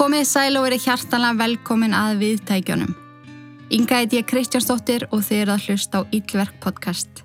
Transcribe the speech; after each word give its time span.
Komið 0.00 0.22
sæl 0.24 0.54
og 0.56 0.62
verið 0.64 0.86
hjartanlega 0.86 1.36
velkomin 1.36 1.92
að 1.92 2.22
viðtækjunum. 2.22 2.92
Inga 3.76 3.98
heit 3.98 4.14
ég 4.16 4.24
Kristjánsdóttir 4.30 5.02
og 5.12 5.20
þið 5.26 5.42
eru 5.42 5.52
að 5.52 5.66
hlusta 5.66 6.00
á 6.00 6.08
Íllverk 6.16 6.54
podcast. 6.64 7.20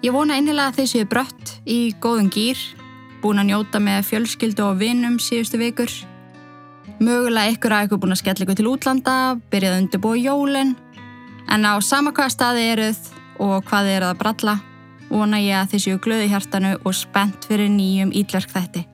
Ég 0.00 0.16
vona 0.16 0.38
einnilega 0.38 0.72
að 0.72 0.78
þið 0.78 0.88
séu 0.94 1.10
brött 1.12 1.52
í 1.68 1.92
góðum 2.00 2.32
gýr, 2.32 2.56
búin 3.20 3.42
að 3.44 3.50
njóta 3.50 3.84
með 3.84 4.08
fjölskyldu 4.08 4.64
og 4.64 4.80
vinnum 4.80 5.20
síðustu 5.20 5.60
vikur. 5.60 5.92
Mögulega 7.04 7.52
ykkur 7.52 7.76
að 7.76 7.90
ykkur 7.90 8.02
búin 8.06 8.16
að 8.16 8.22
skella 8.24 8.48
ykkur 8.48 8.60
til 8.62 8.72
útlanda, 8.72 9.20
byrjað 9.52 9.78
undirbúa 9.82 10.16
jólinn, 10.16 10.74
en 11.52 11.68
á 11.68 11.76
sama 11.84 12.16
hvaða 12.16 12.32
staði 12.32 12.66
eruð 12.72 13.14
og 13.36 13.58
hvað 13.68 13.90
þið 13.92 14.00
eruð 14.00 14.14
að 14.14 14.20
bralla, 14.24 14.58
vona 15.12 15.44
ég 15.44 15.60
að 15.60 15.76
þið 15.76 15.84
séu 15.84 16.00
glöði 16.00 16.32
hjartanu 16.32 16.76
og 16.80 16.96
spennt 16.96 17.44
fyrir 17.44 17.68
nýjum 17.76 18.16
Íllverk 18.24 18.56
þætti. 18.56 18.88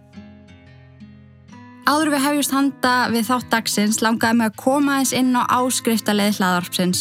Áður 1.82 2.12
við 2.12 2.22
hefjast 2.22 2.52
handa 2.54 2.90
við 3.10 3.24
þátt 3.26 3.48
dagsins 3.50 3.96
langaði 4.04 4.38
mig 4.38 4.50
að 4.52 4.58
koma 4.62 5.00
eins 5.00 5.10
inn 5.18 5.32
á 5.34 5.42
áskriftarleið 5.50 6.36
hlaðarpsins. 6.38 7.00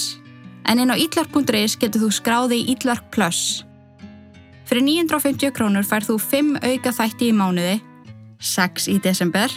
En 0.65 0.81
inn 0.81 0.89
á 0.89 0.97
ítlark.is 0.97 1.75
getur 1.77 2.01
þú 2.01 2.09
skráði 2.15 2.57
í 2.63 2.71
Ítlark 2.73 3.11
Plus. 3.13 3.61
Fyrir 4.65 4.85
950 4.87 5.53
krónur 5.53 5.85
fær 5.85 6.07
þú 6.07 6.15
5 6.17 6.57
auka 6.65 6.93
þætti 6.97 7.29
í 7.29 7.35
mánuði, 7.35 7.75
6 8.41 8.87
í 8.89 8.97
desember 9.03 9.53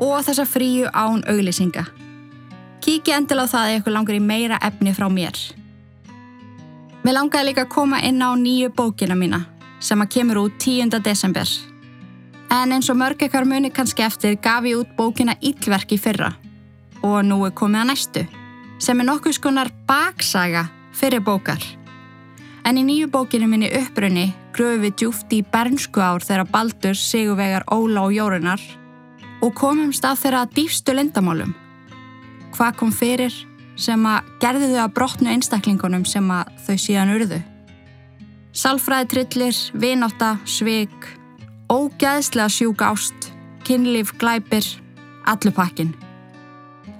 og 0.00 0.24
þessa 0.24 0.46
fríu 0.48 0.88
án 0.96 1.20
auglýsinga. 1.28 1.84
Kíki 2.80 3.12
endil 3.12 3.44
á 3.44 3.46
það 3.50 3.68
ef 3.74 3.82
ykkur 3.82 3.96
langar 3.98 4.16
í 4.16 4.24
meira 4.24 4.62
efni 4.64 4.96
frá 4.96 5.10
mér. 5.12 5.36
Mér 7.04 7.18
langaði 7.18 7.50
líka 7.50 7.66
að 7.66 7.74
koma 7.76 8.00
inn 8.00 8.24
á 8.24 8.32
nýju 8.32 8.72
bókina 8.72 9.12
mína 9.12 9.44
sem 9.76 10.00
að 10.00 10.12
kemur 10.16 10.46
út 10.46 10.56
10. 10.56 11.02
desember. 11.04 11.73
En 12.54 12.70
eins 12.70 12.86
og 12.92 12.98
mörg 13.00 13.22
ekkar 13.24 13.46
muni 13.50 13.70
kannski 13.74 14.04
eftir 14.04 14.36
gaf 14.38 14.62
ég 14.68 14.78
út 14.78 14.90
bókina 14.94 15.34
Íllverki 15.42 15.96
fyrra 15.98 16.28
og 17.02 17.24
nú 17.26 17.40
er 17.48 17.54
komið 17.58 17.80
að 17.80 17.88
næstu 17.88 18.22
sem 18.84 19.00
er 19.00 19.08
nokkuð 19.08 19.34
skonar 19.34 19.70
baksaga 19.88 20.68
fyrir 20.94 21.24
bókar. 21.26 21.64
En 22.64 22.78
í 22.78 22.84
nýju 22.86 23.08
bókinu 23.10 23.48
minni 23.50 23.72
upprunni 23.74 24.28
gröfum 24.54 24.84
við 24.84 24.94
djúft 25.00 25.34
í 25.34 25.40
bernsku 25.42 25.98
ár 25.98 26.22
þegar 26.22 26.46
Baldur, 26.52 26.94
Sigurvegar, 26.94 27.66
Óla 27.74 28.06
og 28.06 28.14
Jórunar 28.14 28.62
og 29.42 29.50
komum 29.58 29.90
stað 29.92 30.22
þeirra 30.22 30.44
dýfstu 30.54 30.94
lindamálum. 30.94 31.56
Hvað 32.54 32.78
kom 32.78 32.94
fyrir 32.94 33.34
sem 33.74 34.06
að 34.06 34.30
gerði 34.44 34.70
þau 34.76 34.84
að 34.84 34.94
brotnu 35.00 35.34
einstaklingunum 35.34 36.06
sem 36.06 36.30
að 36.30 36.54
þau 36.68 36.78
síðan 36.78 37.12
urðu? 37.18 37.42
Salfræði 38.54 39.10
trillir, 39.10 39.60
vináta, 39.74 40.36
sveik 40.46 41.23
Ógæðslega 41.72 42.48
sjúk 42.52 42.82
ást, 42.84 43.30
kynlíf, 43.64 44.12
glæpir, 44.20 44.66
allur 45.24 45.52
pakkin. 45.56 45.94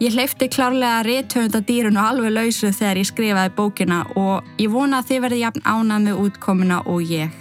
Ég 0.00 0.12
hleyfti 0.12 0.48
klárlega 0.48 1.02
réttöfunda 1.04 1.60
dýrun 1.60 1.98
og 2.00 2.08
alveg 2.08 2.32
lausu 2.32 2.70
þegar 2.72 2.98
ég 2.98 3.08
skrifaði 3.08 3.52
bókina 3.54 3.98
og 4.16 4.46
ég 4.58 4.72
vona 4.72 5.02
að 5.02 5.10
þið 5.10 5.20
verði 5.24 5.40
jafn 5.42 5.66
ánað 5.68 6.06
með 6.06 6.22
útkomuna 6.24 6.78
og 6.88 7.04
ég. 7.04 7.34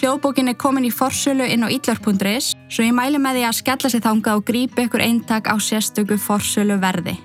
Hljóðbókin 0.00 0.48
er 0.48 0.56
komin 0.56 0.86
í 0.86 0.92
forsölu 0.94 1.44
inn 1.44 1.66
á 1.66 1.68
ítlark.is 1.68 2.54
svo 2.70 2.86
ég 2.86 2.94
mæli 2.94 3.18
með 3.18 3.40
því 3.40 3.42
að 3.48 3.58
skella 3.58 3.90
sér 3.90 4.04
þanga 4.06 4.36
og 4.38 4.46
grípi 4.46 4.86
ykkur 4.86 5.04
eintak 5.04 5.50
á 5.50 5.54
sérstöku 5.58 6.16
forsölu 6.16 6.78
verði. 6.80 7.18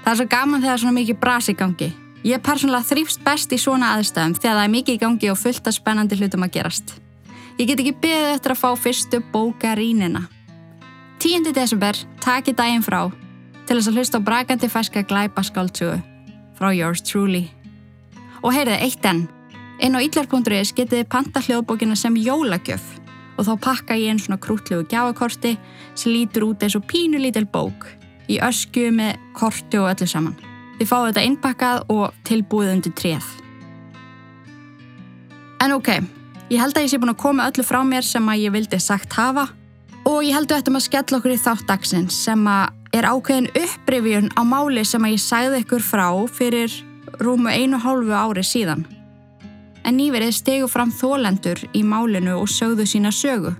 Það 0.00 0.12
er 0.12 0.18
svo 0.18 0.26
gaman 0.32 0.64
þegar 0.64 0.82
svona 0.82 0.96
mikið 0.96 1.20
brasi 1.20 1.54
gangi. 1.54 1.92
Ég 2.24 2.40
er 2.40 2.42
persónulega 2.44 2.88
þrýfst 2.88 3.22
best 3.24 3.52
í 3.52 3.60
svona 3.60 3.94
aðstæðum 3.98 4.34
þegar 4.40 4.58
það 4.58 4.64
er 4.64 4.74
mikið 4.74 4.96
í 4.96 5.04
gangi 5.04 5.30
og 5.30 5.38
fullt 5.40 5.70
af 5.70 5.76
spennandi 5.76 6.18
hlutum 6.18 6.48
að 6.48 6.56
gerast. 6.58 6.99
Ég 7.60 7.68
get 7.68 7.80
ekki 7.82 7.92
beðið 8.00 8.30
eftir 8.38 8.52
að 8.54 8.60
fá 8.62 8.68
fyrstu 8.80 9.18
bókarínina. 9.34 10.22
10. 11.20 11.50
desember, 11.52 11.96
taki 12.24 12.54
daginn 12.56 12.80
frá 12.80 13.10
til 13.68 13.74
þess 13.76 13.90
að 13.90 13.98
hlusta 13.98 14.16
á 14.16 14.24
brakandi 14.24 14.68
fæska 14.72 15.02
glæpa 15.04 15.42
skáltsugu 15.44 15.98
frá 16.56 16.70
Yours 16.72 17.02
Truly. 17.04 17.42
Og 18.40 18.54
heyrðið, 18.56 18.80
eitt 18.86 19.04
enn. 19.04 19.26
Inn 19.84 19.92
á 19.92 20.00
ítlar.is 20.00 20.72
getið 20.72 21.04
panta 21.12 21.42
hljóðbókina 21.44 21.98
sem 22.00 22.16
jólagjöf 22.16 22.86
og 23.36 23.44
þá 23.44 23.52
pakka 23.66 23.98
ég 24.00 24.14
einn 24.14 24.22
svona 24.22 24.40
krútlegu 24.40 24.86
gjáakorti 24.88 25.58
sem 25.92 26.14
lítur 26.14 26.46
út 26.48 26.64
eins 26.64 26.78
og 26.80 26.86
pínu 26.88 27.20
lítil 27.20 27.44
bók 27.44 27.84
í 28.32 28.38
ösku 28.40 28.86
með 28.88 29.18
korti 29.36 29.82
og 29.82 29.90
öllu 29.92 30.08
saman. 30.08 30.38
Þið 30.78 30.88
fáið 30.88 31.10
þetta 31.10 31.26
innpakkað 31.28 31.84
og 31.92 32.24
tilbúið 32.24 32.72
undir 32.78 32.96
treð. 32.96 33.28
En 35.60 35.76
ok, 35.76 35.92
Ég 36.50 36.58
held 36.58 36.74
að 36.74 36.82
ég 36.82 36.90
sé 36.90 36.98
búin 36.98 37.12
að 37.12 37.20
koma 37.22 37.44
öllu 37.46 37.62
frá 37.62 37.78
mér 37.86 38.02
sem 38.02 38.24
að 38.26 38.40
ég 38.42 38.50
vildi 38.50 38.78
sagt 38.82 39.12
hafa 39.14 39.44
og 40.08 40.24
ég 40.26 40.34
held 40.34 40.50
að 40.50 40.58
þetta 40.58 40.72
maður 40.74 40.86
skella 40.88 41.18
okkur 41.20 41.34
í 41.34 41.38
þátt 41.38 41.68
dagsins 41.68 42.16
sem 42.24 42.42
að 42.50 42.96
er 42.98 43.06
ákveðin 43.06 43.46
upprifjun 43.60 44.26
á 44.34 44.42
máli 44.42 44.82
sem 44.82 45.06
að 45.06 45.14
ég 45.14 45.22
sæði 45.22 45.60
ykkur 45.62 45.84
frá 45.86 46.06
fyrir 46.26 46.74
rúmu 47.22 47.52
einu 47.54 47.78
hálfu 47.78 48.16
ári 48.18 48.42
síðan. 48.42 48.82
En 49.86 49.94
nýverið 49.94 50.34
stegu 50.40 50.66
fram 50.66 50.90
þólendur 50.90 51.62
í 51.70 51.84
málinu 51.86 52.34
og 52.40 52.50
sögðu 52.50 52.88
sína 52.88 53.14
sögu 53.14 53.54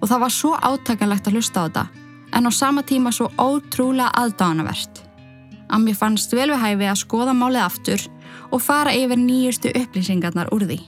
og 0.00 0.08
það 0.08 0.24
var 0.24 0.32
svo 0.32 0.54
átakanlegt 0.56 1.28
að 1.28 1.36
hlusta 1.36 1.60
á 1.60 1.64
þetta 1.68 1.84
en 2.40 2.48
á 2.48 2.52
sama 2.56 2.88
tíma 2.88 3.12
svo 3.12 3.28
ótrúlega 3.36 4.08
aðdánavert. 4.16 5.04
Að 5.68 5.84
mér 5.84 6.00
fannst 6.00 6.32
vel 6.32 6.48
við 6.54 6.64
hæfi 6.64 6.88
að 6.88 7.00
skoða 7.04 7.36
málið 7.36 7.68
aftur 7.68 8.10
og 8.48 8.64
fara 8.64 8.96
yfir 8.96 9.20
nýjustu 9.20 9.76
upplýsingarnar 9.76 10.48
úr 10.56 10.64
því. 10.72 10.80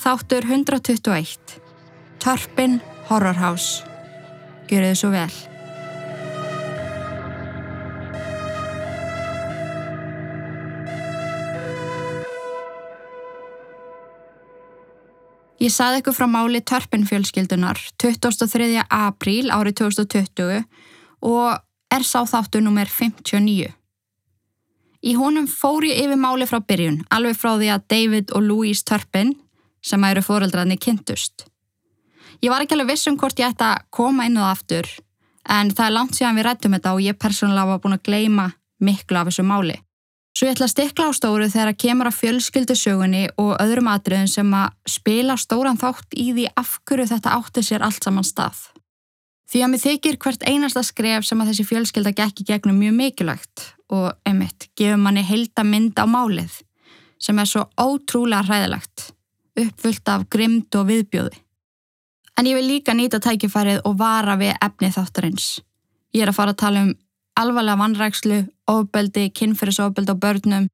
Þáttur 0.00 0.44
121 0.48 1.58
Törpin 2.22 2.80
Horror 3.08 3.36
House 3.38 3.84
Gjör 4.68 4.88
þið 4.88 4.96
svo 4.98 5.10
vel 5.14 5.34
Ég 15.64 15.72
saði 15.72 16.02
ykkur 16.02 16.16
frá 16.16 16.26
máli 16.28 16.60
Törpin 16.60 17.06
fjölskyldunar 17.08 17.78
23. 18.02 18.82
apríl 18.90 19.48
árið 19.54 19.78
2020 19.84 20.66
og 21.24 21.62
er 21.94 22.04
sá 22.04 22.24
þáttur 22.28 22.64
nummer 22.66 22.90
59. 22.90 23.70
Í 25.04 25.14
honum 25.16 25.46
fór 25.48 25.86
ég 25.88 26.02
yfir 26.02 26.20
máli 26.20 26.48
frá 26.48 26.58
byrjun, 26.60 27.02
alveg 27.12 27.38
frá 27.38 27.54
því 27.54 27.70
að 27.72 27.88
David 27.92 28.34
og 28.36 28.44
Louise 28.44 28.84
Törpin 28.84 29.32
sem 29.84 30.04
að 30.04 30.16
eru 30.16 30.26
fóreldrarnir 30.26 30.80
kynntust. 30.80 31.46
Ég 32.42 32.52
var 32.52 32.64
ekki 32.64 32.76
alveg 32.76 32.94
viss 32.94 33.08
um 33.08 33.16
hvort 33.20 33.38
ég 33.40 33.52
ætti 33.52 33.66
að 33.66 33.84
koma 33.94 34.26
inn 34.26 34.38
það 34.40 34.50
aftur 34.50 34.92
en 35.54 35.70
það 35.70 35.86
er 35.86 35.94
langt 35.94 36.16
síðan 36.16 36.38
við 36.38 36.46
rættum 36.48 36.76
þetta 36.76 36.92
og 36.96 37.02
ég 37.04 37.18
persónulega 37.20 37.70
var 37.70 37.82
búin 37.84 37.98
að 37.98 38.06
gleima 38.08 38.46
miklu 38.84 39.20
af 39.20 39.28
þessu 39.30 39.44
máli. 39.46 39.76
Svo 40.34 40.48
ég 40.48 40.56
ætla 40.56 40.66
að 40.66 40.72
stikla 40.72 41.06
á 41.06 41.12
stóru 41.14 41.46
þegar 41.46 41.70
að 41.70 41.80
kemur 41.84 42.08
að 42.10 42.16
fjölskyldusögunni 42.18 43.24
og 43.38 43.52
öðrum 43.62 43.90
atriðum 43.92 44.30
sem 44.32 44.56
að 44.58 44.72
spila 44.90 45.36
stóran 45.38 45.78
þátt 45.78 46.16
í 46.18 46.32
því 46.32 46.46
af 46.58 46.72
hverju 46.88 47.06
þetta 47.12 47.34
átti 47.38 47.62
sér 47.62 47.84
allt 47.86 48.02
saman 48.02 48.26
stað. 48.26 48.64
Því 49.46 49.62
að 49.62 49.70
mér 49.70 49.82
þykir 49.84 50.18
hvert 50.24 50.46
einasta 50.48 50.82
skref 50.82 51.28
sem 51.28 51.38
að 51.38 51.52
þessi 51.52 51.68
fjölskylda 51.68 52.14
gekki 52.18 52.48
gegnum 52.48 52.80
mjög 52.82 52.96
mikilvægt 52.98 53.66
og 53.94 54.10
einmitt 54.26 54.66
gefur 54.74 54.98
manni 54.98 55.22
heilda 55.22 55.62
mynd 55.62 56.02
á 56.02 56.06
málið 56.10 56.58
sem 57.22 57.38
er 57.38 57.46
svo 57.46 57.68
ótrúlega 57.78 58.42
hræðilegt 58.48 59.13
uppfullt 59.60 60.08
af 60.10 60.26
grimd 60.30 60.74
og 60.78 60.88
viðbjóði. 60.90 61.40
En 62.38 62.48
ég 62.50 62.58
vil 62.58 62.66
líka 62.66 62.94
nýta 62.96 63.20
tækifærið 63.22 63.84
og 63.86 63.98
vara 63.98 64.34
við 64.40 64.56
efni 64.58 64.90
þáttarins. 64.90 65.60
Ég 66.14 66.24
er 66.24 66.32
að 66.32 66.38
fara 66.38 66.54
að 66.54 66.62
tala 66.62 66.82
um 66.86 66.94
alvarlega 67.38 67.78
vannrækslu, 67.78 68.38
ofbeldi, 68.70 69.28
kynferðisofbeldi 69.34 70.14
á 70.14 70.22
börnum 70.22 70.68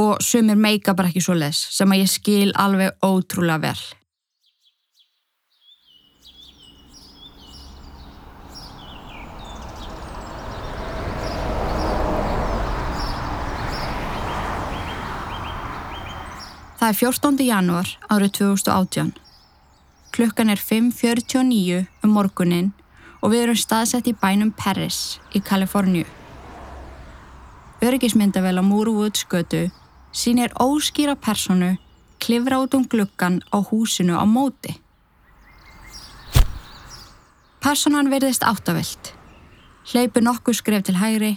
og 0.00 0.20
sumir 0.20 0.58
meika 0.60 0.94
bara 0.96 1.08
ekki 1.08 1.24
svo 1.24 1.36
les 1.36 1.60
sem 1.72 1.92
að 1.92 2.02
ég 2.02 2.12
skil 2.12 2.50
alveg 2.52 2.96
ótrúlega 3.04 3.62
vel. 3.70 3.80
Það 16.76 16.90
er 16.92 16.96
14. 17.00 17.38
janúar 17.40 17.90
árið 18.12 18.32
2018. 18.36 19.12
Klukkan 20.12 20.50
er 20.52 20.60
5.49 20.60 21.86
um 22.04 22.10
morgunin 22.12 22.66
og 23.24 23.32
við 23.32 23.46
erum 23.46 23.56
staðsett 23.56 24.10
í 24.10 24.12
bænum 24.12 24.50
Paris 24.52 25.16
í 25.32 25.40
Kaliforníu. 25.40 26.04
Örgismyndavel 27.80 28.60
á 28.60 28.64
Múruvúds 28.64 29.24
götu 29.24 29.70
sínir 30.12 30.52
óskýra 30.60 31.16
personu 31.16 31.78
klifra 32.20 32.60
út 32.60 32.76
um 32.76 32.84
glukkan 32.84 33.40
á 33.48 33.56
húsinu 33.56 34.20
á 34.20 34.28
móti. 34.28 34.76
Personan 37.64 38.12
verðist 38.12 38.44
áttavilt. 38.44 39.14
Hleypu 39.88 40.20
nokkuð 40.20 40.60
skref 40.60 40.84
til 40.84 41.00
hægri, 41.00 41.32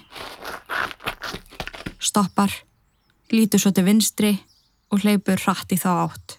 stoppar, 1.99 2.51
lítur 3.31 3.61
svo 3.61 3.71
til 3.71 3.87
vinstri 3.87 4.35
og 4.89 5.03
hleypur 5.03 5.41
hratt 5.45 5.71
í 5.73 5.77
þá 5.79 5.89
átt. 6.07 6.37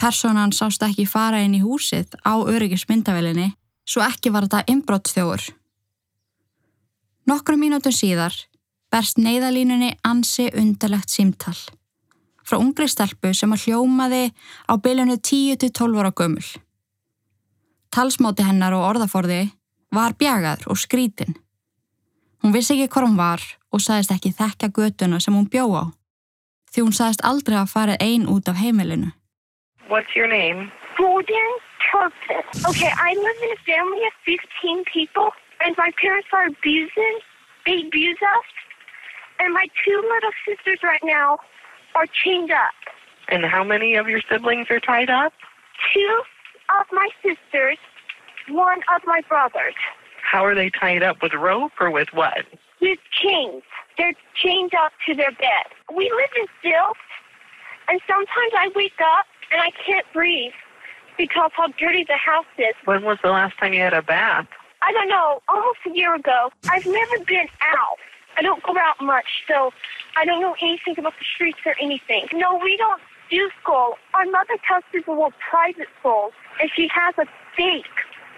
Personan 0.00 0.52
sást 0.56 0.82
ekki 0.82 1.04
fara 1.04 1.42
inn 1.44 1.58
í 1.58 1.64
húsið 1.64 2.14
á 2.24 2.40
öryggismyndavelinni 2.40 3.50
svo 3.84 4.04
ekki 4.06 4.32
var 4.32 4.46
þetta 4.46 4.72
inbrottstjóður. 4.72 5.50
Nokkru 7.28 7.58
mínútur 7.60 7.92
síðar 7.92 8.34
berst 8.90 9.20
neyðalínunni 9.20 9.92
ansi 10.08 10.48
undarlegt 10.56 11.12
símtall 11.12 11.58
frá 12.50 12.58
ungri 12.58 12.88
stelpu 12.90 13.30
sem 13.36 13.52
að 13.54 13.68
hljómaði 13.68 14.24
á 14.66 14.74
bylunu 14.82 15.20
10-12 15.22 16.00
ára 16.02 16.10
gömul. 16.10 16.48
Talsmáti 17.94 18.46
hennar 18.46 18.74
og 18.74 18.86
orðaforði 18.88 19.44
var 19.94 20.16
bjagaður 20.18 20.72
og 20.72 20.80
skrítin. 20.80 21.36
Hún 22.40 22.54
vissi 22.56 22.72
ekki 22.74 22.88
hvað 22.88 23.06
hún 23.06 23.18
var 23.20 23.42
og 23.70 23.82
sagðist 23.84 24.12
ekki 24.14 24.32
þekka 24.32 24.70
götuna 24.76 25.20
sem 25.20 25.34
hún 25.36 25.48
bjó 25.52 25.66
á. 25.76 25.84
Því 26.72 26.84
hún 26.86 26.96
sagðist 26.96 27.24
aldrei 27.30 27.58
að 27.60 27.72
farið 27.74 28.04
einn 28.06 28.28
út 28.32 28.48
af 28.48 28.60
heimilinu. 28.62 29.10
What's 29.90 30.14
your 30.16 30.28
name? 30.28 30.70
Golden 30.96 31.50
Turpin. 31.90 32.44
Okay, 32.70 32.92
I 32.96 33.12
live 33.14 33.38
in 33.44 33.50
a 33.52 33.60
family 33.66 34.02
of 34.06 34.14
15 34.24 34.84
people, 34.92 35.30
and 35.64 35.76
my 35.76 35.90
parents 36.00 36.28
are 36.32 36.46
abusing. 36.46 37.16
They 37.66 37.84
abuse 37.86 38.20
us. 38.22 38.48
And 39.40 39.52
my 39.52 39.66
two 39.84 39.98
little 40.12 40.34
sisters 40.46 40.80
right 40.82 41.02
now 41.04 41.38
are 41.94 42.06
chained 42.24 42.52
up. 42.52 42.76
And 43.28 43.44
how 43.44 43.64
many 43.64 43.96
of 43.96 44.08
your 44.08 44.20
siblings 44.30 44.68
are 44.70 44.80
tied 44.80 45.10
up? 45.10 45.32
Two 45.92 46.14
of 46.78 46.86
my 46.92 47.08
sisters, 47.22 47.78
one 48.48 48.80
of 48.94 49.02
my 49.06 49.20
brothers. 49.28 49.74
How 50.30 50.46
are 50.46 50.54
they 50.54 50.70
tied 50.70 51.02
up? 51.02 51.20
With 51.22 51.34
rope 51.34 51.72
or 51.80 51.90
with 51.90 52.06
what? 52.12 52.44
With 52.80 53.00
chains. 53.10 53.64
They're 53.98 54.14
chained 54.40 54.72
up 54.74 54.92
to 55.06 55.14
their 55.16 55.32
bed. 55.32 55.66
We 55.92 56.08
live 56.08 56.30
in 56.38 56.46
stilts, 56.60 57.00
and 57.88 58.00
sometimes 58.06 58.52
I 58.56 58.70
wake 58.76 59.00
up 59.02 59.26
and 59.50 59.60
I 59.60 59.70
can't 59.84 60.06
breathe 60.12 60.52
because 61.18 61.50
how 61.56 61.66
dirty 61.78 62.04
the 62.04 62.16
house 62.16 62.46
is. 62.58 62.74
When 62.84 63.02
was 63.02 63.18
the 63.24 63.30
last 63.30 63.58
time 63.58 63.72
you 63.72 63.80
had 63.80 63.92
a 63.92 64.02
bath? 64.02 64.46
I 64.82 64.92
don't 64.92 65.08
know, 65.08 65.42
almost 65.48 65.78
a 65.84 65.90
year 65.90 66.14
ago. 66.14 66.50
I've 66.70 66.86
never 66.86 67.18
been 67.24 67.48
out. 67.62 67.98
I 68.38 68.42
don't 68.42 68.62
go 68.62 68.78
out 68.78 69.02
much, 69.02 69.26
so 69.48 69.72
I 70.16 70.24
don't 70.24 70.40
know 70.40 70.54
anything 70.62 70.94
about 70.96 71.14
the 71.18 71.26
streets 71.34 71.58
or 71.66 71.74
anything. 71.80 72.28
No, 72.32 72.56
we 72.62 72.76
don't 72.76 73.02
do 73.30 73.50
school. 73.60 73.96
Our 74.14 74.26
mother 74.26 74.54
tells 74.66 74.84
people 74.92 75.16
we're 75.16 75.30
private 75.50 75.88
schools, 75.98 76.32
and 76.60 76.70
she 76.74 76.88
has 76.94 77.14
a 77.18 77.26
fake 77.56 77.84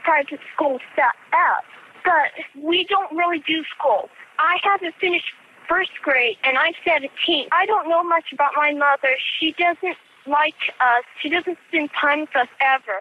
private 0.02 0.40
school 0.54 0.80
set 0.96 1.14
up. 1.34 1.64
But 2.04 2.30
we 2.70 2.78
don't 2.92 3.12
really 3.20 3.42
do 3.46 3.58
school. 3.74 4.02
I 4.38 4.54
haven't 4.62 4.94
finished 5.00 5.30
first 5.68 5.94
grade, 6.02 6.36
and 6.44 6.54
I'm 6.58 6.74
17. 6.84 7.48
I 7.60 7.66
don't 7.66 7.88
know 7.88 8.02
much 8.02 8.28
about 8.32 8.52
my 8.56 8.70
mother. 8.72 9.12
She 9.38 9.54
doesn't 9.64 9.98
like 10.26 10.62
us. 10.92 11.04
She 11.20 11.28
doesn't 11.28 11.58
spend 11.68 11.90
time 12.00 12.20
with 12.26 12.36
us 12.42 12.50
ever. 12.74 12.98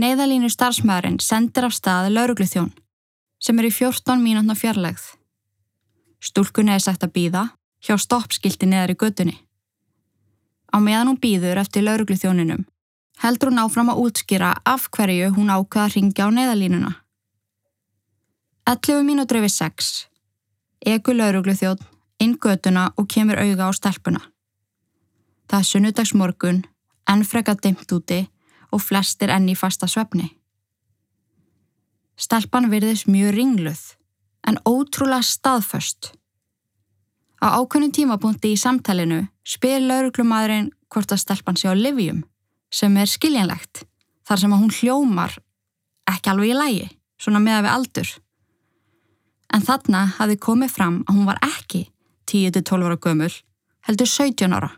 Neiðalínu 0.00 0.48
starfsmæðurinn 0.48 1.18
sendir 1.20 1.66
af 1.66 1.74
staði 1.74 2.12
laurugluþjón 2.14 2.70
sem 3.42 3.58
er 3.58 3.66
í 3.68 3.72
14 3.74 4.22
mínútna 4.22 4.54
fjarlægð. 4.56 5.02
Stúlkunni 6.22 6.76
er 6.76 6.84
sagt 6.84 7.04
að 7.04 7.14
býða 7.16 7.44
hjá 7.84 7.96
stoppskilti 7.98 8.68
neðar 8.70 8.94
í 8.94 9.00
gödunni. 9.02 9.36
Á 10.70 10.78
meðan 10.78 11.10
hún 11.10 11.20
býður 11.20 11.60
eftir 11.64 11.84
laurugluþjóninum 11.88 12.64
heldur 13.20 13.50
hún 13.50 13.60
áfram 13.60 13.90
að 13.92 14.00
útskýra 14.04 14.54
af 14.64 14.88
hverju 14.94 15.34
hún 15.36 15.52
ákvaða 15.52 15.86
að 15.88 15.94
ringja 15.96 16.28
á 16.28 16.28
neiðalínuna. 16.32 16.92
11 18.70 19.02
mínútur 19.02 19.40
yfir 19.40 19.50
6. 19.50 19.86
Egu 20.86 21.10
laurugluþjón 21.16 21.80
inn 22.22 22.36
göduna 22.38 22.84
og 22.94 23.08
kemur 23.10 23.40
auga 23.42 23.66
á 23.66 23.70
stelpuna. 23.74 24.20
Það 25.50 25.58
er 25.58 25.66
sunnudags 25.66 26.12
morgun, 26.14 26.60
enn 27.10 27.24
freka 27.26 27.56
dimt 27.58 27.90
úti 27.90 28.20
og 28.70 28.84
flestir 28.84 29.32
enn 29.34 29.50
í 29.50 29.56
fasta 29.58 29.88
svefni. 29.90 30.28
Stelpan 32.14 32.70
virðist 32.70 33.10
mjög 33.10 33.34
ringluð, 33.40 33.82
en 34.46 34.62
ótrúlega 34.62 35.26
staðföst. 35.26 36.12
Á 37.42 37.58
ákveðnum 37.58 37.90
tímapunkti 37.90 38.54
í 38.54 38.62
samtalinu 38.66 39.24
spyr 39.42 39.82
lauruglumadurinn 39.82 40.70
hvort 40.94 41.10
að 41.10 41.24
stelpan 41.26 41.58
sé 41.58 41.66
á 41.66 41.74
livjum, 41.74 42.22
sem 42.70 43.02
er 43.02 43.10
skiljanlegt, 43.10 43.82
þar 44.22 44.46
sem 44.46 44.54
að 44.54 44.62
hún 44.62 44.74
hljómar 44.78 45.38
ekki 46.06 46.30
alveg 46.30 46.54
í 46.54 46.58
lægi, 46.62 46.90
svona 47.18 47.42
meða 47.42 47.66
við 47.66 47.76
aldur. 47.80 48.18
En 49.54 49.64
þarna 49.66 50.04
hafi 50.18 50.36
komið 50.38 50.70
fram 50.76 51.00
að 51.08 51.16
hún 51.18 51.26
var 51.28 51.40
ekki 51.42 51.86
10-12 52.30 52.86
ára 52.86 52.98
gömul, 53.02 53.32
heldur 53.88 54.06
17 54.06 54.54
ára. 54.54 54.70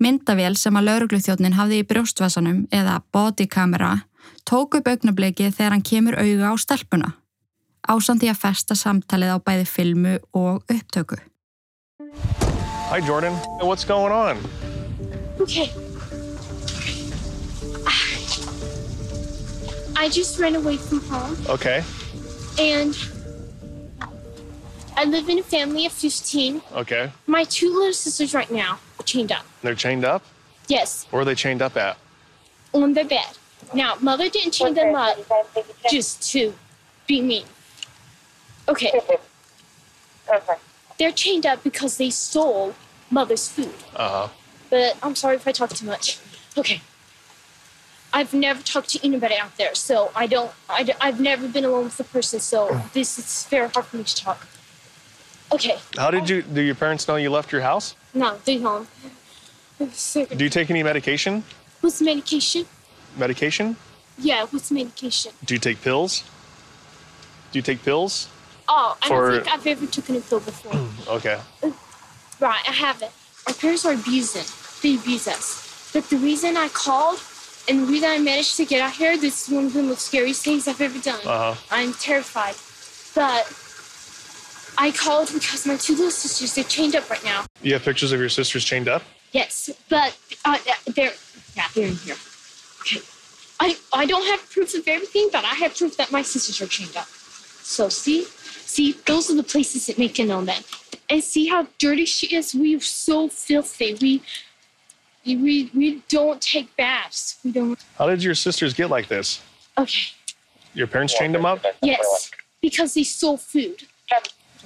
Myndavél 0.00 0.54
sem 0.56 0.76
að 0.78 0.86
laurugluþjóðnin 0.88 1.58
hafði 1.58 1.80
í 1.82 1.86
brjóstvasanum 1.90 2.60
eða 2.72 3.00
bodykamera 3.12 3.90
tók 4.48 4.78
upp 4.78 4.88
augnablikið 4.88 5.52
þegar 5.58 5.74
hann 5.74 5.84
kemur 5.84 6.16
auga 6.16 6.52
á 6.52 6.54
stelpuna. 6.62 7.10
Ásandi 7.90 8.30
að 8.30 8.38
festa 8.40 8.76
samtalið 8.76 9.34
á 9.34 9.38
bæði 9.44 9.66
filmu 9.68 10.14
og 10.36 10.62
upptöku. 10.70 11.18
Hi, 12.90 13.00
Jordan. 13.06 13.34
What's 13.60 13.84
going 13.84 14.12
on? 14.12 14.38
Okay. 15.40 15.70
I 19.96 20.08
just 20.08 20.38
ran 20.40 20.56
away 20.56 20.76
from 20.78 21.00
home 21.10 21.36
Okay. 21.48 21.82
and 22.58 22.96
I 25.00 25.04
live 25.04 25.30
in 25.30 25.38
a 25.38 25.42
family 25.42 25.86
of 25.86 25.92
15. 25.92 26.60
Okay. 26.74 27.10
My 27.26 27.44
two 27.44 27.72
little 27.72 27.94
sisters 27.94 28.34
right 28.34 28.50
now 28.50 28.78
are 28.98 29.02
chained 29.02 29.32
up. 29.32 29.46
They're 29.62 29.74
chained 29.74 30.04
up? 30.04 30.22
Yes, 30.68 31.06
Where 31.08 31.22
are 31.22 31.24
they 31.24 31.34
chained 31.34 31.62
up 31.62 31.74
at? 31.78 31.96
on 32.74 32.92
their 32.92 33.06
bed. 33.06 33.38
Now, 33.72 33.94
mother 34.00 34.28
didn't 34.28 34.52
chain 34.52 34.74
them 34.74 34.94
up 34.94 35.16
just 35.90 36.30
to 36.32 36.52
be 37.06 37.22
mean. 37.22 37.46
Okay. 38.68 38.92
They're 40.98 41.12
chained 41.12 41.46
up 41.46 41.64
because 41.64 41.96
they 41.96 42.10
stole 42.10 42.74
mother's 43.10 43.48
food. 43.48 43.74
Uh 43.96 44.08
huh. 44.08 44.28
But 44.68 44.98
I'm 45.02 45.16
sorry 45.16 45.36
if 45.36 45.48
I 45.48 45.52
talk 45.52 45.70
too 45.70 45.86
much. 45.86 46.18
Okay. 46.58 46.82
I've 48.12 48.34
never 48.34 48.62
talked 48.62 48.90
to 48.90 49.04
anybody 49.04 49.36
out 49.36 49.56
there, 49.56 49.74
so 49.74 50.12
I 50.14 50.26
don't. 50.26 50.52
I, 50.68 50.94
have 51.00 51.20
never 51.20 51.48
been 51.48 51.64
alone 51.64 51.84
with 51.84 51.98
a 52.00 52.04
person, 52.04 52.38
so 52.38 52.82
this 52.92 53.18
is 53.18 53.46
very 53.48 53.70
hard 53.70 53.86
for 53.86 53.96
me 53.96 54.04
to 54.04 54.14
talk. 54.14 54.46
Okay. 55.52 55.78
How 55.96 56.10
did 56.10 56.28
you, 56.28 56.42
do 56.42 56.60
your 56.60 56.74
parents 56.74 57.06
know 57.08 57.16
you 57.16 57.30
left 57.30 57.52
your 57.52 57.60
house? 57.62 57.94
No, 58.14 58.38
they. 58.44 58.58
So, 59.92 60.24
Do 60.26 60.44
you 60.44 60.50
take 60.50 60.70
any 60.70 60.82
medication? 60.82 61.42
what's 61.80 62.00
medication? 62.02 62.66
Medication? 63.16 63.76
Yeah, 64.18 64.44
what's 64.50 64.70
medication? 64.70 65.32
Do 65.44 65.54
you 65.54 65.60
take 65.60 65.80
pills? 65.80 66.22
Do 67.52 67.58
you 67.58 67.62
take 67.62 67.82
pills? 67.82 68.28
Oh, 68.68 68.96
I 69.02 69.08
For- 69.08 69.30
don't 69.32 69.42
think 69.44 69.54
I've 69.54 69.66
ever 69.66 69.86
taken 69.86 70.16
a 70.16 70.20
pill 70.20 70.40
before. 70.40 70.72
Okay. 71.16 71.40
right, 72.40 72.62
I 72.68 72.72
haven't. 72.72 73.10
Our 73.48 73.54
parents 73.54 73.84
are 73.84 73.94
abusing. 73.94 74.44
They 74.82 74.96
abuse 75.00 75.26
us. 75.26 75.90
But 75.92 76.08
the 76.10 76.18
reason 76.18 76.56
I 76.56 76.68
called 76.68 77.18
and 77.68 77.80
the 77.82 77.86
reason 77.86 78.08
I 78.10 78.18
managed 78.18 78.56
to 78.58 78.64
get 78.64 78.80
out 78.80 78.92
here, 78.92 79.16
this 79.18 79.48
is 79.48 79.54
one 79.54 79.64
of 79.66 79.72
the 79.72 79.82
most 79.82 80.06
scariest 80.06 80.44
things 80.44 80.68
I've 80.68 80.80
ever 80.80 80.98
done. 81.00 81.18
Uh 81.24 81.54
huh. 81.54 81.60
I'm 81.70 81.92
terrified. 81.94 82.54
But 83.14 83.46
I 84.80 84.90
called 84.92 85.30
because 85.34 85.66
my 85.66 85.76
two 85.76 85.92
little 85.92 86.10
sisters, 86.10 86.54
they're 86.54 86.64
chained 86.64 86.96
up 86.96 87.10
right 87.10 87.22
now. 87.22 87.44
You 87.60 87.74
have 87.74 87.82
pictures 87.82 88.12
of 88.12 88.18
your 88.18 88.30
sisters 88.30 88.64
chained 88.64 88.88
up? 88.88 89.02
Yes, 89.32 89.68
but 89.90 90.18
uh, 90.46 90.56
they're, 90.96 91.12
yeah, 91.54 91.66
they're 91.74 91.88
in 91.88 91.96
here. 91.96 92.16
Okay. 92.80 93.02
I, 93.60 93.76
I 93.92 94.06
don't 94.06 94.26
have 94.26 94.50
proof 94.50 94.74
of 94.74 94.88
everything, 94.88 95.28
but 95.30 95.44
I 95.44 95.54
have 95.56 95.76
proof 95.76 95.98
that 95.98 96.10
my 96.10 96.22
sisters 96.22 96.62
are 96.62 96.66
chained 96.66 96.96
up. 96.96 97.06
So 97.06 97.90
see, 97.90 98.24
see, 98.24 98.92
those 99.04 99.30
are 99.30 99.36
the 99.36 99.42
places 99.42 99.86
that 99.86 99.98
make 99.98 100.18
it 100.18 100.24
known 100.24 100.46
that. 100.46 100.64
And 101.10 101.22
see 101.22 101.46
how 101.48 101.66
dirty 101.78 102.06
she 102.06 102.34
is? 102.34 102.54
We 102.54 102.74
are 102.74 102.80
so 102.80 103.28
filthy. 103.28 103.98
We, 104.00 104.22
we, 105.26 105.70
we 105.74 106.02
don't 106.08 106.40
take 106.40 106.74
baths. 106.78 107.38
We 107.44 107.52
don't. 107.52 107.78
How 107.98 108.06
did 108.06 108.22
your 108.22 108.34
sisters 108.34 108.72
get 108.72 108.88
like 108.88 109.08
this? 109.08 109.42
Okay. 109.76 110.12
Your 110.72 110.86
parents 110.86 111.12
chained 111.18 111.34
them 111.34 111.44
up? 111.44 111.66
Yes, 111.82 112.30
because 112.62 112.94
they 112.94 113.02
stole 113.02 113.36
food. 113.36 113.82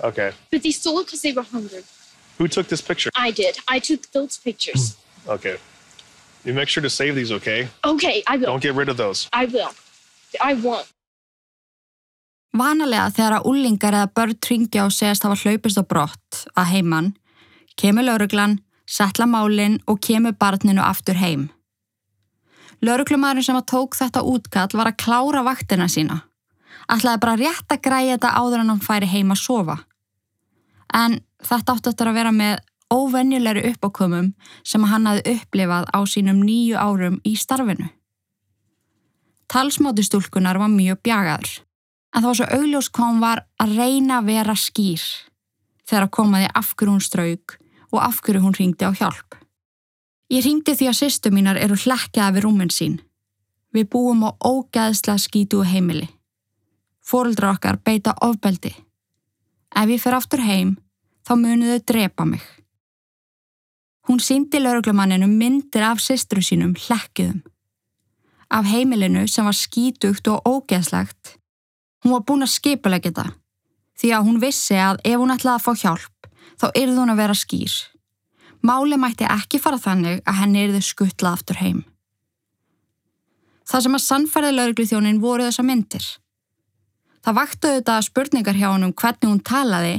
Okay. 0.03 0.33
But 0.51 0.63
they 0.63 0.73
stole 0.73 1.01
it 1.01 1.07
because 1.07 1.23
they 1.23 1.33
were 1.33 1.43
hungry. 1.43 1.85
Who 2.39 2.49
took 2.49 2.69
this 2.69 2.83
picture? 2.83 3.11
I 3.17 3.31
did. 3.31 3.59
I 3.69 3.79
took 3.79 4.11
those 4.13 4.39
pictures. 4.39 4.97
Okay. 5.29 5.57
You 6.45 6.53
make 6.53 6.69
sure 6.69 6.83
to 6.83 6.91
save 6.91 7.15
these, 7.15 7.33
okay? 7.33 7.69
Okay, 7.85 8.23
I 8.27 8.37
will. 8.37 8.47
Don't 8.47 8.63
get 8.63 8.75
rid 8.75 8.89
of 8.89 8.97
those. 8.97 9.29
I 9.33 9.47
will. 9.47 9.71
I 10.43 10.55
won't. 10.55 10.87
Vanalega 12.55 13.09
þegar 13.11 13.39
að 13.39 13.47
úlingar 13.51 13.97
eða 13.99 14.11
börn 14.15 14.37
tringja 14.39 14.85
og 14.87 14.93
segast 14.95 15.25
hafa 15.27 15.41
hlaupist 15.41 15.81
á 15.81 15.83
brott 15.83 16.45
að 16.55 16.69
heiman, 16.71 17.09
kemur 17.81 18.07
lauruglan, 18.07 18.61
settla 18.87 19.27
málinn 19.27 19.81
og 19.91 19.99
kemur 20.05 20.37
barninu 20.39 20.85
aftur 20.85 21.19
heim. 21.19 21.49
Lauruglumadurinn 22.85 23.47
sem 23.49 23.59
að 23.59 23.67
tók 23.73 23.99
þetta 23.99 24.23
útkall 24.29 24.77
var 24.77 24.93
að 24.93 25.01
klára 25.03 25.43
vaktina 25.47 25.89
sína. 25.91 26.21
Ætlaði 26.93 27.21
bara 27.23 27.39
rétt 27.41 27.73
að 27.73 27.83
græja 27.87 28.17
þetta 28.17 28.35
áður 28.37 28.63
en 28.63 28.73
hann 28.75 28.85
færi 28.85 29.09
heim 29.09 29.33
að 29.33 29.43
sofa. 29.43 29.77
En 30.95 31.21
þetta 31.45 31.77
átti 31.77 31.93
eftir 31.93 32.11
að 32.11 32.19
vera 32.19 32.33
með 32.35 32.63
óvenjulegri 32.93 33.73
uppákomum 33.73 34.33
sem 34.67 34.85
hann 34.89 35.09
hafði 35.09 35.37
upplifað 35.39 35.89
á 35.91 35.99
sínum 36.07 36.43
nýju 36.45 36.79
árum 36.79 37.21
í 37.25 37.35
starfinu. 37.41 37.89
Talsmáti 39.51 40.05
stúlkunar 40.05 40.59
var 40.59 40.73
mjög 40.73 41.01
bjagaður, 41.05 41.51
en 42.15 42.23
það 42.23 42.29
var 42.31 42.39
svo 42.39 42.49
augljós 42.59 42.91
hún 42.99 43.21
var 43.23 43.45
að 43.61 43.77
reyna 43.79 44.19
að 44.21 44.29
vera 44.33 44.57
skýr 44.57 45.05
þegar 45.85 46.07
að 46.07 46.15
komaði 46.17 46.49
af 46.55 46.75
hverju 46.75 46.93
hún 46.95 47.05
strauk 47.05 47.57
og 47.93 48.01
af 48.03 48.21
hverju 48.25 48.43
hún 48.43 48.57
ringdi 48.57 48.89
á 48.89 48.93
hjálp. 48.97 49.37
Ég 50.33 50.45
ringdi 50.47 50.75
því 50.75 50.89
að 50.89 50.99
sýstu 50.99 51.31
mínar 51.31 51.61
eru 51.61 51.77
hlekkjaði 51.77 52.39
við 52.39 52.45
rúminn 52.47 52.73
sín. 52.73 52.97
Við 53.75 53.91
búum 53.93 54.25
á 54.25 54.31
ógæðsla 54.41 55.19
skítu 55.21 55.61
heimili. 55.67 56.09
Fóruldra 57.05 57.53
okkar 57.53 57.79
beita 57.85 58.15
ofbeldi. 58.25 58.73
Ef 59.75 59.91
ég 59.91 60.01
fer 60.01 60.17
aftur 60.17 60.41
heim, 60.41 60.77
þá 61.27 61.35
muniðu 61.37 61.81
drepa 61.85 62.25
mig. 62.25 62.43
Hún 64.09 64.21
síndi 64.21 64.61
lauruglumanninu 64.61 65.29
myndir 65.29 65.85
af 65.85 66.03
sýstru 66.05 66.43
sínum 66.45 66.75
hlekkjuðum. 66.77 67.41
Af 68.51 68.69
heimilinu 68.69 69.25
sem 69.29 69.45
var 69.45 69.57
skítugt 69.57 70.29
og 70.29 70.45
ógeðslegt. 70.49 71.39
Hún 72.05 72.13
var 72.13 72.25
búin 72.29 72.45
að 72.45 72.55
skipulegja 72.59 73.11
þetta 73.11 73.31
því 74.01 74.11
að 74.13 74.27
hún 74.27 74.41
vissi 74.43 74.77
að 74.81 75.01
ef 75.07 75.21
hún 75.21 75.33
ætlaði 75.35 75.55
að 75.55 75.65
fá 75.65 75.83
hjálp 75.83 76.29
þá 76.61 76.67
yrði 76.75 76.99
hún 76.99 77.13
að 77.15 77.21
vera 77.23 77.37
skýr. 77.39 77.75
Máli 78.65 78.99
mætti 79.01 79.29
ekki 79.29 79.61
fara 79.61 79.79
þannig 79.81 80.23
að 80.25 80.39
henni 80.41 80.65
yrði 80.67 80.83
skuttla 80.85 81.35
aftur 81.37 81.61
heim. 81.61 81.83
Það 83.69 83.87
sem 83.87 83.97
að 83.97 84.05
sannfærði 84.05 84.53
lauruglu 84.55 84.87
þjónin 84.89 85.21
voru 85.23 85.47
þessa 85.47 85.65
myndir. 85.65 86.05
Það 87.25 87.37
vakti 87.39 87.69
auðvitað 87.71 88.03
spurningar 88.05 88.57
hjá 88.59 88.67
hann 88.69 88.83
um 88.85 88.91
hvernig 88.93 89.31
hún 89.31 89.41
talaði 89.41 89.95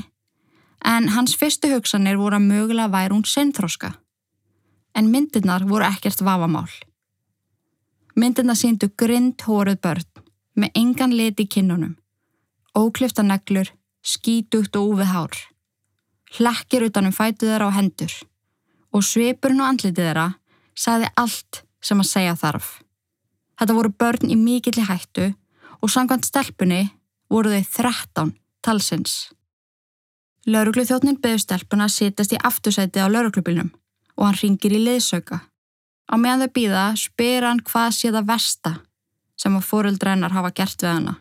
en 0.85 1.07
hans 1.15 1.33
fyrstu 1.39 1.71
hugsanir 1.71 2.19
voru 2.21 2.37
að 2.37 2.43
mögulega 2.45 2.91
væri 2.93 3.15
hún 3.15 3.23
seinþróska. 3.25 3.95
En 4.93 5.09
myndirnar 5.09 5.65
voru 5.65 5.87
ekkert 5.87 6.21
vafamál. 6.21 6.69
Myndirnar 8.15 8.57
síndu 8.59 8.91
grind 8.93 9.41
hóruð 9.41 9.79
börn 9.81 10.21
með 10.55 10.77
engan 10.77 11.15
lit 11.17 11.41
í 11.41 11.47
kinnunum, 11.49 11.97
óklifta 12.77 13.25
neglur, 13.25 13.71
skítugt 14.05 14.77
og 14.77 14.93
úfið 14.93 15.09
hár. 15.11 15.39
Hlekkir 16.37 16.85
utanum 16.85 17.15
fætu 17.15 17.49
þeirra 17.49 17.71
á 17.73 17.77
hendur 17.79 18.13
og 18.93 19.03
svipurinn 19.03 19.63
og 19.63 19.71
andlitið 19.73 20.03
þeirra 20.03 20.27
sagði 20.77 21.09
allt 21.17 21.63
sem 21.81 21.99
að 21.99 22.11
segja 22.11 22.37
þarf. 22.37 22.69
Þetta 23.57 23.77
voru 23.79 23.91
börn 23.97 24.29
í 24.29 24.37
mikilli 24.37 24.85
hættu 24.85 25.31
og 25.81 25.91
samkvæmt 25.91 26.29
stelpunni 26.29 26.83
voru 27.29 27.51
þau 27.53 27.63
13 27.77 28.33
talsins. 28.65 29.15
Lauruglu 30.45 30.85
þjóttnin 30.85 31.17
beður 31.21 31.41
stelpuna 31.41 31.87
að 31.87 31.95
sitast 31.95 32.33
í 32.35 32.41
aftursæti 32.49 33.01
á 33.01 33.09
lauruglubilnum 33.09 33.71
og 34.15 34.27
hann 34.27 34.39
ringir 34.41 34.75
í 34.77 34.81
liðsauka. 34.83 35.41
Á 36.05 36.13
meðan 36.21 36.45
þau 36.45 36.55
býða 36.57 36.83
spyr 37.01 37.47
hann 37.47 37.63
hvað 37.65 37.89
sé 37.97 38.11
það 38.13 38.29
versta 38.29 38.73
sem 39.41 39.55
að 39.57 39.67
fóruldrennar 39.69 40.35
hafa 40.35 40.53
gert 40.55 40.83
við 40.83 40.93
hana. 40.93 41.15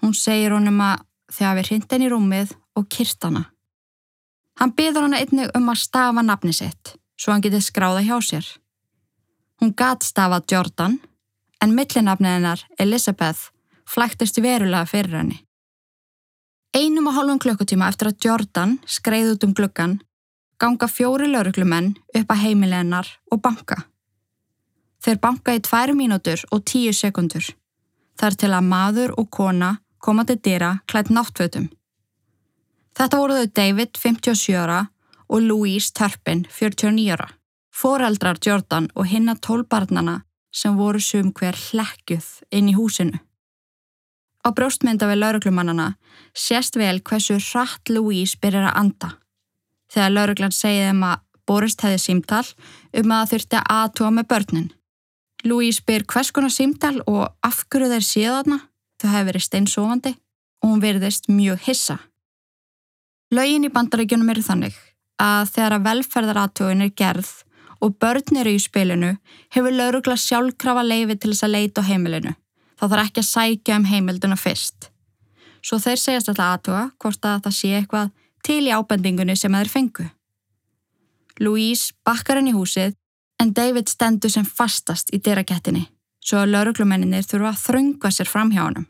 Hún 0.00 0.16
segir 0.16 0.56
honum 0.56 0.80
að 0.80 1.04
þegar 1.30 1.58
við 1.58 1.68
hrinda 1.68 1.94
henni 1.94 2.08
í 2.08 2.12
rúmið 2.14 2.56
og 2.78 2.88
kyrt 2.90 3.28
hana. 3.28 3.44
Hann 4.58 4.72
byður 4.76 5.06
hana 5.06 5.20
einnig 5.20 5.52
um 5.56 5.68
að 5.72 5.82
stafa 5.84 6.24
nafni 6.24 6.56
sitt 6.56 6.96
svo 7.20 7.34
hann 7.34 7.44
getið 7.44 7.66
skráða 7.68 8.02
hjá 8.06 8.16
sér. 8.24 8.46
Hún 9.60 9.74
gat 9.76 10.04
stafað 10.08 10.48
Jordan 10.54 10.96
en 11.60 11.74
millinafnið 11.76 12.36
hennar 12.38 12.64
Elizabeth 12.80 13.50
flæktist 13.90 14.38
verulega 14.42 14.86
fyrir 14.86 15.18
henni. 15.18 15.40
Einum 16.76 17.08
og 17.10 17.16
hálfum 17.16 17.40
klukkutíma 17.42 17.88
eftir 17.90 18.12
að 18.12 18.24
Jordan 18.24 18.78
skreið 18.86 19.34
út 19.34 19.46
um 19.48 19.54
gluggan 19.58 19.98
ganga 20.60 20.86
fjóri 20.86 21.26
lauruglumenn 21.30 21.94
upp 22.20 22.32
að 22.32 22.42
heimilennar 22.44 23.08
og 23.32 23.40
banka. 23.42 23.80
Þeir 25.00 25.18
banka 25.22 25.54
í 25.56 25.62
tvær 25.64 25.94
mínútur 25.96 26.42
og 26.52 26.64
tíu 26.68 26.92
sekundur. 26.92 27.46
Þar 28.20 28.36
til 28.36 28.50
að 28.52 28.68
maður 28.68 29.14
og 29.16 29.30
kona 29.32 29.70
koma 29.98 30.26
til 30.28 30.36
dýra 30.44 30.74
klætt 30.86 31.08
náttfötum. 31.08 31.70
Þetta 32.96 33.20
voru 33.20 33.38
þau 33.38 33.52
David, 33.56 33.96
57 33.96 34.56
ára 34.60 34.80
og 35.30 35.46
Louise 35.46 35.94
Turpin, 35.96 36.44
49 36.50 37.08
ára. 37.14 37.30
Fóreldrar 37.72 38.36
Jordan 38.44 38.90
og 38.94 39.08
hinna 39.08 39.36
tólbarnana 39.40 40.20
sem 40.52 40.76
voru 40.76 41.00
sum 41.00 41.32
hver 41.32 41.56
hlekjuð 41.56 42.28
inn 42.52 42.68
í 42.68 42.76
húsinu. 42.76 43.16
Á 44.40 44.48
brjóstmynda 44.56 45.08
við 45.10 45.20
lauruglumannana 45.20 45.94
sést 46.32 46.78
vel 46.80 47.00
hversu 47.04 47.36
hratt 47.50 47.92
Louise 47.92 48.38
byrjar 48.40 48.70
að 48.70 48.78
anda. 48.82 49.10
Þegar 49.92 50.14
lauruglan 50.14 50.54
segið 50.54 50.88
þeim 50.90 51.04
að 51.10 51.26
Borist 51.50 51.82
hefði 51.82 51.98
símtal 51.98 52.44
um 53.00 53.12
að 53.16 53.32
þurfti 53.32 53.58
að 53.58 53.70
aðtúa 53.74 54.10
með 54.14 54.28
börnin. 54.30 54.68
Louise 55.42 55.82
byr 55.86 56.04
hvers 56.06 56.30
konar 56.36 56.52
símtal 56.54 57.00
og 57.10 57.24
af 57.42 57.64
hverju 57.72 57.88
þeir 57.90 58.06
séu 58.06 58.34
þarna, 58.36 58.58
þau 59.00 59.08
hefði 59.10 59.28
verið 59.30 59.46
steinsofandi 59.46 60.12
og 60.60 60.68
hún 60.68 60.82
verðist 60.84 61.28
mjög 61.32 61.64
hissa. 61.66 61.96
Laugin 63.34 63.66
í 63.66 63.72
bandaríkjunum 63.72 64.30
eru 64.30 64.44
þannig 64.46 64.76
að 65.20 65.52
þegar 65.54 65.76
að 65.76 65.86
velferðaratögun 65.88 66.84
er 66.86 66.92
gerð 66.96 67.32
og 67.80 67.96
börn 68.02 68.40
eru 68.42 68.54
í 68.54 68.62
spilinu 68.62 69.14
hefur 69.54 69.74
laurugla 69.74 70.16
sjálfkrafa 70.20 70.84
leifi 70.86 71.16
til 71.16 71.32
þess 71.32 71.46
að 71.46 71.54
leita 71.56 71.84
á 71.84 71.88
heimilinu. 71.88 72.34
Þá 72.80 72.86
þarf 72.86 73.04
ekki 73.04 73.20
að 73.20 73.28
sækja 73.28 73.76
um 73.76 73.84
heimilduna 73.90 74.38
fyrst. 74.40 74.88
Svo 75.60 75.76
þeir 75.76 76.00
segjast 76.00 76.30
alltaf 76.32 76.54
aðtuga 76.54 76.84
hvort 76.96 77.26
að 77.28 77.42
það 77.44 77.56
sé 77.58 77.72
eitthvað 77.76 78.12
til 78.46 78.62
í 78.64 78.72
ábendingunni 78.72 79.36
sem 79.36 79.52
þeir 79.52 79.68
fengu. 79.68 80.06
Louise 81.40 81.92
bakkar 82.04 82.40
henni 82.40 82.54
í 82.54 82.56
húsið 82.56 82.96
en 83.40 83.52
David 83.56 83.88
stendur 83.92 84.32
sem 84.32 84.48
fastast 84.48 85.12
í 85.12 85.20
dyrakettinni 85.20 85.86
svo 86.24 86.42
að 86.42 86.54
lauruglumenninir 86.54 87.24
þurfa 87.24 87.52
að 87.52 87.62
þrönga 87.64 88.10
sér 88.12 88.28
fram 88.28 88.50
hjá 88.52 88.64
honum. 88.66 88.86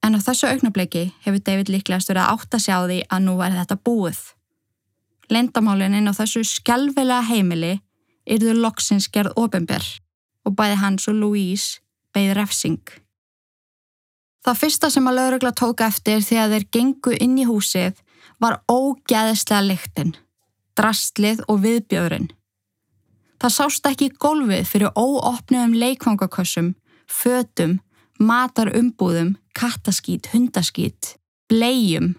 En 0.00 0.16
á 0.16 0.18
þessu 0.22 0.48
augnabliki 0.48 1.10
hefur 1.24 1.42
David 1.44 1.70
líklegast 1.72 2.10
verið 2.10 2.24
að 2.24 2.36
átta 2.36 2.60
sig 2.62 2.74
á 2.74 2.80
því 2.86 3.00
að 3.10 3.24
nú 3.26 3.34
væri 3.40 3.58
þetta 3.58 3.80
búið. 3.84 4.20
Lendamálinn 5.30 5.96
inn 5.98 6.10
á 6.10 6.14
þessu 6.16 6.42
skjálfilega 6.46 7.26
heimili 7.28 7.74
yrðu 8.30 8.54
loksins 8.62 9.10
gerð 9.12 9.36
ofinber 9.38 9.84
og 10.46 10.56
bæði 10.56 10.80
hans 10.80 11.08
og 11.10 11.18
Louise 11.20 11.82
beigð 12.14 12.36
refsing. 12.38 12.82
Það 14.44 14.60
fyrsta 14.62 14.90
sem 14.90 15.08
að 15.08 15.18
laurugla 15.18 15.52
tóka 15.52 15.88
eftir 15.90 16.22
þegar 16.24 16.54
þeir 16.54 16.66
gengu 16.72 17.16
inn 17.20 17.36
í 17.38 17.46
húsið 17.48 17.98
var 18.40 18.60
ógæðislega 18.72 19.60
lyktinn, 19.66 20.14
drastlið 20.78 21.42
og 21.48 21.60
viðbjöðurinn. 21.64 22.30
Það 23.40 23.54
sást 23.56 23.86
ekki 23.88 24.10
í 24.10 24.16
gólfið 24.20 24.66
fyrir 24.68 24.96
óopnum 24.96 25.76
leikvangakossum, 25.76 26.74
fötum, 27.08 27.78
matarumbúðum, 28.20 29.34
kattaskít, 29.56 30.28
hundaskít, 30.32 31.14
blegjum. 31.48 32.14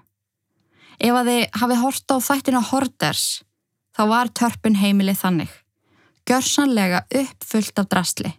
Ef 1.01 1.17
að 1.17 1.31
þið 1.31 1.60
hafið 1.62 1.81
hort 1.81 2.13
á 2.13 2.17
þættina 2.21 2.62
Horders, 2.69 3.25
þá 3.98 4.03
var 4.13 4.33
törpun 4.33 4.77
heimilið 4.81 5.21
þannig. 5.21 5.53
Gjörsanlega 6.29 7.05
uppfullt 7.10 7.81
af 7.81 7.89
drastli. 7.89 8.33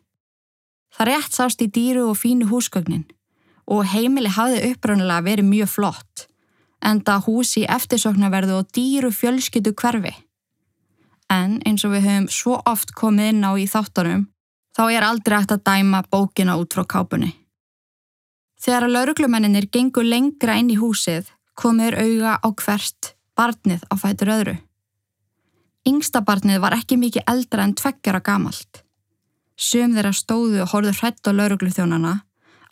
Það 1.02 1.08
rétt 1.08 1.34
sást 1.34 1.62
í 1.64 1.66
dýru 1.66 2.04
og 2.12 2.14
fínu 2.14 2.46
húsgögnin 2.46 3.08
og 3.66 3.88
heimili 3.90 4.30
hafði 4.30 4.68
upprönnulega 4.68 5.24
verið 5.26 5.48
mjög 5.48 5.70
flott, 5.72 6.26
en 6.78 7.00
það 7.02 7.24
húsi 7.24 7.62
eftirsoknaverðu 7.66 8.60
og 8.60 8.68
dýru 8.70 9.10
fjölskyttu 9.10 9.72
hverfi. 9.80 10.12
En 11.26 11.56
eins 11.66 11.82
og 11.82 11.96
við 11.96 12.06
höfum 12.06 12.28
svo 12.30 12.60
oft 12.70 12.94
komið 12.94 13.32
inn 13.32 13.42
á 13.42 13.50
í 13.58 13.64
þáttunum, 13.72 14.28
þá 14.78 14.82
er 14.92 15.08
aldrei 15.08 15.40
hægt 15.40 15.56
að 15.56 15.64
dæma 15.72 16.04
bókina 16.06 16.54
út 16.62 16.78
frá 16.78 16.86
kápunni. 16.94 17.32
Þegar 18.62 18.86
að 18.86 18.94
lauruglumenninir 18.94 19.66
gengur 19.74 20.06
lengra 20.06 20.54
inn 20.62 20.70
í 20.70 20.78
húsið, 20.78 21.34
komir 21.58 21.98
auga 21.98 22.38
á 22.38 22.48
hvert 22.62 23.16
barnið 23.34 23.82
á 23.90 23.98
fætur 23.98 24.30
öðru. 24.38 24.56
Yngsta 25.82 26.22
barnið 26.22 26.62
var 26.62 26.78
ekki 26.78 27.02
mikið 27.02 27.26
eldra 27.26 27.66
en 27.66 27.74
tveggjara 27.74 28.22
gamalt. 28.22 28.84
Sum 29.62 29.94
þeirra 29.94 30.10
stóðu 30.16 30.62
og 30.64 30.72
horðu 30.72 30.94
hrætt 30.98 31.28
á 31.28 31.30
laurugluþjónana 31.30 32.14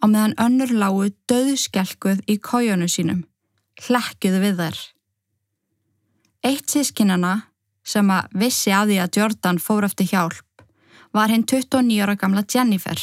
á 0.01 0.05
meðan 0.11 0.35
önnur 0.43 0.73
lágu 0.75 1.11
döðskelkuð 1.31 2.25
í 2.27 2.39
kójónu 2.43 2.89
sínum, 2.91 3.23
hlekkuðu 3.85 4.41
við 4.43 4.63
þær. 4.63 4.81
Eitt 6.51 6.73
sískinana 6.73 7.35
sem 7.85 8.11
að 8.11 8.33
vissi 8.43 8.73
að 8.75 8.91
því 8.91 8.99
að 9.05 9.19
Jordan 9.19 9.61
fór 9.63 9.87
eftir 9.87 10.09
hjálp 10.11 10.65
var 11.13 11.31
hinn 11.31 11.45
29 11.45 12.03
ára 12.03 12.17
gamla 12.17 12.45
Jennifer. 12.47 12.99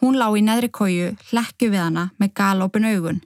Hún 0.00 0.18
lá 0.20 0.28
í 0.36 0.42
neðri 0.44 0.68
kóju, 0.72 1.14
hlekku 1.30 1.70
við 1.72 1.82
hana 1.84 2.10
með 2.20 2.34
galopin 2.36 2.88
augun. 2.88 3.22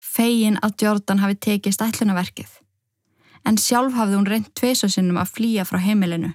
Fegin 0.00 0.58
að 0.60 0.76
Jordan 0.82 1.22
hafi 1.22 1.38
tekið 1.46 1.76
stætlunaverkið. 1.76 2.50
En 3.48 3.58
sjálf 3.58 3.96
hafði 3.96 4.18
hún 4.18 4.28
reynd 4.28 4.52
tveisasinnum 4.58 5.20
að 5.20 5.32
flýja 5.36 5.64
frá 5.68 5.80
heimilinu. 5.80 6.34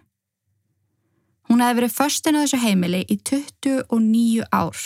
Hún 1.47 1.63
hefði 1.63 1.79
verið 1.79 1.95
förstin 1.95 2.37
á 2.37 2.43
þessu 2.43 2.59
heimili 2.61 3.03
í 3.07 3.17
29 3.23 4.47
ár 4.51 4.81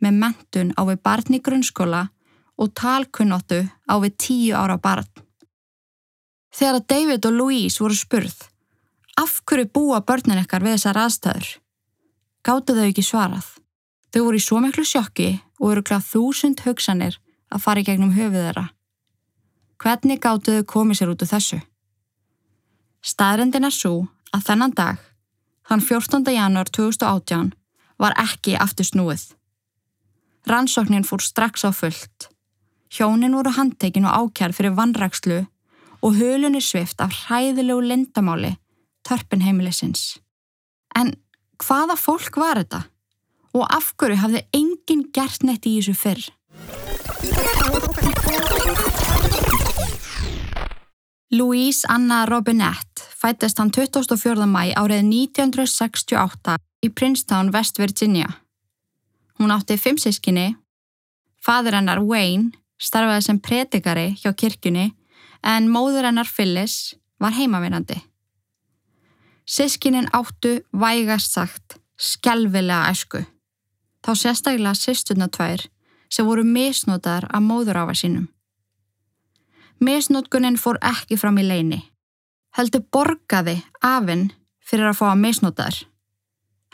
með 0.00 0.20
mentun 0.22 0.70
á 0.78 0.82
við 0.88 1.00
barn 1.04 1.36
í 1.36 1.40
grunnskóla 1.44 2.04
og 2.60 2.72
talkunnóttu 2.76 3.64
á 3.90 3.94
við 4.02 4.14
10 4.16 4.54
ára 4.60 4.76
barn. 4.78 5.08
Þegar 6.54 6.80
að 6.80 6.86
David 6.92 7.26
og 7.26 7.36
Louise 7.36 7.82
voru 7.82 7.96
spurð, 7.96 8.36
af 9.16 9.40
hverju 9.46 9.70
búa 9.74 10.00
börnin 10.02 10.40
ekkar 10.40 10.64
við 10.64 10.78
þessar 10.78 11.00
aðstæður? 11.04 11.48
Gáttu 12.46 12.76
þau 12.76 12.86
ekki 12.88 13.04
svarað. 13.04 13.46
Þau 14.10 14.22
voru 14.24 14.40
í 14.40 14.44
svo 14.44 14.60
miklu 14.62 14.84
sjokki 14.86 15.30
og 15.60 15.72
eru 15.72 15.84
kláð 15.86 16.08
þúsund 16.10 16.62
hugsanir 16.64 17.18
að 17.50 17.62
fara 17.64 17.82
í 17.82 17.86
gegnum 17.86 18.14
höfuð 18.16 18.46
þeirra. 18.46 18.66
Hvernig 19.80 20.20
gáttu 20.20 20.56
þau 20.58 20.66
komið 20.74 21.00
sér 21.00 21.12
út 21.12 21.22
úr 21.24 21.30
þessu? 21.30 21.60
Staðrendin 23.00 23.64
er 23.64 23.74
svo 23.74 23.94
að 24.34 24.46
þennan 24.50 24.74
dag, 24.76 24.98
þann 25.70 25.82
14. 25.86 26.26
janúar 26.34 26.66
2018, 26.74 27.52
var 28.02 28.16
ekki 28.18 28.56
aftur 28.58 28.88
snúið. 28.88 29.22
Rannsóknin 30.50 31.06
fór 31.06 31.22
strax 31.22 31.62
á 31.62 31.70
fullt. 31.70 32.26
Hjónin 32.90 33.36
voru 33.38 33.52
handtekinn 33.54 34.08
og 34.08 34.32
ákjær 34.34 34.56
fyrir 34.56 34.74
vannrakslu 34.74 35.44
og 36.02 36.16
hulunni 36.18 36.62
svift 36.64 36.98
af 37.04 37.14
hræðilegu 37.14 37.84
lindamáli 37.86 38.56
törpin 39.06 39.44
heimilisins. 39.46 40.18
En 40.98 41.14
hvaða 41.62 41.94
fólk 41.94 42.40
var 42.40 42.58
þetta? 42.58 42.82
Og 43.54 43.66
af 43.66 43.92
hverju 43.98 44.18
hafði 44.22 44.42
enginn 44.54 45.06
gert 45.14 45.46
neitt 45.46 45.66
í 45.66 45.78
þessu 45.78 45.94
fyrr? 45.94 46.22
Louise 51.32 51.86
Anna 51.88 52.26
Robinette 52.26 53.02
fættist 53.22 53.58
hann 53.58 53.70
24. 53.70 54.46
mæ 54.50 54.72
árið 54.74 55.04
1968 55.06 56.56
í 56.82 56.88
Princeton, 56.90 57.52
West 57.54 57.78
Virginia. 57.78 58.26
Hún 59.38 59.54
átti 59.54 59.76
fimm 59.78 59.98
sískinni, 59.98 60.56
fadur 61.38 61.76
hennar 61.78 62.02
Wayne 62.02 62.50
starfaði 62.82 63.22
sem 63.28 63.38
predikari 63.38 64.08
hjá 64.18 64.32
kirkjunni 64.34 64.88
en 65.46 65.70
móður 65.70 66.08
hennar 66.08 66.26
Phyllis 66.26 66.96
var 67.22 67.38
heimavinandi. 67.38 68.00
Sískinin 69.46 70.10
áttu 70.10 70.56
vægast 70.74 71.38
sagt 71.38 71.78
skelvilega 71.94 72.90
æsku. 72.90 73.22
Þá 74.02 74.12
sérstaklega 74.18 74.74
sýstuna 74.74 75.30
tvær 75.30 75.62
sem 76.10 76.26
voru 76.26 76.42
misnotaðar 76.42 77.30
af 77.30 77.46
móðurafa 77.46 77.94
sínum. 77.94 78.26
Misnotkunin 79.80 80.58
fór 80.60 80.76
ekki 80.84 81.16
fram 81.16 81.38
í 81.40 81.46
leini. 81.46 81.80
Heldur 82.56 82.82
borgaði 82.92 83.60
afinn 83.80 84.28
fyrir 84.60 84.90
að 84.90 84.98
fá 84.98 85.06
að 85.12 85.22
misnotaðar. 85.22 85.78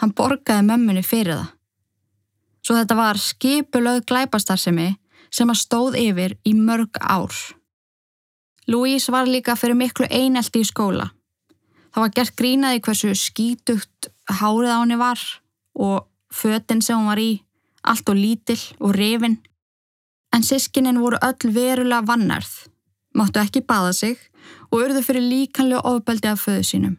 Hann 0.01 0.15
borgaði 0.17 0.67
mömmunni 0.67 1.05
fyrir 1.07 1.39
það. 1.39 1.53
Svo 2.67 2.75
þetta 2.75 2.97
var 2.99 3.21
skipulöð 3.23 4.01
glæpastarsemi 4.11 4.89
sem 5.31 5.53
að 5.53 5.61
stóð 5.61 5.99
yfir 6.01 6.35
í 6.43 6.55
mörg 6.59 6.99
ár. 6.99 7.35
Louise 8.67 9.13
var 9.15 9.31
líka 9.31 9.55
fyrir 9.55 9.79
miklu 9.79 10.09
einelti 10.11 10.65
í 10.65 10.67
skóla. 10.67 11.13
Það 11.95 12.03
var 12.03 12.15
gert 12.19 12.37
grínaði 12.37 12.83
hversu 12.83 13.15
skítugt 13.15 14.09
hárið 14.41 14.73
á 14.75 14.79
henni 14.83 14.99
var 14.99 15.21
og 15.79 16.09
fötinn 16.35 16.83
sem 16.83 16.99
hún 16.99 17.09
var 17.09 17.23
í, 17.23 17.39
allt 17.87 18.11
og 18.11 18.19
lítill 18.19 18.61
og 18.81 18.97
rifin. 18.99 19.39
En 20.35 20.43
sískinin 20.43 20.99
voru 21.01 21.21
öll 21.23 21.55
verulega 21.55 22.03
vannarð, 22.05 22.51
máttu 23.17 23.41
ekki 23.41 23.65
baða 23.67 23.93
sig 23.97 24.21
og 24.71 24.83
urðu 24.83 25.03
fyrir 25.05 25.25
líkanlega 25.25 25.85
ofbeldi 25.89 26.31
af 26.31 26.45
föðu 26.45 26.65
sínum, 26.69 26.97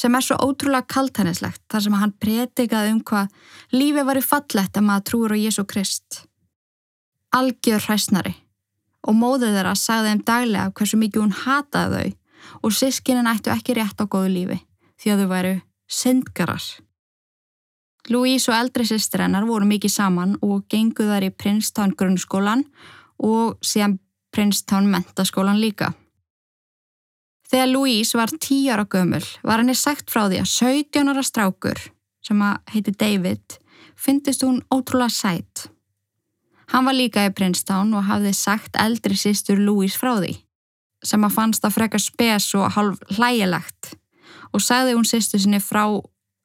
sem 0.00 0.14
er 0.16 0.24
svo 0.24 0.38
ótrúlega 0.40 0.88
kaltænislegt 0.88 1.62
þar 1.70 1.86
sem 1.86 1.98
hann 2.00 2.16
pretikaði 2.22 2.94
um 2.94 3.02
hvað 3.04 3.32
lífi 3.76 4.06
var 4.08 4.20
í 4.20 4.24
fallett 4.24 4.76
að 4.76 4.86
maður 4.88 5.06
trúur 5.10 5.36
á 5.36 5.42
Jésu 5.42 5.66
Krist. 5.68 6.24
Algjör 7.36 7.84
hræsnari 7.86 8.34
og 9.06 9.16
móðið 9.16 9.56
þeirra 9.56 9.76
sagði 9.78 10.12
þeim 10.12 10.24
daglega 10.28 10.72
hversu 10.76 11.00
mikið 11.00 11.24
hún 11.24 11.38
hataði 11.44 12.04
þau 12.10 12.16
og 12.66 12.76
sískinin 12.76 13.30
ættu 13.30 13.52
ekki 13.52 13.76
rétt 13.76 14.00
á 14.00 14.04
góðu 14.04 14.32
lífi 14.34 14.60
því 15.00 15.12
að 15.12 15.22
þau 15.22 15.30
væru 15.34 15.56
syndgarar. 15.90 16.64
Louise 18.08 18.50
og 18.50 18.56
eldri 18.56 18.86
sýstir 18.88 19.22
hennar 19.24 19.46
voru 19.48 19.68
mikið 19.68 19.92
saman 19.92 20.36
og 20.42 20.64
genguð 20.72 21.12
þær 21.12 21.26
í 21.28 21.34
Princeton 21.36 21.92
grunnskólan 21.96 22.64
og 23.20 23.58
síðan 23.60 23.98
Princeton 24.30 24.86
mentaskólan 24.90 25.60
líka. 25.60 25.92
Þegar 27.50 27.70
Louise 27.72 28.18
var 28.18 28.30
10 28.30 28.70
ára 28.70 28.86
gömul 28.86 29.24
var 29.42 29.58
henni 29.58 29.74
sagt 29.74 30.12
frá 30.12 30.28
því 30.28 30.38
að 30.44 30.52
17 30.52 31.10
ára 31.10 31.24
strákur, 31.26 31.80
sem 32.22 32.42
að 32.46 32.60
heiti 32.74 32.94
David, 32.94 33.56
fyndist 33.98 34.44
hún 34.46 34.62
ótrúlega 34.70 35.10
sætt. 35.10 35.66
Hann 36.70 36.86
var 36.86 36.94
líka 36.94 37.24
í 37.26 37.32
Princeton 37.34 37.90
og 37.98 38.06
hafði 38.06 38.30
sagt 38.38 38.78
eldri 38.78 39.18
sýstur 39.18 39.58
Louise 39.58 39.98
frá 39.98 40.12
því, 40.20 40.36
sem 41.02 41.26
að 41.26 41.34
fannst 41.34 41.66
að 41.66 41.74
freka 41.80 41.98
spes 41.98 42.52
og 42.54 42.70
halv 42.76 43.02
hlægilegt 43.16 43.96
og 44.54 44.62
sagði 44.62 44.94
hún 44.94 45.06
sýstu 45.06 45.38
sinni 45.42 45.58
frá 45.62 45.84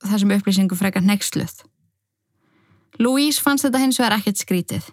þessum 0.05 0.33
upplýsingu 0.35 0.77
frekar 0.77 1.05
nexluð. 1.05 1.61
Louise 3.01 3.41
fannst 3.43 3.67
þetta 3.67 3.81
hins 3.81 3.99
vegar 3.99 4.17
ekkert 4.17 4.41
skrítið. 4.41 4.89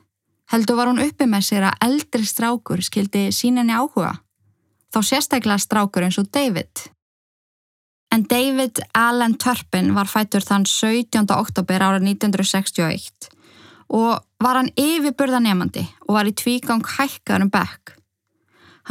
Heldur 0.52 0.76
var 0.76 0.90
hún 0.90 1.00
uppi 1.00 1.24
með 1.24 1.46
sér 1.46 1.64
að 1.64 1.84
eldri 1.86 2.26
strákur 2.28 2.82
skildi 2.84 3.30
síninni 3.32 3.72
áhuga. 3.72 4.18
Þá 4.92 4.98
sérstaklega 5.08 5.62
strákur 5.64 6.04
eins 6.04 6.18
og 6.20 6.28
David. 6.28 6.82
En 8.12 8.26
David 8.28 8.82
Allen 8.92 9.38
Turpin 9.40 9.94
var 9.96 10.10
fættur 10.12 10.44
þann 10.44 10.68
17. 10.68 11.24
oktober 11.32 11.80
ára 11.80 12.02
1961 12.04 13.32
og 13.88 14.20
var 14.44 14.60
hann 14.60 14.68
yfirburðanemandi 14.76 15.86
og 16.04 16.18
var 16.18 16.28
í 16.28 16.36
tvígang 16.36 16.84
hækkaður 16.98 17.48
um 17.48 17.54
bekk. 17.56 17.96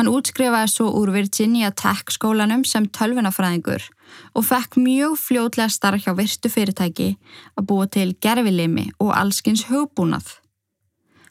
Hann 0.02 0.10
útskrifaði 0.10 0.74
svo 0.74 0.90
úr 0.98 1.14
Virginia 1.14 1.70
Tech 1.78 2.10
skólanum 2.10 2.66
sem 2.66 2.90
tölvunafræðingur 2.90 3.86
og 4.34 4.50
fekk 4.50 4.82
mjög 4.82 5.18
fljótlega 5.28 5.70
starf 5.70 6.08
hjá 6.08 6.18
virtu 6.18 6.50
fyrirtæki 6.50 7.12
að 7.54 7.68
búa 7.70 7.86
til 7.86 8.16
gerfilimi 8.18 8.90
og 8.98 9.14
allskins 9.14 9.68
hugbúnað. 9.70 10.41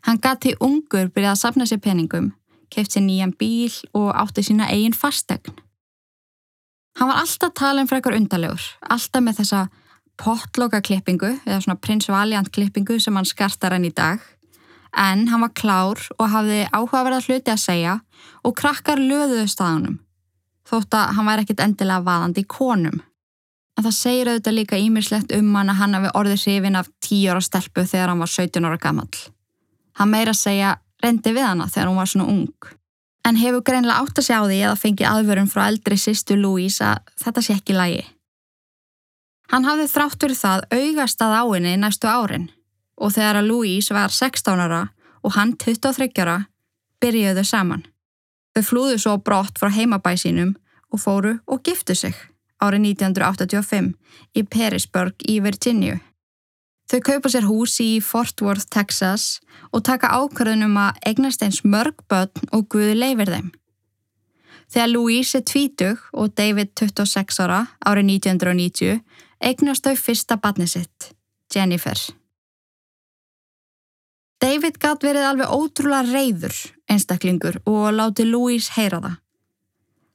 Hann 0.06 0.20
gati 0.22 0.54
ungur 0.60 1.10
byrjað 1.12 1.34
að 1.34 1.40
sapna 1.42 1.66
sér 1.68 1.82
peningum, 1.84 2.30
keift 2.72 2.94
sér 2.94 3.04
nýjan 3.04 3.34
bíl 3.36 3.72
og 3.92 4.10
átti 4.14 4.44
sína 4.46 4.70
eigin 4.72 4.96
fastegn. 4.96 5.54
Hann 6.98 7.08
var 7.08 7.20
alltaf 7.22 7.54
talin 7.54 7.88
frekar 7.88 8.16
undarlegur, 8.16 8.62
alltaf 8.82 9.22
með 9.22 9.42
þessa 9.42 9.66
potloka 10.20 10.82
klippingu 10.84 11.32
eða 11.46 11.62
svona 11.62 11.80
Prince 11.80 12.12
Valiant 12.12 12.50
klippingu 12.52 12.98
sem 13.00 13.16
hann 13.16 13.28
skartar 13.28 13.76
hann 13.76 13.88
í 13.88 13.94
dag 13.94 14.20
en 14.96 15.28
hann 15.30 15.44
var 15.44 15.54
klár 15.54 16.02
og 16.18 16.28
hafði 16.32 16.64
áhugaverða 16.74 17.22
hluti 17.24 17.52
að 17.52 17.62
segja 17.62 17.96
og 18.44 18.56
krakkar 18.58 19.00
löðuðu 19.00 19.46
staðunum 19.48 20.00
þótt 20.70 20.94
að 20.94 21.14
hann 21.16 21.28
væri 21.28 21.44
ekkit 21.44 21.62
endilega 21.64 22.06
vaðandi 22.06 22.44
í 22.44 22.50
konum. 22.50 23.00
En 23.78 23.86
það 23.86 23.96
segir 23.96 24.30
auðvitað 24.30 24.56
líka 24.58 24.78
ímirslegt 24.78 25.34
um 25.34 25.54
hann 25.56 25.72
að 25.72 25.80
hann 25.80 25.96
hafi 25.96 26.14
orðið 26.20 26.42
hrifin 26.44 26.78
af 26.78 26.90
10 27.06 27.30
ára 27.32 27.44
stelpu 27.44 27.86
þegar 27.88 28.12
hann 28.12 28.22
var 28.22 28.32
17 28.34 28.68
ára 28.68 28.80
gammal. 28.82 29.08
Hann 30.00 30.08
meira 30.08 30.32
segja 30.32 30.78
reyndi 31.02 31.34
við 31.36 31.44
hana 31.44 31.66
þegar 31.68 31.90
hún 31.90 31.98
var 32.00 32.08
svona 32.08 32.30
ung. 32.32 32.68
En 33.28 33.36
hefur 33.36 33.60
greinlega 33.60 34.00
átt 34.00 34.16
að 34.16 34.26
segja 34.30 34.40
á 34.40 34.48
því 34.48 34.60
eða 34.64 34.78
fengið 34.80 35.10
aðvörun 35.10 35.50
frá 35.52 35.66
eldri 35.66 35.98
sýstu 36.00 36.38
Louise 36.40 36.86
að 36.86 37.10
þetta 37.20 37.42
sé 37.44 37.56
ekki 37.58 37.76
lægi. 37.76 38.06
Hann 39.52 39.66
hafði 39.68 39.90
þráttur 39.92 40.34
það 40.38 40.64
augast 40.72 41.20
að 41.26 41.36
áinni 41.42 41.74
næstu 41.76 42.08
árin 42.08 42.48
og 42.96 43.12
þegar 43.12 43.42
að 43.42 43.50
Louise 43.50 43.94
var 43.96 44.14
16 44.14 44.64
ára 44.64 44.82
og 45.20 45.36
hann 45.36 45.52
23 45.60 46.08
ára 46.24 46.38
byrjuðu 47.02 47.44
saman. 47.44 47.84
Þau 48.56 48.64
flúðu 48.66 48.98
svo 49.02 49.18
brott 49.20 49.60
frá 49.60 49.68
heimabæ 49.74 50.16
sínum 50.16 50.54
og 50.88 51.04
fóru 51.04 51.36
og 51.44 51.60
giftu 51.66 51.94
sig 51.94 52.16
árið 52.60 52.94
1985 52.96 53.92
í 54.36 54.44
Perisburg 54.48 55.28
í 55.28 55.40
Virginia. 55.44 56.00
Þau 56.90 56.98
kaupa 57.06 57.30
sér 57.30 57.46
hús 57.46 57.76
í 57.78 58.00
Fort 58.02 58.42
Worth, 58.42 58.66
Texas 58.74 59.38
og 59.70 59.84
taka 59.86 60.10
ákvörðunum 60.10 60.74
að 60.74 60.96
eignast 61.06 61.42
eins 61.46 61.60
mörg 61.62 62.00
börn 62.10 62.50
og 62.50 62.66
Guði 62.72 62.96
leifir 62.98 63.30
þeim. 63.30 63.50
Þegar 64.70 64.90
Louise 64.90 65.38
er 65.38 65.44
20 65.46 66.00
og 66.18 66.32
David 66.38 66.72
26 66.78 67.38
ára 67.44 67.60
árið 67.86 68.10
1990 68.16 68.98
eignast 69.38 69.86
þau 69.86 69.94
fyrsta 69.98 70.38
barni 70.42 70.66
sitt, 70.70 71.12
Jennifer. 71.54 71.98
David 74.40 74.78
gatt 74.82 75.04
verið 75.04 75.28
alveg 75.28 75.52
ótrúlega 75.52 76.10
reyður 76.10 76.56
einstaklingur 76.90 77.60
og 77.70 77.90
láti 77.94 78.26
Louise 78.26 78.72
heyra 78.74 78.98
það. 79.04 79.18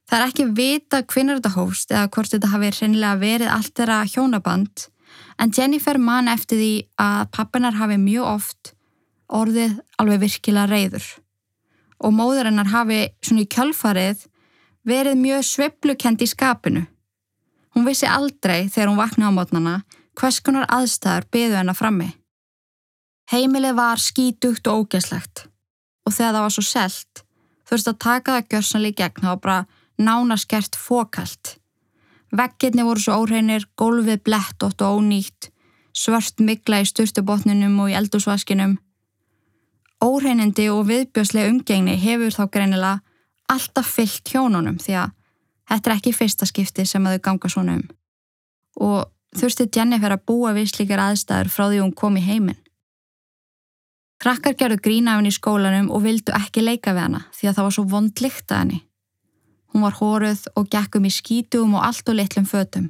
Það 0.06 0.20
er 0.20 0.28
ekki 0.28 0.48
vita 0.58 1.02
hvinnar 1.08 1.40
þetta 1.40 1.54
hófst 1.56 1.94
eða 1.94 2.10
hvort 2.14 2.34
þetta 2.36 2.52
hafi 2.52 2.74
reynilega 2.76 3.22
verið 3.22 3.54
allt 3.54 3.74
þeirra 3.80 4.02
hjónaband 4.12 4.86
en 5.42 5.52
Jennifer 5.52 5.98
man 6.00 6.30
eftir 6.32 6.60
því 6.60 6.74
að 7.02 7.30
pappinar 7.36 7.78
hafi 7.80 7.98
mjög 8.02 8.32
oft 8.36 8.74
orðið 9.28 9.78
alveg 10.02 10.22
virkilega 10.26 10.70
reyður 10.72 11.08
og 12.06 12.14
móður 12.14 12.50
hennar 12.50 12.72
hafi 12.72 13.00
svona 13.24 13.46
í 13.46 13.52
kjölfarið 13.56 14.26
verið 14.86 15.18
mjög 15.18 15.46
sveplukend 15.48 16.22
í 16.22 16.28
skapinu. 16.30 16.86
Hún 17.74 17.88
vissi 17.88 18.08
aldrei 18.08 18.68
þegar 18.70 18.92
hún 18.92 19.02
vakna 19.02 19.32
á 19.32 19.36
mótnana 19.36 19.76
hvers 20.16 20.40
konar 20.44 20.68
aðstæðar 20.72 21.28
byðu 21.34 21.58
hennar 21.60 21.78
frammi. 21.78 22.12
Heimilið 23.32 23.78
var 23.80 24.00
skítugt 24.00 24.68
og 24.70 24.86
ógeslegt 24.86 25.48
og 26.06 26.14
þegar 26.14 26.36
það 26.36 26.44
var 26.46 26.56
svo 26.56 26.66
selt 26.68 27.24
þurfti 27.66 27.92
að 27.92 28.02
taka 28.06 28.36
það 28.36 28.50
gjörsanlega 28.54 28.94
í 28.94 29.00
gegn 29.02 29.30
og 29.32 29.42
bara 29.42 29.60
nánaskert 29.98 30.78
fókalt. 30.78 31.56
Veggirni 32.36 32.84
voru 32.84 33.00
svo 33.00 33.22
óreinir, 33.24 33.68
gólfið 33.80 34.24
blettótt 34.28 34.82
og 34.84 35.00
ónýtt, 35.00 35.50
svört 35.96 36.42
mikla 36.44 36.82
í 36.84 36.88
styrtubotninum 36.90 37.78
og 37.80 37.92
í 37.94 37.98
eldúsvaskinum. 38.00 38.78
Óreinindi 40.04 40.68
og 40.70 40.88
viðbjörslega 40.90 41.52
umgengni 41.54 41.96
hefur 42.02 42.36
þá 42.36 42.44
greinilega 42.52 43.00
alltaf 43.52 43.94
fyllt 43.98 44.34
hjónunum 44.34 44.78
því 44.82 44.98
að 45.06 45.14
þetta 45.70 45.92
er 45.92 45.96
ekki 45.96 46.14
fyrsta 46.16 46.48
skipti 46.50 46.86
sem 46.86 47.06
að 47.06 47.18
þau 47.18 47.26
ganga 47.30 47.52
svona 47.52 47.78
um. 47.80 47.86
Og 48.84 48.98
þurfti 49.40 49.70
Jennifer 49.72 50.16
að 50.16 50.26
búa 50.28 50.54
við 50.58 50.74
slíkar 50.74 51.04
aðstæður 51.08 51.52
frá 51.54 51.68
því 51.70 51.82
hún 51.84 51.96
kom 51.96 52.18
í 52.20 52.26
heiminn. 52.26 52.60
Krakkar 54.22 54.56
gerðu 54.58 54.82
grína 54.82 55.16
af 55.16 55.22
henni 55.22 55.32
í 55.34 55.36
skólanum 55.36 55.90
og 55.94 56.04
vildu 56.06 56.34
ekki 56.36 56.64
leika 56.64 56.96
við 56.96 57.08
hana 57.08 57.26
því 57.36 57.50
að 57.50 57.58
það 57.58 57.68
var 57.68 57.76
svo 57.78 57.88
vond 57.92 58.22
lykt 58.24 58.52
að 58.52 58.62
henni. 58.64 58.80
Hún 59.76 59.84
var 59.84 59.98
hóruð 60.00 60.46
og 60.56 60.70
gekkum 60.72 61.04
í 61.04 61.10
skítum 61.12 61.74
og 61.76 61.84
allt 61.84 62.08
og 62.08 62.16
litlum 62.16 62.46
fötum. 62.48 62.86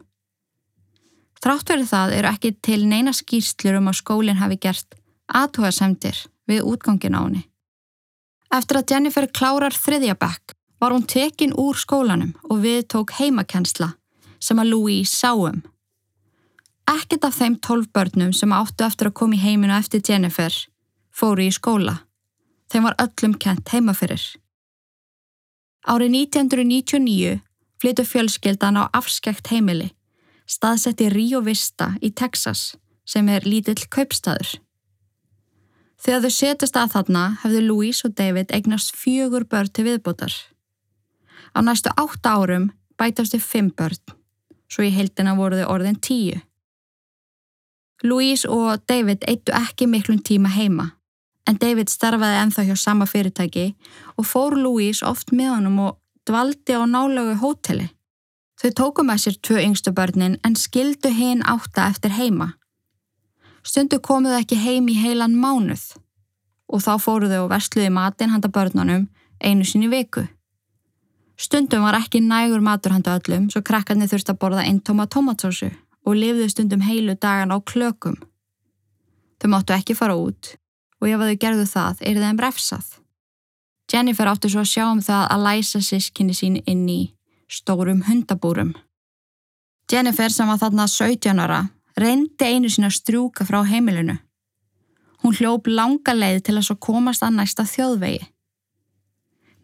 Þrátt 1.42 1.72
verið 1.72 1.88
það 1.90 2.14
eru 2.20 2.30
ekki 2.30 2.52
til 2.62 2.84
neina 2.86 3.10
skýrslur 3.10 3.80
um 3.80 3.90
að 3.90 3.98
skólinn 4.04 4.38
hafi 4.38 4.60
gert 4.62 4.94
aðhugasemdir 5.26 6.20
við 6.46 6.62
útgangin 6.62 7.18
á 7.18 7.26
henni. 7.26 7.42
Eftir 8.54 8.78
að 8.78 8.94
Jennifer 8.94 9.26
klárar 9.34 9.74
þriðja 9.74 10.14
bekk 10.22 10.54
var 10.78 10.94
hún 10.94 11.10
tekin 11.10 11.58
úr 11.58 11.74
skólanum 11.74 12.36
og 12.54 12.62
við 12.62 12.86
tók 12.94 13.16
heimakensla 13.18 13.96
sem 14.38 14.62
að 14.62 14.76
Louise 14.76 15.10
sáum. 15.10 15.64
Ekkert 16.86 17.26
af 17.26 17.42
þeim 17.42 17.58
tólf 17.66 17.90
börnum 17.90 18.30
sem 18.30 18.54
áttu 18.54 18.86
eftir 18.86 19.10
að 19.10 19.18
koma 19.18 19.34
í 19.34 19.42
heiminu 19.42 19.74
eftir 19.74 20.06
Jennifer 20.06 20.54
fóru 21.10 21.50
í 21.50 21.54
skóla. 21.54 22.04
Þeim 22.70 22.92
var 22.92 23.02
öllum 23.02 23.40
kent 23.42 23.74
heimafyrir. 23.74 24.36
Árið 25.86 26.16
1999 26.18 27.42
flyttu 27.78 28.04
fjölskeldan 28.10 28.80
á 28.82 28.90
afskekt 28.90 29.52
heimili, 29.54 29.92
staðsetti 30.50 31.12
Rio 31.14 31.44
Vista 31.46 31.92
í 32.02 32.10
Texas 32.10 32.74
sem 33.06 33.30
er 33.30 33.46
lítill 33.46 33.86
kaupstaður. 33.94 34.56
Þegar 36.02 36.26
þau 36.26 36.34
setjast 36.34 36.80
að 36.82 36.96
þarna 36.96 37.24
hefðu 37.44 37.62
Louise 37.68 38.08
og 38.08 38.16
David 38.18 38.50
eignast 38.54 38.98
fjögur 38.98 39.46
börn 39.46 39.70
til 39.70 39.86
viðbútar. 39.86 40.34
Á 41.54 41.62
næstu 41.62 41.94
átta 41.94 42.34
árum 42.34 42.72
bætast 42.98 43.38
þau 43.38 43.46
fimm 43.46 43.70
börn, 43.70 44.02
svo 44.66 44.86
í 44.86 44.94
heildina 44.94 45.38
voru 45.38 45.62
þau 45.62 45.70
orðin 45.78 46.02
tíu. 46.02 46.42
Louise 48.04 48.50
og 48.50 48.82
David 48.90 49.24
eittu 49.30 49.54
ekki 49.54 49.86
miklum 49.86 50.18
tíma 50.18 50.50
heima, 50.50 50.96
en 51.46 51.60
David 51.62 51.92
starfaði 51.94 52.42
enþá 52.42 52.66
hjá 52.68 52.76
sama 52.80 53.06
fyrirtæki 53.10 53.68
og 54.18 54.28
fór 54.28 54.58
Louise 54.58 55.06
oft 55.06 55.32
með 55.32 55.52
honum 55.56 55.80
og 55.88 55.98
dvaldi 56.26 56.74
á 56.74 56.82
nálögu 56.90 57.38
hóteli. 57.42 57.90
Þau 58.62 58.72
tóku 58.80 59.06
með 59.06 59.22
sér 59.24 59.38
tvö 59.44 59.62
yngstu 59.62 59.94
börnin 59.94 60.40
en 60.48 60.56
skildu 60.56 61.12
hinn 61.14 61.44
átta 61.46 61.90
eftir 61.92 62.16
heima. 62.16 62.54
Stundu 63.66 64.00
komuðu 64.00 64.40
ekki 64.40 64.58
heim 64.62 64.90
í 64.90 64.96
heilan 64.98 65.36
mánuð 65.38 65.96
og 66.66 66.82
þá 66.82 66.94
fóruðu 67.02 67.44
og 67.44 67.52
versluði 67.52 67.92
matin 67.94 68.32
handa 68.34 68.50
börnunum 68.50 69.08
einu 69.44 69.66
sinni 69.68 69.90
viku. 69.92 70.26
Stundum 71.38 71.84
var 71.84 71.98
ekki 72.00 72.24
nægur 72.24 72.64
matur 72.64 72.96
handa 72.96 73.18
öllum 73.20 73.50
svo 73.52 73.62
krakkarnir 73.62 74.10
þurfti 74.10 74.34
að 74.34 74.42
borða 74.42 74.64
einn 74.66 74.80
tóma 74.80 75.06
tomatsósu 75.06 75.70
og 76.06 76.16
lifðu 76.16 76.48
stundum 76.50 76.86
heilu 76.86 77.18
dagan 77.20 77.52
á 77.52 77.60
klökum. 77.60 78.16
Þau 79.42 79.50
máttu 79.52 79.76
ekki 79.76 79.98
fara 79.98 80.16
út 80.16 80.56
og 81.02 81.10
ef 81.10 81.24
þau 81.24 81.38
gerðu 81.44 81.66
það 81.70 82.04
er 82.10 82.20
þeim 82.24 82.42
refsað. 82.44 82.86
Jennifer 83.92 84.32
átti 84.32 84.50
svo 84.50 84.64
að 84.64 84.72
sjá 84.72 84.86
um 84.90 85.02
það 85.06 85.26
að 85.34 85.46
læsa 85.46 85.82
sískinni 85.86 86.36
sín 86.36 86.60
inn 86.66 86.86
í 86.90 87.02
stórum 87.52 88.04
hundabúrum. 88.08 88.74
Jennifer 89.92 90.34
sem 90.34 90.50
var 90.50 90.62
þarna 90.62 90.88
17 90.90 91.42
ára 91.42 91.66
reyndi 92.00 92.48
einu 92.48 92.72
sín 92.72 92.88
að 92.88 92.98
strjúka 92.98 93.46
frá 93.46 93.62
heimilinu. 93.68 94.18
Hún 95.22 95.36
hljóp 95.38 95.70
langa 95.70 96.14
leið 96.14 96.42
til 96.48 96.58
að 96.58 96.66
svo 96.70 96.80
komast 96.82 97.24
að 97.24 97.38
næsta 97.38 97.66
þjóðvegi. 97.70 98.26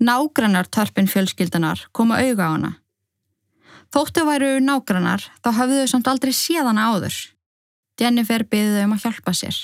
Nágrannar 0.01 0.69
törpin 0.69 1.09
fjölskyldanar 1.09 1.87
koma 1.93 2.21
auga 2.21 2.47
á 2.49 2.53
hana 2.53 2.71
Þóttu 3.91 4.23
væru 4.23 4.51
nágrannar 4.63 5.25
þá 5.43 5.49
hafðu 5.57 5.81
þau 5.81 5.89
samt 5.91 6.07
aldrei 6.07 6.31
séðana 6.31 6.87
áður. 6.93 7.15
Jennifer 7.99 8.45
byði 8.47 8.77
þau 8.77 8.85
um 8.85 8.93
að 8.95 9.01
hjálpa 9.03 9.33
sér. 9.35 9.57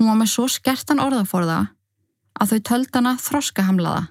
Hún 0.00 0.08
var 0.08 0.16
með 0.16 0.30
svo 0.32 0.46
skertan 0.48 1.02
orðaforða 1.04 1.58
að 2.40 2.52
þau 2.54 2.60
töld 2.68 2.94
hana 2.96 3.10
þroskahamlaða. 3.20 4.04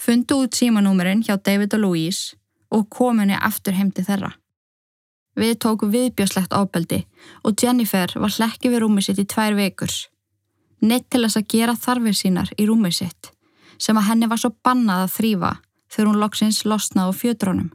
Fundu 0.00 0.38
út 0.40 0.56
símanúmerinn 0.56 1.20
hjá 1.20 1.34
David 1.36 1.74
og 1.76 1.82
Louise 1.82 2.38
og 2.72 2.86
komunni 2.88 3.36
aftur 3.36 3.76
heimti 3.76 4.00
þeirra. 4.06 4.30
Við 5.36 5.58
tóku 5.60 5.90
viðbjöslegt 5.92 6.54
ábeldi 6.56 7.02
og 7.44 7.60
Jennifer 7.60 8.14
var 8.22 8.32
hlekki 8.32 8.70
við 8.72 8.80
rúmið 8.86 9.10
sitt 9.10 9.20
í 9.20 9.26
tvær 9.28 9.58
vekurs. 9.58 9.98
Neitt 10.80 11.10
til 11.12 11.26
þess 11.26 11.36
að 11.42 11.50
gera 11.52 11.74
þarfir 11.76 12.16
sínar 12.16 12.52
í 12.56 12.64
rúmið 12.70 12.94
sitt 13.02 13.30
sem 13.76 14.00
að 14.00 14.08
henni 14.08 14.30
var 14.32 14.40
svo 14.40 14.50
bannað 14.64 15.02
að 15.04 15.12
þrýfa 15.18 15.50
þegar 15.92 16.08
hún 16.08 16.22
loksins 16.22 16.62
losnaði 16.64 17.12
á 17.12 17.20
fjötrónum. 17.20 17.68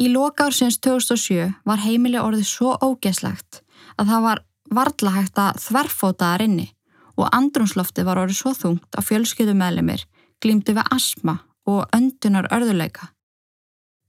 Í 0.00 0.08
lokársins 0.08 0.80
2007 0.80 1.52
var 1.68 1.84
heimili 1.84 2.16
orðið 2.16 2.48
svo 2.48 2.72
ógeslegt 2.80 3.60
að 4.00 4.08
það 4.08 4.26
var 4.30 4.42
varla 4.70 5.16
hægt 5.16 5.38
að 5.38 5.58
þverfótaðar 5.66 6.44
inni 6.46 6.68
og 7.16 7.28
andrumslofti 7.32 8.04
var 8.06 8.20
orðið 8.22 8.38
svo 8.38 8.52
þungt 8.56 8.98
að 8.98 9.08
fjölskyldumælimir 9.10 10.06
glýmdu 10.42 10.76
við 10.76 10.88
asma 10.94 11.38
og 11.68 11.86
öndunar 11.94 12.48
örðuleika. 12.54 13.12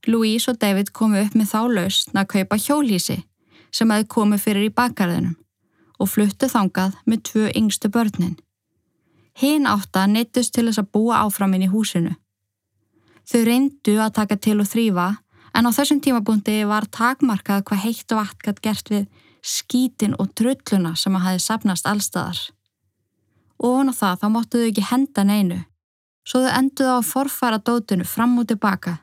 Louise 0.07 0.51
og 0.51 0.59
David 0.59 0.91
komu 0.91 1.21
upp 1.21 1.35
með 1.35 1.51
þá 1.53 1.61
lausn 1.77 2.19
að 2.19 2.29
kaupa 2.35 2.59
hjólísi 2.59 3.21
sem 3.73 3.91
hefði 3.91 4.09
komið 4.15 4.43
fyrir 4.43 4.67
í 4.67 4.73
bakgarðinum 4.75 5.37
og 5.99 6.09
fluttu 6.09 6.49
þangað 6.51 6.97
með 7.07 7.23
tvö 7.29 7.51
yngstu 7.55 7.89
börnin. 7.93 8.35
Hinn 9.39 9.67
átta 9.69 10.05
neittust 10.07 10.53
til 10.53 10.67
þess 10.67 10.81
að 10.81 10.91
búa 10.93 11.23
áframinn 11.23 11.65
í 11.65 11.71
húsinu. 11.71 12.13
Þau 13.23 13.41
reyndu 13.47 13.95
að 14.03 14.15
taka 14.19 14.37
til 14.37 14.59
og 14.59 14.67
þrýfa 14.67 15.07
en 15.55 15.69
á 15.69 15.71
þessum 15.71 16.01
tímabúndi 16.03 16.57
var 16.67 16.89
takmarkað 16.91 17.63
hvað 17.69 17.83
heitt 17.85 18.11
og 18.11 18.19
vatn 18.19 18.43
gætt 18.43 18.61
gert 18.65 18.91
við 18.91 19.05
skítin 19.43 20.15
og 20.19 20.31
trulluna 20.37 20.95
sem 20.95 21.15
að 21.15 21.25
hafi 21.27 21.43
sapnast 21.43 21.87
allstaðar. 21.89 22.39
Ofan 23.59 23.91
á 23.91 23.93
það 23.93 24.21
þá 24.21 24.27
móttu 24.31 24.61
þau 24.61 24.69
ekki 24.69 24.85
henda 24.89 25.25
neinu, 25.27 25.59
svo 26.27 26.43
þau 26.43 26.53
enduðu 26.59 26.95
á 26.95 27.01
forfara 27.05 27.59
dótunu 27.59 28.07
fram 28.07 28.37
og 28.39 28.47
tilbaka 28.51 28.97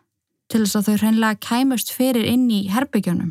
til 0.50 0.64
þess 0.64 0.80
að 0.80 0.88
þau 0.88 0.96
hreinlega 1.00 1.40
kæmust 1.46 1.92
fyrir 1.94 2.26
inn 2.26 2.48
í 2.50 2.64
herbygjónum. 2.72 3.30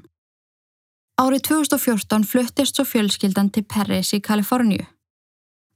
Árið 1.19 1.49
2014 1.49 2.23
fluttist 2.23 2.77
svo 2.77 2.85
fjölskyldan 2.87 3.49
til 3.51 3.65
Perris 3.67 4.13
í 4.15 4.21
Kaliforníu. 4.23 4.85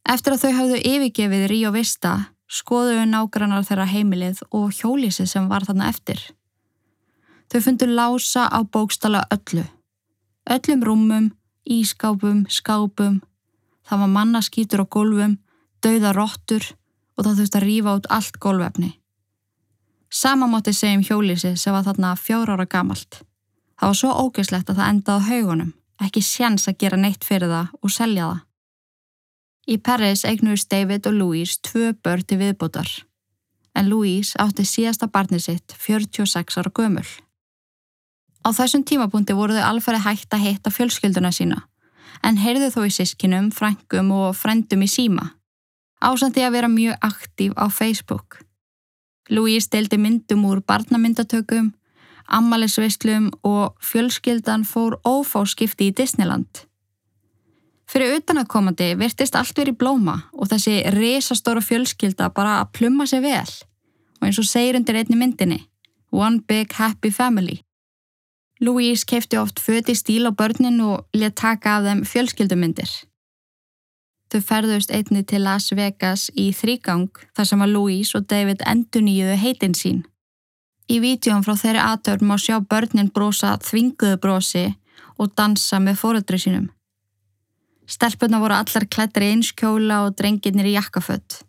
Eftir 0.07 0.35
að 0.35 0.45
þau 0.45 0.53
hafðu 0.59 0.79
yfirgefið 0.79 1.43
Río 1.51 1.73
Vista 1.75 2.13
skoðuðu 2.47 3.03
nágrannar 3.09 3.65
þeirra 3.67 3.89
heimilið 3.91 4.39
og 4.51 4.71
hjólísi 4.77 5.25
sem 5.27 5.49
var 5.51 5.65
þarna 5.67 5.89
eftir. 5.91 6.19
Þau 7.51 7.59
fundur 7.67 7.91
lása 7.91 8.47
á 8.47 8.59
bókstala 8.63 9.25
öllu. 9.33 9.65
Öllum 10.49 10.83
rúmum, 10.83 11.31
ískápum, 11.63 12.45
skápum. 12.49 13.21
Það 13.87 13.99
var 13.99 14.11
mannaskýtur 14.11 14.83
á 14.83 14.85
gólfum, 14.87 15.37
dauða 15.83 16.11
róttur 16.15 16.63
og 17.15 17.25
það 17.25 17.39
þurfti 17.39 17.59
að 17.59 17.65
rýfa 17.67 17.95
út 17.97 18.09
allt 18.11 18.39
gólvefni. 18.43 18.91
Sama 20.13 20.47
mótti 20.47 20.73
segjum 20.75 21.03
hjólísi 21.07 21.55
sem 21.57 21.73
var 21.73 21.85
þarna 21.87 22.15
fjóra 22.19 22.57
ára 22.57 22.67
gamalt. 22.69 23.23
Það 23.79 23.89
var 23.89 23.97
svo 23.97 24.11
ógæslegt 24.13 24.69
að 24.69 24.79
það 24.79 24.91
endaði 24.91 25.23
á 25.23 25.27
haugunum, 25.29 25.71
ekki 26.03 26.21
sjans 26.21 26.67
að 26.67 26.77
gera 26.83 26.99
neitt 26.99 27.23
fyrir 27.25 27.49
það 27.49 27.71
og 27.81 27.93
selja 27.95 28.27
það. 28.27 28.43
Í 29.63 29.75
Paris 29.79 30.25
eignuðist 30.27 30.69
David 30.69 31.07
og 31.07 31.17
Louise 31.17 31.59
tvö 31.63 31.93
börn 32.03 32.27
til 32.27 32.37
viðbútar, 32.41 32.89
en 33.73 33.89
Louise 33.89 34.35
átti 34.43 34.67
síðasta 34.67 35.07
barnið 35.07 35.45
sitt 35.47 35.75
46 35.79 36.59
ára 36.59 36.71
gömul. 36.71 37.07
Á 38.43 38.49
þessum 38.51 38.83
tímapunkti 38.83 39.35
voru 39.37 39.55
þau 39.55 39.69
alferði 39.69 40.03
hægt 40.03 40.35
að 40.35 40.43
hitta 40.47 40.71
fjölskylduna 40.73 41.31
sína, 41.31 41.61
en 42.23 42.39
heyrðu 42.39 42.71
þó 42.75 42.81
í 42.87 42.91
sískinum, 42.91 43.51
frænkum 43.55 44.11
og 44.11 44.35
frendum 44.35 44.83
í 44.83 44.89
síma. 44.91 45.29
Ásandi 46.03 46.43
að 46.43 46.57
vera 46.57 46.71
mjög 46.71 46.99
aktív 47.07 47.55
á 47.55 47.71
Facebook. 47.71 48.41
Louise 49.31 49.71
deildi 49.71 49.97
myndum 49.97 50.43
úr 50.49 50.59
barnamyndatökum, 50.67 51.71
ammaliðsvislum 52.27 53.31
og 53.47 53.79
fjölskyldan 53.79 54.67
fór 54.67 54.99
ófáskipti 55.07 55.87
í 55.91 55.95
Disneyland. 55.95 56.65
Fyrir 57.87 58.17
utanakomandi 58.17 58.93
virtist 58.99 59.35
allt 59.35 59.57
verið 59.59 59.77
blóma 59.79 60.15
og 60.33 60.49
þessi 60.51 60.79
resastóra 60.95 61.61
fjölskylda 61.63 62.31
bara 62.35 62.61
að 62.61 62.71
plumma 62.79 63.07
sig 63.07 63.21
vel 63.23 63.51
og 64.19 64.27
eins 64.27 64.39
og 64.39 64.47
segir 64.47 64.79
undir 64.79 64.97
einni 64.97 65.19
myndinni 65.19 65.59
One 66.11 66.41
Big 66.47 66.73
Happy 66.73 67.11
Family. 67.11 67.59
Louise 68.61 69.05
kefti 69.05 69.37
oft 69.37 69.59
föti 69.59 69.95
stíl 69.95 70.29
á 70.29 70.31
börnin 70.31 70.81
og 70.81 71.07
let 71.13 71.35
taka 71.35 71.77
af 71.77 71.87
þeim 71.87 72.03
fjölskyldumyndir. 72.05 72.91
Þau 74.29 74.41
ferðust 74.41 74.91
einni 74.93 75.23
til 75.23 75.43
Las 75.43 75.71
Vegas 75.71 76.29
í 76.33 76.51
þrýgang 76.53 77.09
þar 77.35 77.45
sem 77.49 77.61
að 77.61 77.73
Louise 77.73 78.17
og 78.17 78.27
David 78.27 78.63
endur 78.65 79.03
nýjuðu 79.05 79.35
heitin 79.37 79.75
sín. 79.77 80.03
Í 80.89 80.99
vítjum 80.99 81.43
frá 81.45 81.55
þeirri 81.57 81.81
aðtörn 81.81 82.27
má 82.27 82.35
sjá 82.37 82.59
börnin 82.59 83.11
brosa 83.13 83.57
þvinguðu 83.61 84.19
brosi 84.21 84.65
og 85.17 85.33
dansa 85.37 85.79
með 85.79 85.99
fóreldri 86.01 86.39
sínum. 86.41 86.69
Stelpuna 87.85 88.39
voru 88.39 88.55
allar 88.57 88.85
klættar 88.87 89.25
í 89.25 89.31
einskjóla 89.33 90.03
og 90.05 90.15
drengirnir 90.19 90.69
í 90.71 90.75
jakkafött. 90.77 91.41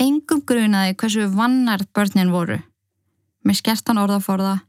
Engum 0.00 0.42
grunaði 0.46 0.94
hversu 0.98 1.26
vannart 1.30 1.90
börnin 1.94 2.32
voru. 2.34 2.58
Með 3.44 3.60
skertan 3.60 4.00
orðaforða, 4.00 4.62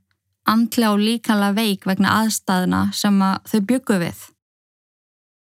andlega 0.45 0.93
og 0.93 1.01
líkanlega 1.01 1.57
veik 1.57 1.85
vegna 1.89 2.13
aðstæðina 2.21 2.81
sem 2.93 3.21
að 3.25 3.51
þau 3.51 3.61
byggu 3.71 3.99
við. 4.03 4.23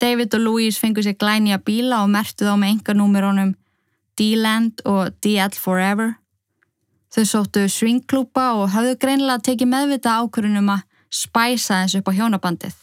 David 0.01 0.35
og 0.37 0.43
Louise 0.45 0.81
fengu 0.81 1.05
sér 1.05 1.17
glænja 1.21 1.61
bíla 1.63 2.03
og 2.03 2.11
mertu 2.13 2.49
þá 2.49 2.57
með 2.61 2.75
enganúmerónum 2.75 3.55
D-Land 4.19 4.85
og 4.89 5.15
DL 5.23 5.55
Forever. 5.59 6.17
Þau 7.15 7.25
sóttu 7.31 7.65
svingklúpa 7.71 8.51
og 8.59 8.73
hafðu 8.75 8.97
greinlega 9.01 9.45
tekið 9.49 9.71
meðvita 9.71 10.17
ákvörunum 10.19 10.73
að 10.75 10.85
spæsa 11.15 11.85
þessu 11.85 12.03
upp 12.03 12.11
á 12.11 12.17
hjónabandið. 12.19 12.77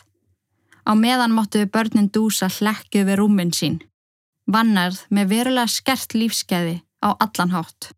Á 0.88 0.92
meðan 0.98 1.36
máttu 1.36 1.66
börnin 1.68 2.10
dúsa 2.10 2.48
hlekkju 2.50 3.04
við 3.06 3.20
rúmin 3.20 3.52
sín. 3.54 3.82
Vannarð 4.48 5.04
með 5.10 5.34
verulega 5.36 5.70
skert 5.70 6.16
lífskeiði 6.16 6.80
á 7.04 7.10
allan 7.20 7.54
hátt. 7.54 7.92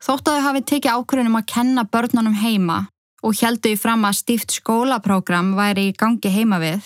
Þótt 0.00 0.28
að 0.28 0.36
þau 0.36 0.46
hafi 0.48 0.62
tekið 0.66 0.96
ákvörunum 0.96 1.38
að 1.38 1.48
kenna 1.54 1.84
börnunum 1.84 2.36
heima 2.42 2.88
og 3.22 3.36
heldu 3.42 3.74
í 3.74 3.78
fram 3.78 4.06
að 4.08 4.18
stíft 4.22 4.54
skólaprógram 4.56 5.52
væri 5.58 5.90
í 5.90 5.96
gangi 5.96 6.32
heima 6.32 6.60
við, 6.62 6.84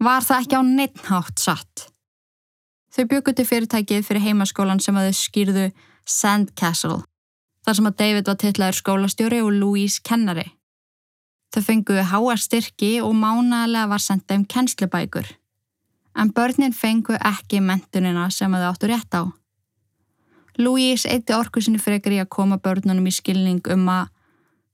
var 0.00 0.24
það 0.24 0.44
ekki 0.44 0.60
á 0.60 0.62
neittnátt 0.64 1.42
satt. 1.42 1.86
Þau 2.90 3.04
bygguti 3.12 3.44
fyrirtækið 3.46 4.06
fyrir 4.06 4.24
heimaskólan 4.24 4.80
sem 4.82 4.96
að 4.98 5.10
þau 5.10 5.18
skýrðu 5.20 5.66
Sandcastle, 6.08 7.02
þar 7.66 7.76
sem 7.78 7.90
að 7.90 7.98
David 8.00 8.30
var 8.30 8.38
tillaður 8.40 8.78
skólastjóri 8.80 9.42
og 9.44 9.52
Louise 9.54 10.00
kennari. 10.02 10.48
Þau 11.54 11.62
fenguðu 11.66 12.06
háar 12.10 12.40
styrki 12.40 12.96
og 13.04 13.12
mánalega 13.18 13.90
var 13.90 14.02
senda 14.02 14.38
um 14.38 14.46
kennslubækur, 14.46 15.28
en 16.16 16.32
börnin 16.34 16.74
fengu 16.74 17.18
ekki 17.18 17.60
mentunina 17.62 18.30
sem 18.34 18.54
að 18.54 18.64
þau 18.64 18.72
áttu 18.72 18.90
rétt 18.90 19.18
á. 19.18 19.22
Louise 20.58 21.08
eitti 21.08 21.34
orku 21.36 21.62
sinni 21.62 21.78
frekar 21.78 22.16
í 22.16 22.18
að 22.22 22.32
koma 22.32 22.58
börnunum 22.58 23.06
í 23.06 23.14
skilning 23.14 23.62
um 23.70 23.86
að 23.92 24.08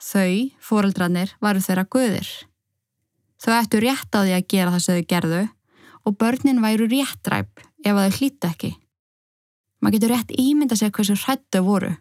þau, 0.03 0.53
fóreldrarnir, 0.61 1.33
varu 1.41 1.63
þeirra 1.63 1.87
guðir. 1.89 2.29
Þau 3.41 3.53
ættu 3.57 3.81
rétt 3.83 4.17
á 4.17 4.21
því 4.25 4.35
að 4.37 4.49
gera 4.49 4.73
það 4.75 4.83
sem 4.85 4.99
þau 4.99 5.09
gerðu 5.13 5.43
og 6.07 6.19
börnin 6.21 6.63
væru 6.65 6.89
réttræp 6.91 7.63
ef 7.85 7.97
þau 7.97 8.17
hlýttu 8.19 8.51
ekki. 8.51 8.73
Maður 9.81 9.97
getur 9.97 10.13
rétt 10.15 10.35
ímynda 10.41 10.77
sig 10.79 10.93
hversu 10.93 11.17
hrættu 11.21 11.63
voru, 11.65 11.93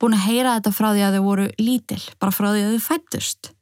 búin 0.00 0.16
að 0.16 0.26
heyra 0.28 0.56
þetta 0.58 0.74
frá 0.74 0.90
því 0.92 1.04
að 1.06 1.16
þau 1.16 1.24
voru 1.26 1.48
lítil, 1.60 2.02
bara 2.18 2.34
frá 2.34 2.48
því 2.52 2.62
að 2.64 2.76
þau 2.76 2.86
fættust. 2.86 3.52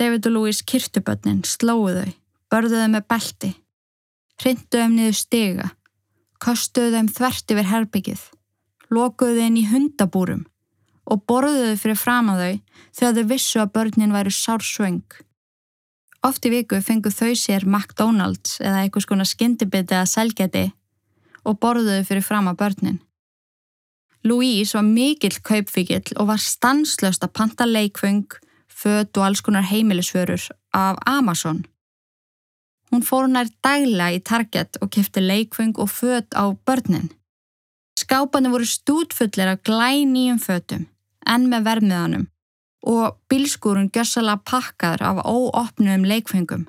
David 0.00 0.26
og 0.26 0.34
Louise 0.34 0.66
kyrtubötnin 0.66 1.44
slóðu 1.46 2.00
þau, 2.00 2.14
börðu 2.50 2.82
þau 2.82 2.90
með 2.96 3.06
belti, 3.12 3.52
hrindu 4.42 4.82
þau 4.82 4.90
niður 4.94 5.18
stiga, 5.20 5.70
kostuðu 6.42 6.96
þau 6.96 7.14
þvert 7.18 7.54
yfir 7.54 7.70
herbyggið, 7.70 8.22
lokuðu 8.90 9.38
þau 9.38 9.46
inn 9.46 9.60
í 9.60 9.66
hundabúrum 9.70 10.46
og 11.10 11.24
borðuðu 11.28 11.76
fyrir 11.80 11.98
fram 11.98 12.30
að 12.32 12.42
þau 12.42 12.54
þegar 12.98 13.16
þau 13.16 13.30
vissu 13.32 13.60
að 13.60 13.72
börnin 13.76 14.14
væru 14.14 14.32
sársvöng. 14.34 15.04
Oft 16.26 16.44
í 16.44 16.52
viku 16.52 16.80
fengu 16.84 17.12
þau 17.12 17.32
sér 17.38 17.64
McDonald's 17.66 18.58
eða 18.60 18.84
einhvers 18.84 19.08
konar 19.08 19.28
skyndibiti 19.28 19.96
eða 19.96 20.08
selgeti 20.08 20.66
og 21.48 21.56
borðuðu 21.62 22.04
fyrir 22.08 22.26
fram 22.26 22.50
að 22.50 22.60
börnin. 22.62 23.00
Louise 24.24 24.76
var 24.76 24.84
mikill 24.84 25.40
kaupfíkil 25.40 26.12
og 26.20 26.28
var 26.28 26.40
stanslöst 26.44 27.24
að 27.24 27.34
panta 27.38 27.64
leikfung, 27.64 28.26
fött 28.68 29.16
og 29.16 29.24
alls 29.24 29.40
konar 29.40 29.64
heimilisförur 29.64 30.50
af 30.76 31.00
Amazon. 31.08 31.64
Hún 32.90 33.04
fór 33.06 33.30
nær 33.30 33.48
daglega 33.64 34.12
í 34.12 34.20
Target 34.20 34.76
og 34.82 34.90
kefti 34.92 35.22
leikfung 35.24 35.72
og 35.78 35.88
fött 35.88 36.36
á 36.36 36.44
börnin. 36.52 37.08
Skápanu 37.96 38.50
voru 38.52 38.66
stútfullir 38.66 39.48
af 39.48 39.62
glænýjum 39.64 40.38
fötum, 40.38 40.86
enn 41.30 41.48
með 41.50 41.66
vermiðanum 41.68 42.28
og 42.90 43.18
bilskúrun 43.28 43.90
gjössalega 43.92 44.40
pakkaður 44.48 45.02
af 45.04 45.24
óopnum 45.28 46.06
leikfengum. 46.08 46.66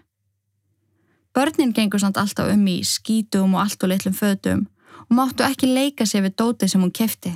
Börnin 1.34 1.72
gengur 1.72 2.02
samt 2.04 2.20
alltaf 2.20 2.52
um 2.52 2.66
í 2.68 2.82
skítum 2.84 3.56
og 3.56 3.64
allt 3.64 3.84
og 3.84 3.94
litlum 3.94 4.16
fötum 4.16 4.66
og 5.08 5.16
máttu 5.16 5.46
ekki 5.48 5.70
leika 5.72 6.06
sér 6.06 6.26
við 6.28 6.36
dótið 6.42 6.74
sem 6.74 6.84
hún 6.84 6.92
kefti. 6.92 7.32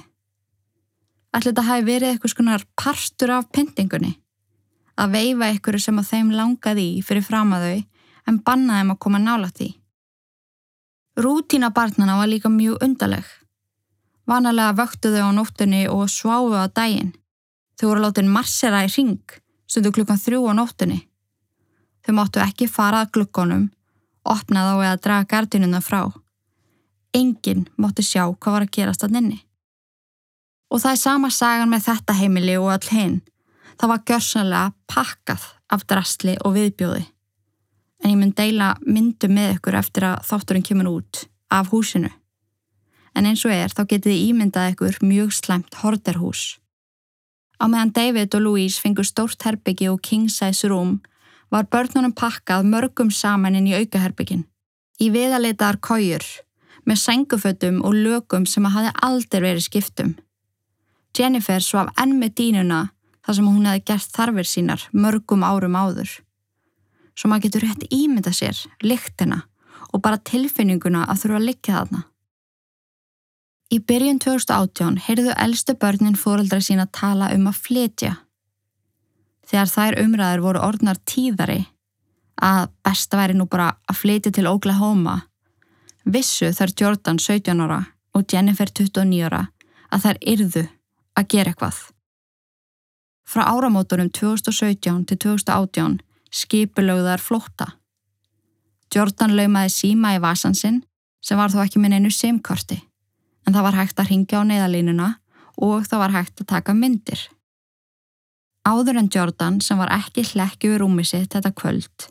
Allir 1.31 1.51
þetta 1.51 1.67
hafi 1.67 1.87
verið 1.87 2.11
eitthvað 2.11 2.33
skonar 2.33 2.67
partur 2.79 3.31
af 3.37 3.47
pyntingunni. 3.55 4.13
Að 4.99 5.15
veifa 5.15 5.47
eitthvað 5.47 5.81
sem 5.83 5.99
að 5.99 6.11
þeim 6.11 6.29
langaði 6.35 6.85
í 6.97 7.01
fyrir 7.03 7.23
fram 7.23 7.55
að 7.55 7.65
þau 7.65 7.79
en 8.27 8.37
bannaði 8.43 8.83
þeim 8.83 8.93
að 8.93 9.01
koma 9.05 9.19
nála 9.23 9.49
því. 9.51 9.69
Rútína 11.15 11.71
barnana 11.75 12.17
var 12.19 12.27
líka 12.27 12.51
mjög 12.51 12.83
undarleg. 12.83 13.25
Vanalega 14.25 14.73
vöktu 14.73 15.11
þau 15.13 15.29
á 15.29 15.31
nóttunni 15.37 15.85
og 15.91 16.09
sváðu 16.09 16.57
á 16.57 16.65
daginn. 16.65 17.13
Þau 17.77 17.89
voru 17.89 18.05
látin 18.05 18.31
marsera 18.31 18.81
í 18.85 18.89
ring, 18.89 19.21
stundu 19.69 19.91
klukkan 19.93 20.21
þrjú 20.21 20.47
á 20.49 20.53
nóttunni. 20.57 21.03
Þau 22.05 22.13
máttu 22.17 22.41
ekki 22.41 22.67
fara 22.69 23.03
að 23.03 23.11
glukkonum, 23.17 23.69
opna 24.25 24.65
þá 24.65 24.73
eða 24.77 25.01
draga 25.03 25.29
gardinuna 25.29 25.81
frá. 25.81 26.09
Engin 27.13 27.67
máttu 27.77 28.05
sjá 28.05 28.25
hvað 28.25 28.55
var 28.55 28.65
að 28.65 28.73
gerast 28.77 29.05
að 29.05 29.15
nynni. 29.15 29.39
Og 30.73 30.81
það 30.81 30.95
er 30.95 31.01
sama 31.01 31.29
sagan 31.29 31.69
með 31.69 31.85
þetta 31.91 32.17
heimili 32.17 32.57
og 32.57 32.71
all 32.73 32.89
hinn. 32.89 33.21
Það 33.77 33.91
var 33.91 34.03
gjörsanlega 34.09 34.73
pakkað 34.89 35.45
af 35.69 35.85
drastli 35.85 36.37
og 36.41 36.55
viðbjóði. 36.57 37.05
En 38.03 38.11
ég 38.11 38.19
mun 38.19 38.33
deila 38.35 38.73
myndu 38.85 39.29
með 39.29 39.57
ykkur 39.57 39.77
eftir 39.79 40.07
að 40.09 40.21
þátturinn 40.29 40.65
kemur 40.65 40.91
út 40.97 41.25
af 41.53 41.69
húsinu. 41.73 42.09
En 43.15 43.25
eins 43.29 43.45
og 43.47 43.53
er 43.55 43.71
þá 43.71 43.85
getið 43.87 44.11
þið 44.11 44.23
ímyndað 44.29 44.71
ykkur 44.73 44.97
mjög 45.01 45.33
slemt 45.33 45.77
horderhús. 45.81 46.57
Á 47.55 47.65
meðan 47.71 47.93
David 47.95 48.35
og 48.35 48.43
Louise 48.43 48.81
fengur 48.83 49.07
stórt 49.07 49.45
herbyggi 49.47 49.87
og 49.87 50.01
king 50.03 50.27
size 50.29 50.67
room 50.67 50.99
var 51.53 51.69
börnunum 51.71 52.11
pakkað 52.11 52.67
mörgum 52.67 53.11
saman 53.11 53.55
inn 53.55 53.69
í 53.69 53.77
aukaherbyggin. 53.77 54.43
Í 54.99 55.07
viðalitar 55.11 55.79
kójur, 55.79 56.23
með 56.83 57.01
sengufötum 57.01 57.81
og 57.87 57.95
lögum 57.95 58.45
sem 58.49 58.67
að 58.67 58.75
hafi 58.77 58.93
aldrei 59.07 59.41
verið 59.41 59.67
skiptum. 59.69 60.13
Jennifer 61.15 61.63
svaf 61.63 61.91
enn 62.01 62.17
með 62.19 62.35
dínuna 62.41 62.81
þar 63.25 63.37
sem 63.37 63.47
hún 63.47 63.67
hefði 63.69 63.85
gert 63.89 64.15
þarfir 64.17 64.49
sínar 64.49 64.87
mörgum 64.91 65.45
árum 65.47 65.77
áður. 65.79 66.11
Svo 67.15 67.31
maður 67.31 67.47
getur 67.47 67.63
rétt 67.63 67.85
ímynda 67.95 68.33
sér, 68.35 68.57
lyktina 68.83 69.45
og 69.93 70.03
bara 70.03 70.19
tilfinninguna 70.19 71.05
að 71.07 71.23
þurfa 71.23 71.39
að 71.39 71.47
likja 71.49 71.77
þarna. 71.79 72.01
Í 73.73 73.79
byrjun 73.81 74.19
2018 74.21 74.99
heyrðu 75.07 75.31
eldstu 75.41 75.73
börnin 75.81 76.17
fóreldra 76.19 76.59
sína 76.61 76.85
tala 76.93 77.31
um 77.33 77.47
að 77.49 77.61
flytja. 77.65 78.11
Þegar 79.45 79.71
þær 79.71 79.97
umræður 80.03 80.43
voru 80.43 80.61
orðnar 80.67 80.99
tíðari 81.09 81.63
að 82.45 82.69
besta 82.85 83.17
væri 83.17 83.37
nú 83.37 83.47
bara 83.49 83.71
að 83.89 83.99
flytja 84.03 84.33
til 84.35 84.45
Oklahoma, 84.51 85.17
vissu 86.05 86.51
þær 86.53 86.75
Jordan 86.81 87.19
17 87.21 87.65
ára 87.65 87.81
og 88.13 88.29
Jennifer 88.29 88.69
29 88.69 89.25
ára 89.25 89.43
að 89.89 90.05
þær 90.05 90.23
yrðu 90.35 90.65
að 91.17 91.29
gera 91.33 91.53
eitthvað. 91.53 91.81
Frá 93.25 93.47
áramótunum 93.49 94.11
2017 94.13 95.05
til 95.09 95.21
2018 95.25 96.01
skipulögðar 96.29 97.21
flótta. 97.21 97.73
Jordan 98.93 99.33
laumaði 99.33 99.73
síma 99.73 100.13
í 100.13 100.21
vasansinn 100.21 100.83
sem 101.25 101.39
var 101.39 101.49
þó 101.49 101.63
ekki 101.65 101.81
minn 101.81 101.97
einu 101.97 102.13
simkorti 102.13 102.83
en 103.45 103.53
það 103.53 103.65
var 103.67 103.77
hægt 103.79 104.01
að 104.01 104.09
ringja 104.11 104.41
á 104.41 104.43
neyðalínuna 104.49 105.09
og 105.61 105.85
það 105.87 106.01
var 106.01 106.15
hægt 106.15 106.41
að 106.41 106.49
taka 106.51 106.75
myndir. 106.75 107.21
Áður 108.65 108.99
en 108.99 109.09
Jordan, 109.13 109.59
sem 109.61 109.77
var 109.77 109.93
ekki 109.93 110.25
hlekki 110.25 110.71
við 110.71 110.81
rúmi 110.81 111.05
sitt 111.05 111.35
þetta 111.35 111.53
kvöld, 111.53 112.07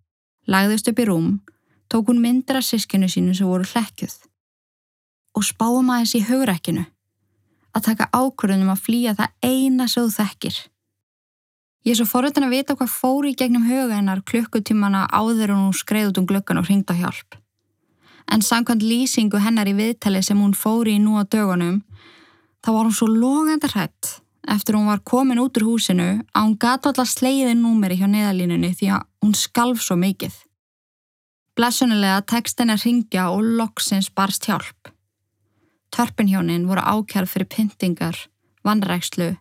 lagðist 0.46 0.88
upp 0.90 1.02
í 1.02 1.08
rúm, 1.08 1.30
tók 1.90 2.08
hún 2.08 2.22
myndir 2.22 2.60
af 2.60 2.66
sískinu 2.68 3.10
sínu 3.10 3.34
sem 3.34 3.48
voru 3.50 3.66
hlekkjuð. 3.66 4.14
Og 5.34 5.42
spáum 5.42 5.90
aðeins 5.90 6.14
í 6.14 6.22
hugrekkinu, 6.28 6.86
að 7.74 7.86
taka 7.90 8.10
ákvörðunum 8.14 8.70
að 8.70 8.84
flýja 8.86 9.16
það 9.18 9.34
eina 9.42 9.88
svo 9.90 10.06
þekkir. 10.14 10.60
Ég 11.84 11.92
er 11.92 11.98
svo 11.98 12.06
forröðin 12.08 12.46
að 12.46 12.54
vita 12.54 12.76
hvað 12.78 12.94
fóri 12.94 13.34
í 13.34 13.36
gegnum 13.36 13.66
huga 13.66 13.98
hennar 13.98 14.22
klukkutímana 14.24 15.08
áður 15.10 15.56
og 15.56 15.64
hún 15.66 15.74
skreið 15.76 16.12
út 16.12 16.20
um 16.22 16.28
glöggan 16.30 16.62
og 16.62 16.70
ringd 16.70 16.88
á 16.88 16.96
hjálp 16.96 17.43
en 18.32 18.42
samkvæmt 18.42 18.82
lýsingu 18.82 19.40
hennar 19.40 19.68
í 19.68 19.76
viðtali 19.76 20.22
sem 20.22 20.40
hún 20.40 20.56
fóri 20.56 20.96
í 20.98 21.02
nú 21.02 21.18
á 21.20 21.24
dögunum 21.24 21.82
þá 22.64 22.68
var 22.72 22.84
hún 22.87 22.96
svo 22.96 23.08
logandi 23.10 23.70
hrætt 23.72 24.24
eftir 24.48 24.76
hún 24.76 24.87
var 24.87 25.00
komin 25.04 25.40
út 25.40 25.56
úr 25.58 25.66
húsinu 25.68 26.08
að 26.32 26.42
hún 26.44 26.56
gata 26.60 26.90
allar 26.90 27.08
sleiði 27.08 27.54
númeri 27.56 27.96
hjá 28.00 28.08
neðalínunni 28.10 28.72
því 28.76 28.90
að 28.96 29.06
hún 29.24 29.34
skalf 29.38 29.80
svo 29.82 29.96
mikið. 29.96 30.34
Blessunulega 31.56 32.20
tekst 32.28 32.60
henni 32.60 32.74
að 32.74 32.84
ringja 32.84 33.28
og 33.30 33.44
loksins 33.60 34.10
barst 34.10 34.48
hjálp. 34.48 34.90
Törpinhjónin 35.94 36.66
voru 36.66 36.82
ákjærð 36.82 37.30
fyrir 37.30 37.48
pyntingar, 37.48 38.16
vannrækslu, 38.66 39.37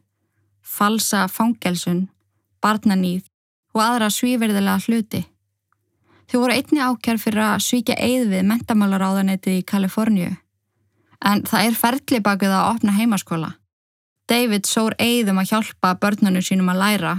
falsa 0.61 1.25
fangelsun, 1.27 2.07
barnanýð 2.61 3.25
og 3.73 3.81
aðra 3.81 4.11
svíverðilega 4.13 4.79
hluti. 4.85 5.23
Þau 6.33 6.39
voru 6.41 6.53
einni 6.57 6.81
ákjærð 6.81 7.21
fyrir 7.21 7.43
að 7.45 7.59
svíkja 7.61 7.95
eið 8.01 8.23
við 8.31 8.47
mentamálaráðanetið 8.49 9.59
í 9.59 9.65
Kaliforníu. 9.69 10.31
En 11.21 11.43
það 11.45 11.67
er 11.67 11.77
ferli 11.77 12.21
bakið 12.25 12.55
að 12.57 12.69
opna 12.71 12.95
heimaskóla. 12.95 13.51
David 14.25 14.65
sór 14.65 14.95
eigðum 14.97 15.43
að 15.43 15.51
hjálpa 15.51 15.91
börnunum 16.01 16.41
sínum 16.41 16.73
að 16.73 16.81
læra 16.81 17.13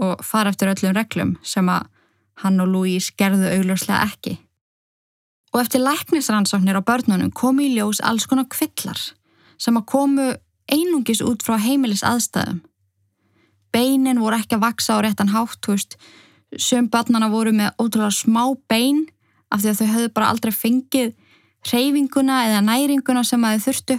og 0.00 0.24
fara 0.24 0.54
eftir 0.54 0.72
öllum 0.72 0.96
reglum 0.96 1.36
sem 1.44 1.68
að 1.68 1.84
hann 2.46 2.64
og 2.64 2.72
Louise 2.72 3.12
gerðu 3.20 3.52
augljóslega 3.58 4.08
ekki. 4.08 4.38
Og 5.52 5.60
eftir 5.60 5.84
læknisrannsóknir 5.84 6.80
á 6.80 6.88
börnunum 6.88 7.36
komu 7.36 7.68
í 7.68 7.74
ljós 7.76 8.00
alls 8.00 8.24
konar 8.24 8.48
kvillar 8.48 8.96
sem 9.60 9.76
að 9.76 9.88
komu 9.92 10.30
einungis 10.72 11.20
út 11.20 11.44
frá 11.44 11.60
heimilis 11.60 12.06
aðstæðum. 12.08 12.64
Beinin 13.68 14.24
voru 14.24 14.40
ekki 14.40 14.56
að 14.56 14.64
vaksa 14.64 14.96
á 14.96 15.04
réttan 15.04 15.36
hátt, 15.36 15.60
þú 15.60 15.76
veist, 15.76 16.00
söm 16.62 16.90
börnana 16.92 17.30
voru 17.32 17.52
með 17.54 17.74
ótrúlega 17.80 18.14
smá 18.14 18.42
bein 18.68 19.04
af 19.52 19.62
því 19.62 19.70
að 19.70 19.78
þau 19.80 19.92
höfðu 19.94 20.12
bara 20.16 20.32
aldrei 20.32 20.52
fengið 20.54 21.14
reyfinguna 21.66 22.42
eða 22.48 22.64
næringuna 22.66 23.24
sem 23.26 23.44
að 23.44 23.56
þau 23.56 23.66
þurftu 23.66 23.98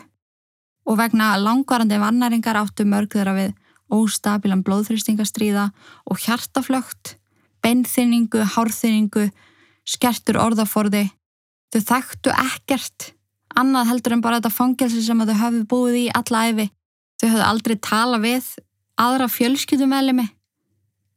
og 0.87 0.99
vegna 1.01 1.33
langvarandi 1.41 1.99
vannæringar 1.99 2.59
áttu 2.61 2.85
mörg 2.87 3.11
þeirra 3.11 3.35
við 3.35 3.55
óstabilan 3.93 4.63
blóðþrýstingastríða 4.67 5.69
og 6.07 6.19
hjartaflögt, 6.23 7.15
beinþyningu, 7.63 8.43
hárþyningu, 8.55 9.27
skertur 9.87 10.39
orðaforði. 10.43 11.07
Þau 11.71 11.81
þekktu 11.91 12.33
ekkert, 12.35 13.11
annað 13.55 13.91
heldur 13.91 14.15
en 14.15 14.23
bara 14.23 14.39
þetta 14.39 14.55
fangelsi 14.55 15.03
sem 15.03 15.23
þau 15.27 15.37
hafi 15.41 15.63
búið 15.67 15.99
í 16.01 16.07
alla 16.15 16.45
æfi. 16.51 16.69
Þau 17.19 17.27
hafðu 17.29 17.45
aldrei 17.47 17.77
tala 17.83 18.19
við 18.23 18.49
aðra 18.99 19.27
fjölskyldumælimi. 19.31 20.27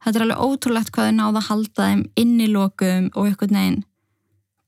Þetta 0.01 0.17
er 0.17 0.25
alveg 0.25 0.41
ótrúlegt 0.41 0.91
hvað 0.91 1.09
þau 1.09 1.17
náða 1.17 1.41
að 1.41 1.47
halda 1.49 1.87
þeim 1.87 2.03
inn 2.17 2.35
í 2.41 2.49
lokum 2.49 3.09
og 3.13 3.31
ykkur 3.31 3.53
neginn 3.53 3.81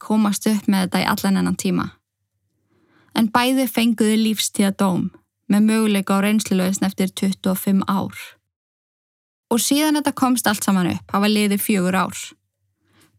komast 0.04 0.48
upp 0.52 0.68
með 0.68 0.88
þetta 0.88 1.02
í 1.04 1.10
allan 1.14 1.40
ennan 1.40 1.60
tíma. 1.60 1.90
En 3.18 3.30
bæði 3.34 3.68
fenguðu 3.70 4.20
lífstíða 4.20 4.74
dóm 4.82 5.10
með 5.52 5.68
möguleika 5.70 6.18
á 6.18 6.24
reynslilausn 6.26 6.88
eftir 6.88 7.12
25 7.14 7.84
ár. 7.88 8.16
Og 9.54 9.62
síðan 9.62 10.00
þetta 10.00 10.16
komst 10.18 10.48
allt 10.50 10.66
saman 10.66 10.90
upp, 10.96 11.06
hafa 11.14 11.30
liðið 11.30 11.62
fjögur 11.62 12.00
ár. 12.06 12.24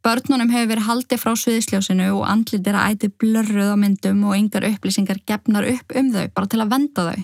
Börnunum 0.04 0.50
hefur 0.52 0.72
verið 0.74 0.88
haldið 0.88 1.20
frá 1.22 1.32
sviðisljósinu 1.40 2.10
og 2.12 2.26
andlitir 2.28 2.76
að 2.76 2.90
æti 2.92 3.12
blörruð 3.22 3.70
á 3.72 3.76
myndum 3.80 4.24
og 4.28 4.36
yngar 4.36 4.66
upplýsingar 4.68 5.22
gefnar 5.24 5.64
upp 5.70 5.94
um 5.96 6.10
þau 6.12 6.26
bara 6.34 6.50
til 6.50 6.60
að 6.60 6.74
venda 6.74 7.06
þau. 7.08 7.22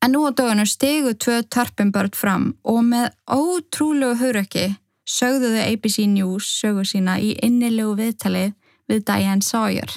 En 0.00 0.12
nú 0.12 0.24
á 0.24 0.32
dögunu 0.32 0.64
stegu 0.66 1.12
tvö 1.12 1.42
törpum 1.42 1.90
börn 1.92 2.14
fram 2.16 2.44
og 2.64 2.80
með 2.84 3.10
ótrúlegu 3.28 4.16
hurökki 4.16 4.66
sögðu 5.04 5.50
þau 5.54 5.64
ABC 5.66 6.06
News 6.08 6.46
sögu 6.60 6.84
sína 6.88 7.18
í 7.20 7.34
innilegu 7.44 7.96
viðtalið 7.98 8.54
við 8.88 9.02
Diane 9.04 9.44
Sawyer. 9.44 9.90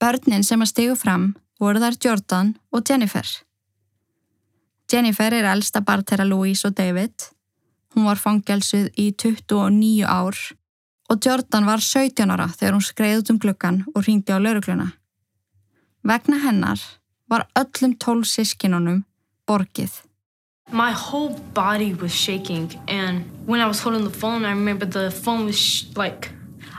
Börnin 0.00 0.44
sem 0.44 0.60
að 0.60 0.72
stegu 0.72 0.96
fram 0.98 1.32
voru 1.60 1.80
þar 1.80 1.96
Jordan 2.04 2.54
og 2.72 2.84
Jennifer. 2.88 3.28
Jennifer 4.92 5.32
er 5.32 5.48
elsta 5.48 5.80
barn 5.80 6.04
þeirra 6.04 6.26
Louise 6.28 6.68
og 6.68 6.76
David. 6.76 7.14
Hún 7.94 8.08
var 8.08 8.20
fangelsuð 8.20 8.90
í 9.00 9.12
29 9.16 10.04
ár 10.04 10.36
og 11.08 11.24
Jordan 11.24 11.68
var 11.68 11.80
17 11.80 12.28
ára 12.32 12.50
þegar 12.52 12.76
hún 12.76 12.84
skreið 12.84 13.22
út 13.22 13.32
um 13.32 13.38
glukkan 13.40 13.80
og 13.94 14.04
ringdi 14.04 14.32
á 14.32 14.40
laurugluna. 14.40 14.90
Vegna 16.04 16.40
hennar 16.42 16.80
var 17.30 17.46
öllum 17.56 17.96
tól 17.96 18.24
sískinunum 18.28 19.04
borgið. 19.46 20.02
My 20.70 20.92
whole 20.92 21.34
body 21.54 21.92
was 21.92 22.14
shaking, 22.14 22.80
and 22.88 23.24
when 23.46 23.60
I 23.60 23.66
was 23.66 23.80
holding 23.80 24.04
the 24.04 24.10
phone, 24.10 24.44
I 24.44 24.50
remember 24.50 24.86
the 24.86 25.10
phone 25.10 25.46
was 25.46 25.86
like 25.96 26.30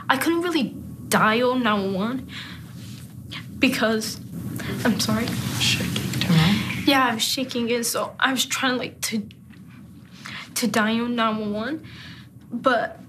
I 0.08 0.16
couldn't 0.16 0.42
really 0.42 0.74
dial 1.08 1.54
911 1.54 2.28
because 3.58 4.20
I'm 4.84 5.00
sorry. 5.00 5.26
Shaking 5.60 6.20
too 6.20 6.32
much. 6.32 6.86
Yeah, 6.86 7.08
I 7.10 7.14
was 7.14 7.22
shaking 7.22 7.70
it, 7.70 7.84
so 7.84 8.14
I 8.18 8.32
was 8.32 8.44
trying 8.44 8.78
like 8.78 9.00
to 9.02 9.26
to 10.54 10.66
dial 10.66 11.06
911, 11.06 11.84
but 12.52 13.00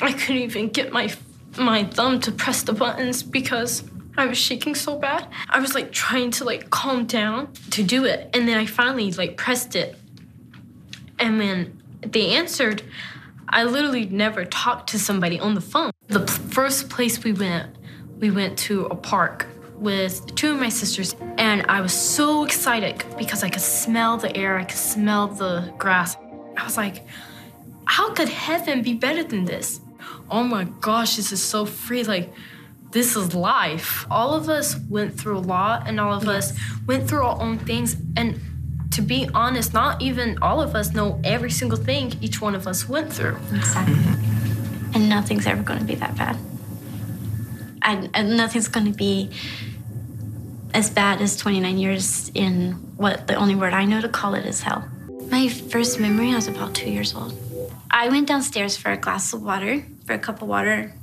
I 0.00 0.12
couldn't 0.12 0.42
even 0.42 0.68
get 0.68 0.92
my 0.92 1.12
my 1.58 1.84
thumb 1.84 2.20
to 2.20 2.32
press 2.32 2.62
the 2.62 2.72
buttons 2.72 3.22
because 3.22 3.82
I 4.18 4.26
was 4.26 4.36
shaking 4.36 4.74
so 4.74 4.98
bad. 4.98 5.28
I 5.48 5.60
was 5.60 5.74
like 5.74 5.92
trying 5.92 6.32
to 6.32 6.44
like 6.44 6.70
calm 6.70 7.06
down 7.06 7.52
to 7.70 7.82
do 7.82 8.04
it, 8.04 8.28
and 8.34 8.48
then 8.48 8.58
I 8.58 8.66
finally 8.66 9.12
like 9.12 9.36
pressed 9.36 9.76
it, 9.76 9.96
and 11.18 11.40
then 11.40 11.80
they 12.00 12.30
answered. 12.30 12.82
I 13.50 13.64
literally 13.64 14.04
never 14.04 14.44
talked 14.44 14.90
to 14.90 14.98
somebody 14.98 15.40
on 15.40 15.54
the 15.54 15.62
phone. 15.62 15.90
The 16.08 16.26
first 16.26 16.90
place 16.90 17.24
we 17.24 17.32
went, 17.32 17.74
we 18.18 18.30
went 18.30 18.58
to 18.58 18.84
a 18.86 18.94
park 18.94 19.46
with 19.76 20.34
two 20.34 20.52
of 20.52 20.60
my 20.60 20.68
sisters, 20.68 21.16
and 21.38 21.64
I 21.66 21.80
was 21.80 21.94
so 21.94 22.44
excited 22.44 23.02
because 23.16 23.42
I 23.42 23.48
could 23.48 23.62
smell 23.62 24.18
the 24.18 24.36
air, 24.36 24.58
I 24.58 24.64
could 24.64 24.76
smell 24.76 25.28
the 25.28 25.72
grass. 25.78 26.14
I 26.58 26.64
was 26.64 26.76
like, 26.76 27.06
how 27.86 28.12
could 28.12 28.28
heaven 28.28 28.82
be 28.82 28.92
better 28.92 29.24
than 29.24 29.46
this? 29.46 29.80
Oh 30.30 30.42
my 30.42 30.64
gosh, 30.64 31.16
this 31.16 31.32
is 31.32 31.42
so 31.42 31.64
free. 31.64 32.04
Like, 32.04 32.30
this 32.90 33.16
is 33.16 33.34
life. 33.34 34.06
All 34.10 34.34
of 34.34 34.48
us 34.48 34.76
went 34.88 35.18
through 35.18 35.38
a 35.38 35.40
lot, 35.40 35.86
and 35.86 36.00
all 36.00 36.14
of 36.14 36.28
us 36.28 36.52
went 36.86 37.08
through 37.08 37.22
our 37.22 37.40
own 37.40 37.58
things. 37.58 37.96
And 38.16 38.40
to 38.92 39.02
be 39.02 39.28
honest, 39.34 39.74
not 39.74 40.00
even 40.00 40.38
all 40.40 40.60
of 40.60 40.74
us 40.74 40.94
know 40.94 41.20
every 41.22 41.50
single 41.50 41.78
thing 41.78 42.14
each 42.20 42.40
one 42.40 42.54
of 42.54 42.66
us 42.66 42.88
went 42.88 43.12
through. 43.12 43.36
Exactly. 43.52 43.94
Mm-hmm. 43.94 44.94
And 44.94 45.08
nothing's 45.08 45.46
ever 45.46 45.62
going 45.62 45.80
to 45.80 45.84
be 45.84 45.94
that 45.96 46.16
bad. 46.16 46.38
And, 47.82 48.10
and 48.14 48.36
nothing's 48.36 48.68
going 48.68 48.86
to 48.86 48.96
be 48.96 49.30
as 50.74 50.90
bad 50.90 51.20
as 51.20 51.36
29 51.36 51.78
years 51.78 52.30
in 52.34 52.72
what 52.96 53.26
the 53.26 53.34
only 53.34 53.54
word 53.54 53.72
I 53.72 53.84
know 53.84 54.00
to 54.00 54.08
call 54.08 54.34
it 54.34 54.44
is 54.46 54.62
hell. 54.62 54.88
My 55.30 55.48
first 55.48 56.00
memory, 56.00 56.32
I 56.32 56.36
was 56.36 56.48
about 56.48 56.74
two 56.74 56.90
years 56.90 57.14
old. 57.14 57.34
I 57.90 58.08
went 58.08 58.28
downstairs 58.28 58.76
for 58.76 58.90
a 58.90 58.96
glass 58.96 59.32
of 59.32 59.42
water, 59.42 59.84
for 60.06 60.14
a 60.14 60.18
cup 60.18 60.42
of 60.42 60.48
water, 60.48 60.94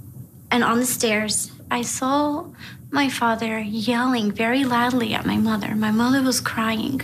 and 0.51 0.63
on 0.63 0.79
the 0.79 0.85
stairs, 0.85 1.51
I 1.69 1.81
saw 1.81 2.47
my 2.91 3.09
father 3.09 3.59
yelling 3.59 4.31
very 4.31 4.63
loudly 4.63 5.13
at 5.13 5.25
my 5.25 5.37
mother. 5.37 5.75
My 5.75 5.91
mother 5.91 6.21
was 6.21 6.39
crying. 6.39 7.01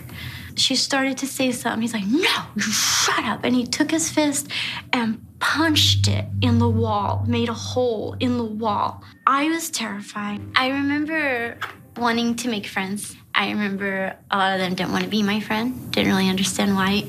She 0.56 0.76
started 0.76 1.18
to 1.20 1.28
say 1.28 1.52
something. 1.52 1.82
He's 1.82 1.94
like, 1.94 2.06
No, 2.06 2.44
you 2.56 2.62
shut 2.62 3.24
up. 3.26 3.44
And 3.44 3.56
he 3.56 3.66
took 3.66 3.92
his 3.92 4.10
fist 4.10 4.48
and 4.94 5.26
punched 5.40 6.08
it 6.08 6.26
in 6.42 6.60
the 6.60 6.70
wall, 6.70 7.26
made 7.28 7.50
a 7.50 7.54
hole 7.54 8.16
in 8.20 8.38
the 8.38 8.46
wall. 8.46 9.04
I 9.26 9.50
was 9.50 9.70
terrified. 9.70 10.42
I 10.56 10.70
remember 10.70 11.58
wanting 11.98 12.36
to 12.38 12.48
make 12.48 12.68
friends. 12.68 13.16
I 13.34 13.50
remember 13.50 14.16
a 14.30 14.38
lot 14.38 14.54
of 14.54 14.60
them 14.60 14.76
didn't 14.76 14.92
want 14.92 15.04
to 15.04 15.10
be 15.10 15.24
my 15.24 15.40
friend, 15.40 15.92
didn't 15.92 16.12
really 16.12 16.30
understand 16.30 16.76
why. 16.76 17.06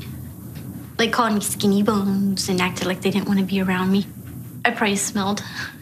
They 0.97 1.09
called 1.09 1.35
me 1.35 1.41
skinny 1.41 1.83
bones 1.83 2.49
and 2.49 2.61
acted 2.61 2.87
like 2.87 3.01
they 3.03 3.11
didn't 3.11 3.27
want 3.27 3.41
to 3.41 3.45
be 3.45 3.61
around 3.61 3.91
me. 3.91 4.07
I 4.65 4.71
probably 4.71 4.97
smelled, 4.97 5.43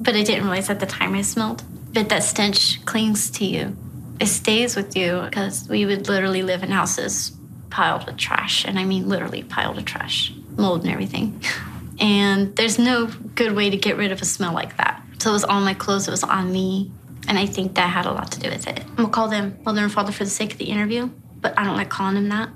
but 0.00 0.14
I 0.14 0.22
didn't 0.22 0.44
realize 0.44 0.70
at 0.70 0.80
the 0.80 0.86
time 0.86 1.14
I 1.14 1.22
smelled. 1.22 1.62
But 1.92 2.08
that 2.08 2.24
stench 2.24 2.84
clings 2.84 3.30
to 3.32 3.44
you. 3.44 3.76
It 4.20 4.26
stays 4.26 4.76
with 4.76 4.96
you 4.96 5.22
because 5.22 5.68
we 5.68 5.86
would 5.86 6.08
literally 6.08 6.42
live 6.42 6.62
in 6.62 6.70
houses 6.70 7.32
piled 7.70 8.06
with 8.06 8.16
trash. 8.16 8.64
And 8.64 8.78
I 8.78 8.84
mean 8.84 9.08
literally 9.08 9.42
piled 9.42 9.76
with 9.76 9.84
trash, 9.84 10.32
mold 10.56 10.82
and 10.82 10.90
everything. 10.90 11.42
And 12.00 12.56
there's 12.56 12.76
no 12.76 13.06
good 13.06 13.54
way 13.54 13.70
to 13.70 13.76
get 13.76 13.96
rid 13.96 14.10
of 14.10 14.20
a 14.20 14.24
smell 14.24 14.52
like 14.52 14.76
that. 14.78 15.00
So 15.18 15.30
it 15.30 15.34
was 15.34 15.44
on 15.44 15.62
my 15.62 15.74
clothes, 15.74 16.08
it 16.08 16.10
was 16.10 16.24
on 16.24 16.52
me. 16.52 16.90
And 17.28 17.38
I 17.38 17.46
think 17.46 17.76
that 17.76 17.88
had 17.88 18.04
a 18.04 18.12
lot 18.12 18.32
to 18.32 18.40
do 18.40 18.50
with 18.50 18.66
it. 18.66 18.80
I'm 18.80 18.96
gonna 18.96 19.08
call 19.10 19.28
them 19.28 19.58
mother 19.64 19.82
and 19.82 19.92
father 19.92 20.12
for 20.12 20.24
the 20.24 20.30
sake 20.30 20.52
of 20.52 20.58
the 20.58 20.66
interview, 20.66 21.08
but 21.40 21.58
I 21.58 21.64
don't 21.64 21.76
like 21.76 21.88
calling 21.88 22.14
them 22.14 22.28
that 22.30 22.50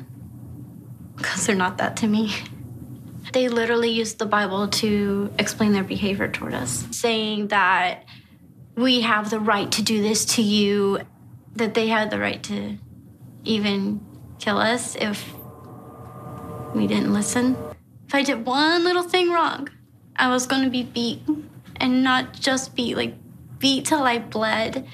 because 1.16 1.46
they're 1.46 1.56
not 1.56 1.78
that 1.78 1.96
to 1.98 2.06
me. 2.06 2.34
They 3.32 3.48
literally 3.48 3.90
used 3.90 4.18
the 4.18 4.26
Bible 4.26 4.68
to 4.68 5.30
explain 5.38 5.72
their 5.72 5.84
behavior 5.84 6.28
toward 6.28 6.54
us, 6.54 6.86
saying 6.90 7.48
that 7.48 8.04
we 8.76 9.02
have 9.02 9.30
the 9.30 9.40
right 9.40 9.70
to 9.72 9.82
do 9.82 10.00
this 10.00 10.24
to 10.36 10.42
you, 10.42 11.00
that 11.56 11.74
they 11.74 11.88
had 11.88 12.10
the 12.10 12.18
right 12.18 12.42
to 12.44 12.78
even 13.44 14.00
kill 14.38 14.58
us 14.58 14.96
if 14.96 15.32
we 16.74 16.86
didn't 16.86 17.12
listen. 17.12 17.56
If 18.06 18.14
I 18.14 18.22
did 18.22 18.46
one 18.46 18.84
little 18.84 19.02
thing 19.02 19.30
wrong, 19.30 19.68
I 20.16 20.28
was 20.28 20.46
going 20.46 20.62
to 20.62 20.70
be 20.70 20.82
beat 20.82 21.20
and 21.76 22.02
not 22.02 22.32
just 22.32 22.74
beat, 22.74 22.96
like 22.96 23.14
beat 23.58 23.84
till 23.86 24.02
I 24.02 24.18
bled. 24.18 24.86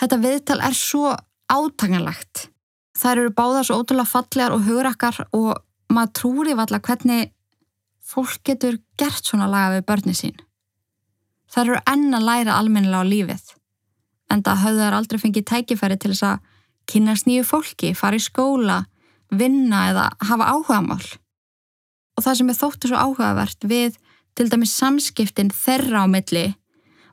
Þetta 0.00 0.16
viðtal 0.20 0.62
er 0.64 0.76
svo 0.76 1.14
átangalagt. 1.52 2.48
Þær 2.96 3.24
eru 3.24 3.32
báðar 3.36 3.66
svo 3.66 3.80
ótrúlega 3.82 4.08
fallegar 4.08 4.54
og 4.54 4.64
hugrakkar 4.66 5.18
og 5.36 5.60
maður 5.90 6.12
trúri 6.16 6.56
valla 6.58 6.80
hvernig 6.80 7.32
fólk 8.10 8.42
getur 8.46 8.78
gert 8.98 9.26
svona 9.26 9.48
laga 9.50 9.76
við 9.76 9.86
börni 9.90 10.14
sín. 10.16 10.36
þær 11.50 11.66
eru 11.66 11.80
enn 11.90 12.14
að 12.14 12.26
læra 12.28 12.58
almennilega 12.58 13.02
á 13.02 13.10
lífið. 13.10 13.46
En 14.30 14.42
það 14.46 14.62
höfðu 14.64 14.84
þær 14.84 14.96
aldrei 14.98 15.18
fengið 15.18 15.46
tækifæri 15.50 15.96
til 15.98 16.12
þess 16.12 16.26
að 16.28 16.44
kynast 16.90 17.26
nýju 17.26 17.46
fólki, 17.46 17.90
fara 17.94 18.18
í 18.18 18.22
skóla, 18.22 18.84
vinna 19.30 19.88
eða 19.90 20.04
hafa 20.28 20.46
áhugamál. 20.54 21.02
Og 22.14 22.22
það 22.22 22.38
sem 22.38 22.52
er 22.52 22.58
þóttu 22.60 22.90
svo 22.90 23.02
áhugavert 23.02 23.66
við 23.66 23.98
til 24.38 24.46
dæmis 24.50 24.76
samskiptin 24.78 25.50
þeirra 25.50 26.06
á 26.06 26.08
milli 26.10 26.46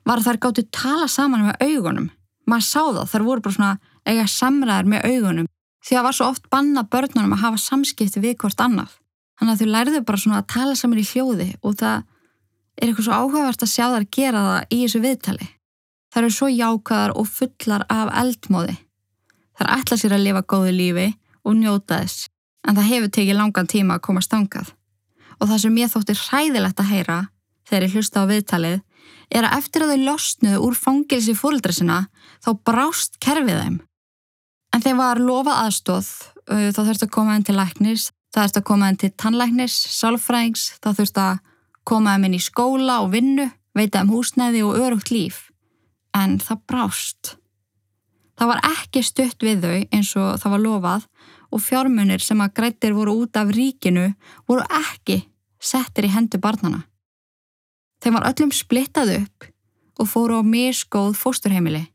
var 0.06 0.22
að 0.22 0.28
þær 0.28 0.40
gáttu 0.46 0.66
tala 0.70 1.10
saman 1.10 1.48
með 1.48 1.66
augunum. 1.66 2.10
Maður 2.46 2.66
sá 2.70 2.82
það, 2.86 3.06
þær 3.10 3.26
voru 3.26 3.44
bara 3.44 3.56
svona 3.58 3.72
eiga 4.06 4.26
samræðar 4.30 4.88
með 4.88 5.08
augunum 5.10 5.50
því 5.88 5.96
að 5.96 5.98
það 5.98 6.06
var 6.06 6.16
svo 6.18 6.26
oft 6.28 6.48
banna 6.52 6.84
börnunum 6.84 7.32
að 7.32 7.44
hafa 7.46 7.60
samskipti 7.62 8.20
við 8.20 8.34
hvort 8.42 8.60
annað. 8.60 8.90
Þannig 9.38 9.54
að 9.54 9.60
þau 9.60 9.70
læriðu 9.72 10.00
bara 10.04 10.20
svona 10.20 10.40
að 10.42 10.50
tala 10.52 10.74
saman 10.76 11.00
í 11.00 11.06
hljóði 11.08 11.46
og 11.62 11.78
það 11.80 12.02
er 12.78 12.90
eitthvað 12.90 13.06
svo 13.06 13.20
áhugavert 13.22 13.64
að 13.64 13.72
sjá 13.72 13.86
þær 13.94 14.06
gera 14.18 14.42
það 14.48 14.74
í 14.74 14.80
þessu 14.82 15.00
viðtali. 15.06 15.48
Það 16.12 16.20
eru 16.20 16.34
svo 16.34 16.48
jákaðar 16.52 17.14
og 17.16 17.30
fullar 17.30 17.84
af 17.92 18.12
eldmóði. 18.20 18.76
Það 19.56 19.64
er 19.64 19.72
ætla 19.78 19.98
sér 20.00 20.16
að 20.16 20.24
lifa 20.26 20.44
góðu 20.52 20.74
lífi 20.76 21.06
og 21.48 21.56
njóta 21.56 22.02
þess, 22.02 22.28
en 22.68 22.76
það 22.76 22.90
hefur 22.92 23.14
tekið 23.16 23.40
langan 23.40 23.70
tíma 23.72 23.96
að 23.96 24.04
koma 24.08 24.22
stangað. 24.24 24.70
Og 25.38 25.48
það 25.48 25.62
sem 25.64 25.80
ég 25.80 25.92
þótti 25.92 26.18
hræðilegt 26.18 26.82
að 26.82 26.92
heyra, 26.92 27.18
þegar 27.68 27.86
ég 27.86 27.96
hlusta 27.96 28.22
á 28.22 28.30
viðtalið, 28.30 28.78
er 29.28 29.48
að 29.48 29.58
eftir 29.58 29.84
að 29.84 29.92
þau 29.92 30.06
losnuðu 30.08 30.62
úr 30.66 30.78
fangilsi 30.78 31.34
fólkdra 31.36 31.74
sinna, 31.74 31.98
þá 32.44 32.50
brást 32.66 33.18
kerfið 33.22 33.62
þeim. 33.62 33.78
En 34.78 34.82
þeim 34.84 35.00
var 35.02 35.18
lofað 35.18 35.56
aðstóð, 35.58 36.08
þá 36.46 36.76
þurfti 36.78 37.06
að 37.08 37.14
koma 37.16 37.32
inn 37.34 37.44
til 37.48 37.54
læknis, 37.58 38.02
það 38.30 38.44
þurfti 38.44 38.60
að 38.60 38.66
koma 38.68 38.90
inn 38.92 38.98
til 39.02 39.08
tannlæknis, 39.18 39.78
sálfræðings, 39.90 40.66
þá 40.78 40.88
þurfti 40.92 41.22
að 41.24 41.40
koma 41.90 42.12
inn 42.14 42.36
í 42.36 42.38
skóla 42.38 43.00
og 43.02 43.08
vinnu, 43.16 43.48
veita 43.74 44.04
um 44.06 44.12
húsnæði 44.14 44.62
og 44.68 44.78
örugt 44.78 45.10
líf. 45.10 45.40
En 46.14 46.38
það 46.38 46.62
brást. 46.70 47.32
Það 48.38 48.52
var 48.52 48.62
ekki 48.70 49.02
stutt 49.02 49.42
við 49.42 49.66
þau 49.66 49.74
eins 49.98 50.14
og 50.14 50.30
það 50.44 50.54
var 50.54 50.64
lofað 50.68 51.10
og 51.50 51.66
fjármunir 51.66 52.22
sem 52.22 52.46
að 52.46 52.54
grættir 52.60 52.94
voru 52.94 53.18
út 53.24 53.42
af 53.42 53.50
ríkinu 53.50 54.12
voru 54.46 54.62
ekki 54.78 55.24
settir 55.58 56.06
í 56.06 56.14
hendu 56.14 56.38
barnana. 56.38 56.84
Þeim 57.98 58.20
var 58.20 58.30
öllum 58.30 58.54
splittað 58.54 59.16
upp 59.24 59.50
og 59.98 60.14
fóru 60.14 60.38
á 60.38 60.46
miskóð 60.46 61.18
fósturheimili. 61.18 61.88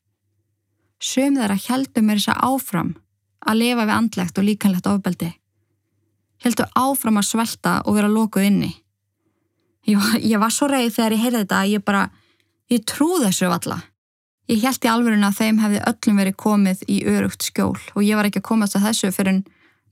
Sum 1.03 1.35
þeirra 1.35 1.59
heldum 1.67 2.07
mér 2.07 2.21
þess 2.21 2.31
að 2.31 2.43
áfram 2.47 2.91
að 3.43 3.59
lifa 3.59 3.85
við 3.87 3.95
andlegt 3.97 4.39
og 4.39 4.47
líkanlegt 4.47 4.87
ofbeldi. 4.87 5.31
Heldu 6.43 6.67
áfram 6.79 7.19
að 7.19 7.29
svelta 7.29 7.79
og 7.83 7.97
vera 7.97 8.11
lokuð 8.11 8.47
inni. 8.47 8.71
Ég 9.87 9.99
var, 9.99 10.19
ég 10.23 10.39
var 10.39 10.53
svo 10.55 10.69
reið 10.71 10.93
þegar 10.95 11.15
ég 11.15 11.23
heyrði 11.25 11.41
þetta 11.43 11.59
að 11.59 11.73
ég 11.73 11.83
bara, 11.83 12.03
ég 12.71 12.85
trú 12.87 13.09
þessu 13.19 13.49
valla. 13.51 13.81
Ég 14.51 14.63
held 14.63 14.83
í 14.83 14.91
alverðinu 14.91 15.27
að 15.27 15.39
þeim 15.39 15.59
hefði 15.63 15.81
öllum 15.91 16.19
verið 16.19 16.37
komið 16.39 16.85
í 16.91 16.97
örugt 17.07 17.45
skjól 17.47 17.79
og 17.79 18.01
ég 18.03 18.19
var 18.19 18.27
ekki 18.27 18.41
að 18.41 18.49
komast 18.49 18.75
að 18.79 18.89
þessu 18.89 19.11
fyrir 19.15 19.41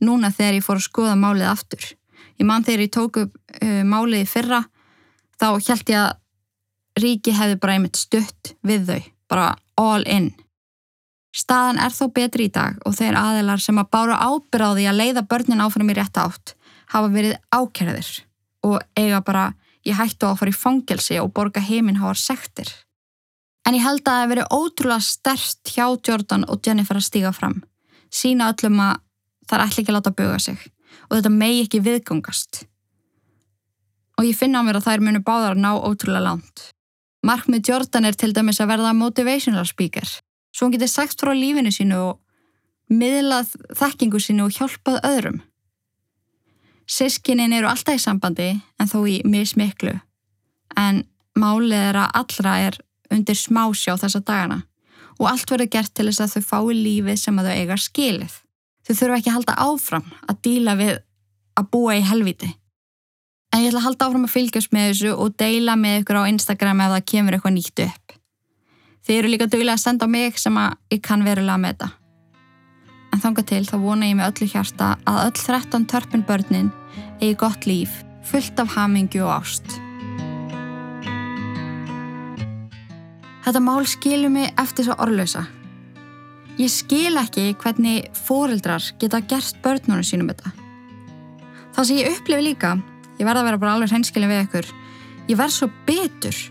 núna 0.03 0.31
þegar 0.31 0.57
ég 0.57 0.65
fór 0.65 0.79
að 0.79 0.87
skoða 0.87 1.17
málið 1.19 1.47
aftur. 1.51 1.85
Ég 2.39 2.47
mann 2.47 2.65
þegar 2.67 2.83
ég 2.83 2.93
tók 2.95 3.19
upp 3.21 3.35
uh, 3.61 3.83
málið 3.87 4.25
í 4.25 4.29
fyrra 4.31 4.61
þá 5.39 5.47
held 5.55 5.91
ég 5.91 5.99
að 6.01 7.03
ríki 7.03 7.35
hefði 7.35 7.59
bara 7.63 7.77
einmitt 7.77 7.99
stutt 7.99 8.55
við 8.67 8.87
þau, 8.89 9.01
bara 9.31 9.47
all 9.79 10.07
in. 10.07 10.31
Staðan 11.31 11.79
er 11.79 11.93
þó 11.95 12.09
betri 12.11 12.49
í 12.49 12.51
dag 12.51 12.79
og 12.85 12.95
þeir 12.97 13.15
aðilar 13.15 13.61
sem 13.63 13.77
að 13.79 13.91
bára 13.93 14.17
ábyrðaði 14.19 14.87
að 14.91 14.99
leiða 14.99 15.27
börnin 15.31 15.63
áfram 15.63 15.91
í 15.91 15.95
rétt 15.95 16.19
átt 16.19 16.55
hafa 16.91 17.11
verið 17.11 17.37
ákerðir 17.55 18.09
og 18.67 18.81
eiga 18.99 19.21
bara, 19.25 19.45
ég 19.87 19.97
hættu 19.97 20.27
að 20.27 20.41
fara 20.41 20.51
í 20.51 20.57
fangelsi 20.57 21.19
og 21.21 21.31
borga 21.33 21.63
heiminn 21.63 22.01
háar 22.01 22.19
sektir. 22.19 22.69
En 23.65 23.77
ég 23.77 23.85
held 23.85 24.03
að 24.03 24.11
það 24.11 24.21
hef 24.21 24.31
verið 24.31 24.51
ótrúlega 24.57 25.05
stert 25.05 25.71
hjá 25.71 25.85
Jordan 26.07 26.45
og 26.49 26.61
Jennifer 26.65 26.99
að 26.99 27.07
stíga 27.07 27.31
fram. 27.33 27.61
Sína 28.11 28.51
öllum 28.51 28.81
að 28.83 28.99
það 29.47 29.57
er 29.57 29.65
ætla 29.65 29.81
ekki 29.81 29.91
að 29.91 29.97
láta 29.97 30.15
buga 30.17 30.39
sig 30.39 30.67
og 31.07 31.15
þetta 31.17 31.31
megi 31.33 31.63
ekki 31.65 31.81
viðgangast. 31.85 32.63
Og 34.19 34.27
ég 34.27 34.37
finna 34.37 34.61
á 34.61 34.65
mér 34.65 34.81
að 34.81 34.87
þær 34.89 35.05
munu 35.05 35.23
báðar 35.25 35.55
að 35.55 35.63
ná 35.63 35.71
ótrúlega 35.79 36.25
langt. 36.27 36.65
Markmið 37.25 37.69
Jordan 37.69 38.07
er 38.09 38.17
til 38.17 38.33
dæmis 38.33 38.59
að 38.61 38.73
verða 38.73 38.93
motivational 38.97 39.65
speaker. 39.69 40.07
Svo 40.51 40.67
hún 40.67 40.75
getur 40.75 40.91
sagt 40.91 41.21
frá 41.21 41.31
lífinu 41.35 41.71
sínu 41.71 41.99
og 42.09 42.19
miðlað 42.91 43.55
þekkingu 43.77 44.19
sínu 44.19 44.47
og 44.47 44.57
hjálpað 44.57 44.99
öðrum. 45.07 45.41
Sískinin 46.91 47.53
eru 47.55 47.69
alltaf 47.71 47.95
í 47.95 48.03
sambandi 48.03 48.49
en 48.51 48.89
þó 48.89 48.99
í 49.07 49.21
mismiklu. 49.23 49.93
En 50.75 51.05
málið 51.39 51.87
er 51.91 51.99
að 52.01 52.15
allra 52.21 52.57
er 52.67 52.79
undir 53.11 53.37
smásjá 53.37 53.95
þessa 53.99 54.19
dagana 54.27 54.61
og 55.21 55.29
allt 55.29 55.51
verður 55.53 55.69
gert 55.71 55.93
til 55.95 56.07
þess 56.09 56.23
að 56.23 56.33
þau 56.35 56.47
fái 56.49 56.75
lífið 56.81 57.19
sem 57.21 57.39
að 57.39 57.47
þau 57.47 57.59
eiga 57.59 57.77
skilið. 57.77 58.33
Þau 58.81 58.95
þurfa 58.97 59.19
ekki 59.19 59.29
að 59.29 59.37
halda 59.37 59.57
áfram 59.67 60.07
að 60.27 60.41
díla 60.47 60.75
við 60.79 60.93
að 61.59 61.69
búa 61.71 61.97
í 61.99 62.05
helviti. 62.05 62.49
En 63.51 63.61
ég 63.61 63.69
ætla 63.69 63.81
að 63.83 63.87
halda 63.89 64.07
áfram 64.07 64.25
að 64.25 64.33
fylgjast 64.33 64.73
með 64.73 64.87
þessu 64.89 65.13
og 65.13 65.35
deila 65.39 65.75
með 65.77 66.01
ykkur 66.01 66.21
á 66.23 66.31
Instagram 66.31 66.83
ef 66.85 66.93
það 66.95 67.07
kemur 67.13 67.37
eitthvað 67.37 67.55
nýtt 67.57 67.83
upp. 67.85 68.10
Þið 69.11 69.17
eru 69.19 69.29
líka 69.33 69.45
dögulega 69.51 69.75
að 69.75 69.81
senda 69.81 70.07
mig 70.07 70.37
sem 70.39 70.55
að 70.55 70.77
ég 70.93 70.99
kann 71.03 71.25
verulega 71.27 71.59
með 71.59 71.73
þetta. 71.73 71.87
En 73.11 73.19
þanga 73.19 73.43
til 73.49 73.65
þá 73.67 73.73
vona 73.81 74.07
ég 74.07 74.15
með 74.15 74.29
öllu 74.29 74.45
hjarta 74.53 74.85
að 75.03 75.17
öll 75.25 75.33
13 75.35 75.85
törpin 75.91 76.23
börnin 76.29 76.69
eigi 77.17 77.33
gott 77.41 77.67
líf, 77.67 77.97
fullt 78.23 78.61
af 78.63 78.71
hamingju 78.77 79.25
og 79.25 79.33
ást. 79.33 79.75
Þetta 83.43 83.63
mál 83.65 83.83
skilur 83.97 84.31
mig 84.31 84.47
eftir 84.63 84.87
svo 84.87 84.95
orðlösa. 85.03 85.43
Ég 86.55 86.71
skil 86.71 87.19
ekki 87.19 87.49
hvernig 87.59 88.07
fóreldrar 88.15 88.93
geta 88.95 89.19
gert 89.27 89.59
börnunum 89.59 90.07
sínum 90.07 90.31
þetta. 90.31 90.55
Það 91.75 91.91
sem 91.91 91.99
ég 91.99 92.15
upplifi 92.15 92.47
líka, 92.47 92.77
ég 93.19 93.27
verða 93.27 93.43
að 93.43 93.51
vera 93.51 93.61
bara 93.67 93.75
alveg 93.75 93.91
hreinskilin 93.91 94.31
við 94.31 94.45
ykkur, 94.47 94.73
ég 95.27 95.43
verð 95.43 95.57
svo 95.59 95.71
betur 95.83 96.43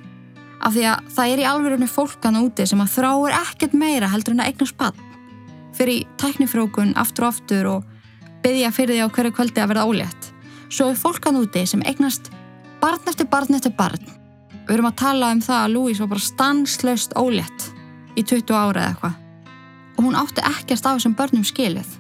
af 0.60 0.74
því 0.76 0.84
að 0.90 1.08
það 1.16 1.32
er 1.32 1.42
í 1.42 1.48
alverðinu 1.50 1.88
fólkan 1.90 2.40
úti 2.42 2.66
sem 2.68 2.82
að 2.82 2.94
þráir 2.96 3.36
ekkert 3.40 3.76
meira 3.80 4.10
heldur 4.12 4.36
en 4.36 4.44
að 4.44 4.52
eigna 4.52 4.68
spann. 4.68 5.02
Fyrir 5.76 6.06
tæknifrókun 6.20 6.94
aftur 7.00 7.26
og 7.26 7.34
aftur 7.34 7.70
og 7.70 7.84
byggja 8.44 8.72
fyrir 8.74 8.96
því 8.96 9.04
á 9.04 9.14
hverju 9.14 9.34
kvöldi 9.36 9.62
að 9.62 9.72
verða 9.72 9.88
ólétt. 9.88 10.30
Svo 10.70 10.90
er 10.90 10.98
fólkan 10.98 11.40
úti 11.40 11.66
sem 11.66 11.84
eignast 11.86 12.32
barn 12.80 13.10
eftir 13.10 13.28
barn 13.30 13.56
eftir 13.56 13.74
barn 13.76 14.20
Við 14.70 14.76
erum 14.76 14.86
að 14.86 15.00
tala 15.00 15.32
um 15.34 15.40
það 15.42 15.64
að 15.64 15.72
Louise 15.74 15.98
var 15.98 16.10
bara 16.12 16.22
stanslöst 16.22 17.14
ólétt 17.18 17.64
í 18.14 18.22
20 18.22 18.52
ára 18.54 18.84
eða 18.84 18.90
eitthvað. 18.92 19.16
Og 19.96 20.04
hún 20.06 20.18
átti 20.20 20.44
ekkert 20.46 20.86
af 20.86 21.00
þessum 21.00 21.16
börnum 21.18 21.46
skilið. 21.48 21.96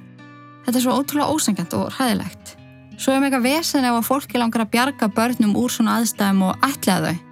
Þetta 0.66 0.78
er 0.78 0.84
svo 0.84 0.94
ótrúlega 0.94 1.34
ósengjant 1.34 1.74
og 1.74 1.90
hræðilegt. 1.96 2.54
Svo 2.94 3.16
er 3.16 3.24
mega 3.24 3.40
vesen 3.42 3.88
ef 3.88 3.96
að 3.98 4.06
fólki 4.06 4.38
langar 4.38 4.62
að 4.62 4.70
bjarga 4.76 5.10
börnum 5.16 5.56
úr 5.58 5.74
svona 5.74 5.98
aðstæðum 5.98 6.46
og 6.46 6.68
ætlaða 6.68 7.10
þau. 7.10 7.29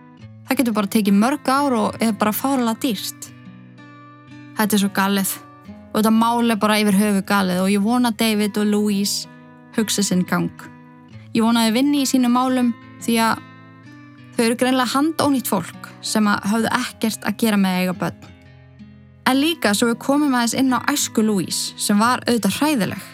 Það 0.48 0.60
getur 0.60 0.76
bara 0.78 0.92
tekið 0.94 1.18
mörg 1.20 1.50
ár 1.52 1.76
og 1.76 1.98
er 2.02 2.14
bara 2.16 2.32
fáralega 2.32 2.80
dýrst. 2.82 3.30
Þetta 4.58 4.74
er 4.74 4.82
svo 4.82 4.92
galið. 4.96 5.34
Og 5.92 6.00
þetta 6.00 6.14
mál 6.14 6.50
er 6.50 6.60
bara 6.60 6.78
yfir 6.80 6.96
höfu 6.98 7.24
galið 7.28 7.62
og 7.64 7.72
ég 7.72 7.84
vona 7.84 8.10
David 8.10 8.56
og 8.60 8.70
Louise 8.70 9.28
hugsa 9.76 10.02
sinn 10.02 10.24
gang. 10.28 10.52
Ég 11.34 11.44
vona 11.44 11.66
að 11.66 11.70
þau 11.70 11.78
vinni 11.78 12.02
í 12.02 12.08
sínum 12.08 12.34
málum 12.34 12.72
því 13.04 13.20
að 13.26 13.44
Þau 14.38 14.44
eru 14.44 14.54
greinlega 14.54 14.92
handónýtt 14.92 15.48
fólk 15.50 15.86
sem 16.06 16.26
að 16.30 16.44
hafðu 16.46 16.68
ekkert 16.76 17.24
að 17.26 17.38
gera 17.42 17.56
með 17.58 17.78
eiga 17.80 17.94
börn. 17.98 18.26
En 19.26 19.40
líka 19.42 19.72
svo 19.74 19.88
við 19.88 19.96
komum 20.04 20.36
aðeins 20.38 20.54
inn 20.60 20.70
á 20.70 20.78
æsku 20.92 21.24
Louise 21.26 21.74
sem 21.74 21.98
var 21.98 22.22
auðvitað 22.22 22.60
hræðileg. 22.60 23.08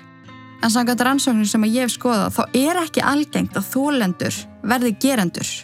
En 0.60 0.74
samkvæmt 0.74 1.04
rannsóknir 1.08 1.48
sem 1.48 1.64
að 1.64 1.78
ég 1.78 1.88
hef 1.88 1.94
skoðað 1.94 2.36
þá 2.36 2.42
er 2.60 2.80
ekki 2.82 3.06
algengt 3.08 3.56
að 3.56 3.70
þólendur 3.72 4.42
verði 4.68 4.92
gerendur. 5.00 5.54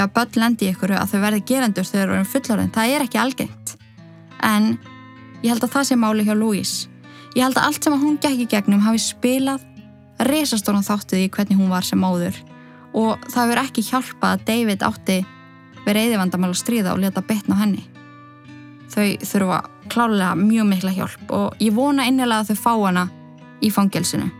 Ef 0.00 0.06
að 0.06 0.12
börn 0.16 0.38
lendi 0.40 0.68
ykkur 0.72 0.94
að 0.96 1.10
þau 1.10 1.18
verði 1.20 1.40
gerendur 1.44 1.84
þegar 1.84 2.08
þau 2.08 2.14
eru 2.14 2.28
fullorðin, 2.32 2.70
það 2.72 2.92
er 2.94 3.02
ekki 3.04 3.18
algengt. 3.20 3.72
En 4.40 4.70
ég 5.42 5.50
held 5.52 5.66
að 5.66 5.74
það 5.74 5.84
sé 5.90 5.98
máli 6.00 6.24
hjá 6.24 6.32
Louise. 6.40 6.88
Ég 7.36 7.44
held 7.44 7.58
að 7.60 7.66
allt 7.68 7.84
sem 7.84 7.96
að 7.98 8.06
hún 8.06 8.16
gekk 8.22 8.40
í 8.40 8.46
gegnum 8.48 8.80
hafi 8.86 9.02
spilað 9.04 9.66
resastónan 10.30 10.88
þáttið 10.88 11.26
í 11.26 11.28
hvernig 11.36 11.60
hún 11.60 11.68
var 11.68 11.84
sem 11.84 12.00
áður 12.00 12.40
og 12.96 13.28
það 13.28 13.52
verður 13.52 13.62
ekki 13.66 13.86
hjálpa 13.90 14.32
að 14.32 14.48
David 14.48 14.88
átti 14.88 15.20
verið 15.84 16.08
eðivandamál 16.08 16.50
að 16.54 16.58
stríða 16.64 16.96
og 16.96 17.04
leta 17.04 17.20
betna 17.20 17.60
henni. 17.60 17.84
Þau 18.90 19.06
þurfa 19.20 19.62
klálega 19.92 20.34
mjög 20.40 20.70
mikla 20.72 20.96
hjálp 20.96 21.32
og 21.36 21.60
ég 21.60 21.76
vona 21.76 22.08
innilega 22.08 22.40
að 22.40 22.54
þau 22.54 22.64
fá 22.64 22.72
hana 22.88 23.08
í 23.60 23.68
fangelsinu. 23.68 24.32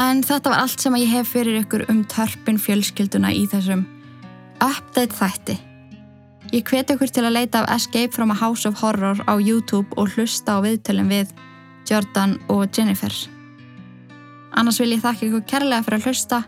En 0.00 0.24
þetta 0.24 0.56
var 0.56 0.64
allt 0.64 0.80
sem 0.80 1.02
ég 1.04 1.18
hef 1.20 1.34
fyrir 1.36 1.66
ykkur 1.66 1.90
um 1.92 2.06
törpin 2.08 2.58
fjölskylduna 2.58 3.36
í 3.36 3.44
þessum 3.52 3.84
update 4.62 5.16
þætti. 5.18 5.58
Ég 6.52 6.64
hveti 6.68 6.94
ykkur 6.94 7.10
til 7.10 7.24
að 7.24 7.36
leita 7.36 7.62
af 7.62 7.76
Escape 7.76 8.12
from 8.14 8.30
a 8.30 8.36
House 8.36 8.68
of 8.68 8.78
Horror 8.82 9.22
á 9.24 9.34
YouTube 9.40 9.88
og 9.96 10.12
hlusta 10.14 10.58
á 10.60 10.64
viðtölum 10.64 11.08
við 11.10 11.32
Jordan 11.88 12.38
og 12.52 12.68
Jennifer. 12.76 13.12
Annars 14.52 14.80
vil 14.80 14.92
ég 14.92 15.02
þakka 15.02 15.28
ykkur 15.28 15.46
kærlega 15.48 15.86
fyrir 15.86 16.02
að 16.02 16.10
hlusta 16.10 16.42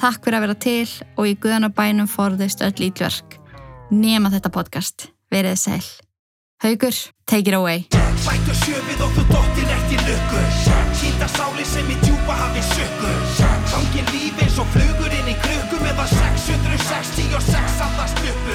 Takk 0.00 0.24
fyrir 0.24 0.38
að 0.38 0.44
vera 0.46 0.56
til 0.64 0.92
og 1.20 1.26
í 1.28 1.34
guðanabænum 1.36 2.08
forðist 2.08 2.62
öll 2.64 2.86
ítverk. 2.88 3.36
nema 3.90 4.30
þetta 4.30 4.50
podcast. 4.50 5.10
Verið 5.30 5.56
sæl. 5.58 5.84
Haugur, 6.62 6.94
take 7.26 7.50
it 7.50 7.54
away. 7.54 7.86
Sættu 8.24 8.54
sjöfið 8.64 9.02
og 9.04 9.12
þú 9.16 9.26
dottir 9.32 9.68
ekki 9.76 10.00
lukku 10.06 10.42
Týnda 11.00 11.28
sáli 11.28 11.64
sem 11.64 11.90
í 11.90 11.96
djúpa 12.04 12.36
hafi 12.36 12.62
sög 12.62 12.90
66 16.88 17.82
að 17.84 17.92
það 17.98 18.08
sluppu 18.14 18.49